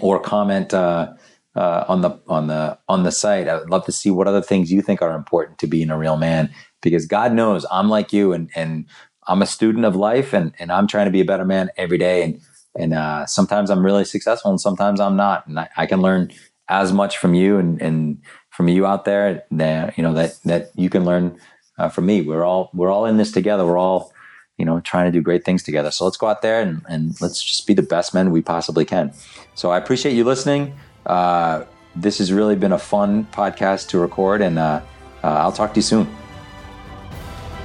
or 0.00 0.20
comment 0.20 0.72
uh, 0.72 1.12
uh, 1.56 1.84
on 1.88 2.00
the 2.00 2.10
on 2.28 2.46
the 2.46 2.78
on 2.88 3.02
the 3.02 3.10
site. 3.10 3.48
I 3.48 3.58
would 3.58 3.68
love 3.68 3.84
to 3.86 3.92
see 3.92 4.08
what 4.08 4.28
other 4.28 4.42
things 4.42 4.70
you 4.70 4.80
think 4.80 5.02
are 5.02 5.16
important 5.16 5.58
to 5.58 5.66
being 5.66 5.90
a 5.90 5.98
real 5.98 6.16
man 6.16 6.54
because 6.82 7.04
God 7.04 7.32
knows 7.32 7.66
I'm 7.72 7.88
like 7.88 8.12
you 8.12 8.32
and 8.32 8.48
and 8.54 8.86
I'm 9.26 9.42
a 9.42 9.46
student 9.46 9.84
of 9.84 9.96
life 9.96 10.32
and 10.32 10.54
and 10.60 10.70
I'm 10.70 10.86
trying 10.86 11.06
to 11.06 11.10
be 11.10 11.20
a 11.20 11.24
better 11.24 11.44
man 11.44 11.70
every 11.76 11.98
day 11.98 12.22
and 12.22 12.40
and 12.78 12.94
uh, 12.94 13.26
sometimes 13.26 13.70
I'm 13.70 13.84
really 13.84 14.04
successful 14.04 14.52
and 14.52 14.60
sometimes 14.60 15.00
I'm 15.00 15.16
not 15.16 15.48
and 15.48 15.58
I, 15.58 15.68
I 15.76 15.86
can 15.86 16.00
learn 16.00 16.30
as 16.68 16.92
much 16.92 17.18
from 17.18 17.34
you 17.34 17.58
and 17.58 17.82
and 17.82 18.22
from 18.50 18.68
you 18.68 18.86
out 18.86 19.04
there 19.04 19.42
that 19.50 19.98
you 19.98 20.04
know 20.04 20.14
that 20.14 20.38
that 20.44 20.70
you 20.76 20.88
can 20.88 21.04
learn 21.04 21.40
uh, 21.80 21.88
from 21.88 22.06
me. 22.06 22.20
We're 22.20 22.44
all 22.44 22.70
we're 22.74 22.90
all 22.90 23.06
in 23.06 23.16
this 23.16 23.32
together. 23.32 23.64
We're 23.64 23.78
all 23.78 24.12
you 24.58 24.64
know 24.64 24.80
trying 24.80 25.06
to 25.06 25.12
do 25.12 25.22
great 25.22 25.44
things 25.44 25.62
together. 25.62 25.90
So 25.90 26.04
let's 26.04 26.16
go 26.16 26.26
out 26.26 26.42
there 26.42 26.60
and, 26.60 26.82
and 26.88 27.20
let's 27.20 27.42
just 27.42 27.66
be 27.66 27.74
the 27.74 27.82
best 27.82 28.12
men 28.12 28.30
we 28.30 28.42
possibly 28.42 28.84
can. 28.84 29.12
So 29.54 29.70
I 29.70 29.78
appreciate 29.78 30.12
you 30.14 30.24
listening. 30.24 30.74
Uh, 31.06 31.64
this 31.96 32.18
has 32.18 32.32
really 32.32 32.54
been 32.54 32.72
a 32.72 32.78
fun 32.78 33.26
podcast 33.32 33.88
to 33.88 33.98
record, 33.98 34.42
and 34.42 34.58
uh, 34.58 34.82
uh 35.24 35.26
I'll 35.26 35.52
talk 35.52 35.72
to 35.74 35.78
you 35.78 35.82
soon. 35.82 36.06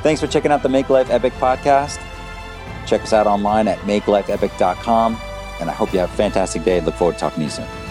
Thanks 0.01 0.21
for 0.21 0.27
checking 0.27 0.51
out 0.51 0.63
the 0.63 0.69
Make 0.69 0.89
Life 0.89 1.09
Epic 1.09 1.33
podcast. 1.33 1.99
Check 2.85 3.01
us 3.01 3.11
out 3.11 3.27
online 3.27 3.67
at 3.67 3.79
makelifeepic.com. 3.79 5.17
And 5.59 5.69
I 5.69 5.73
hope 5.73 5.93
you 5.93 5.99
have 5.99 6.11
a 6.11 6.15
fantastic 6.15 6.63
day. 6.63 6.79
Look 6.81 6.95
forward 6.95 7.13
to 7.13 7.19
talking 7.19 7.39
to 7.39 7.43
you 7.45 7.49
soon. 7.49 7.84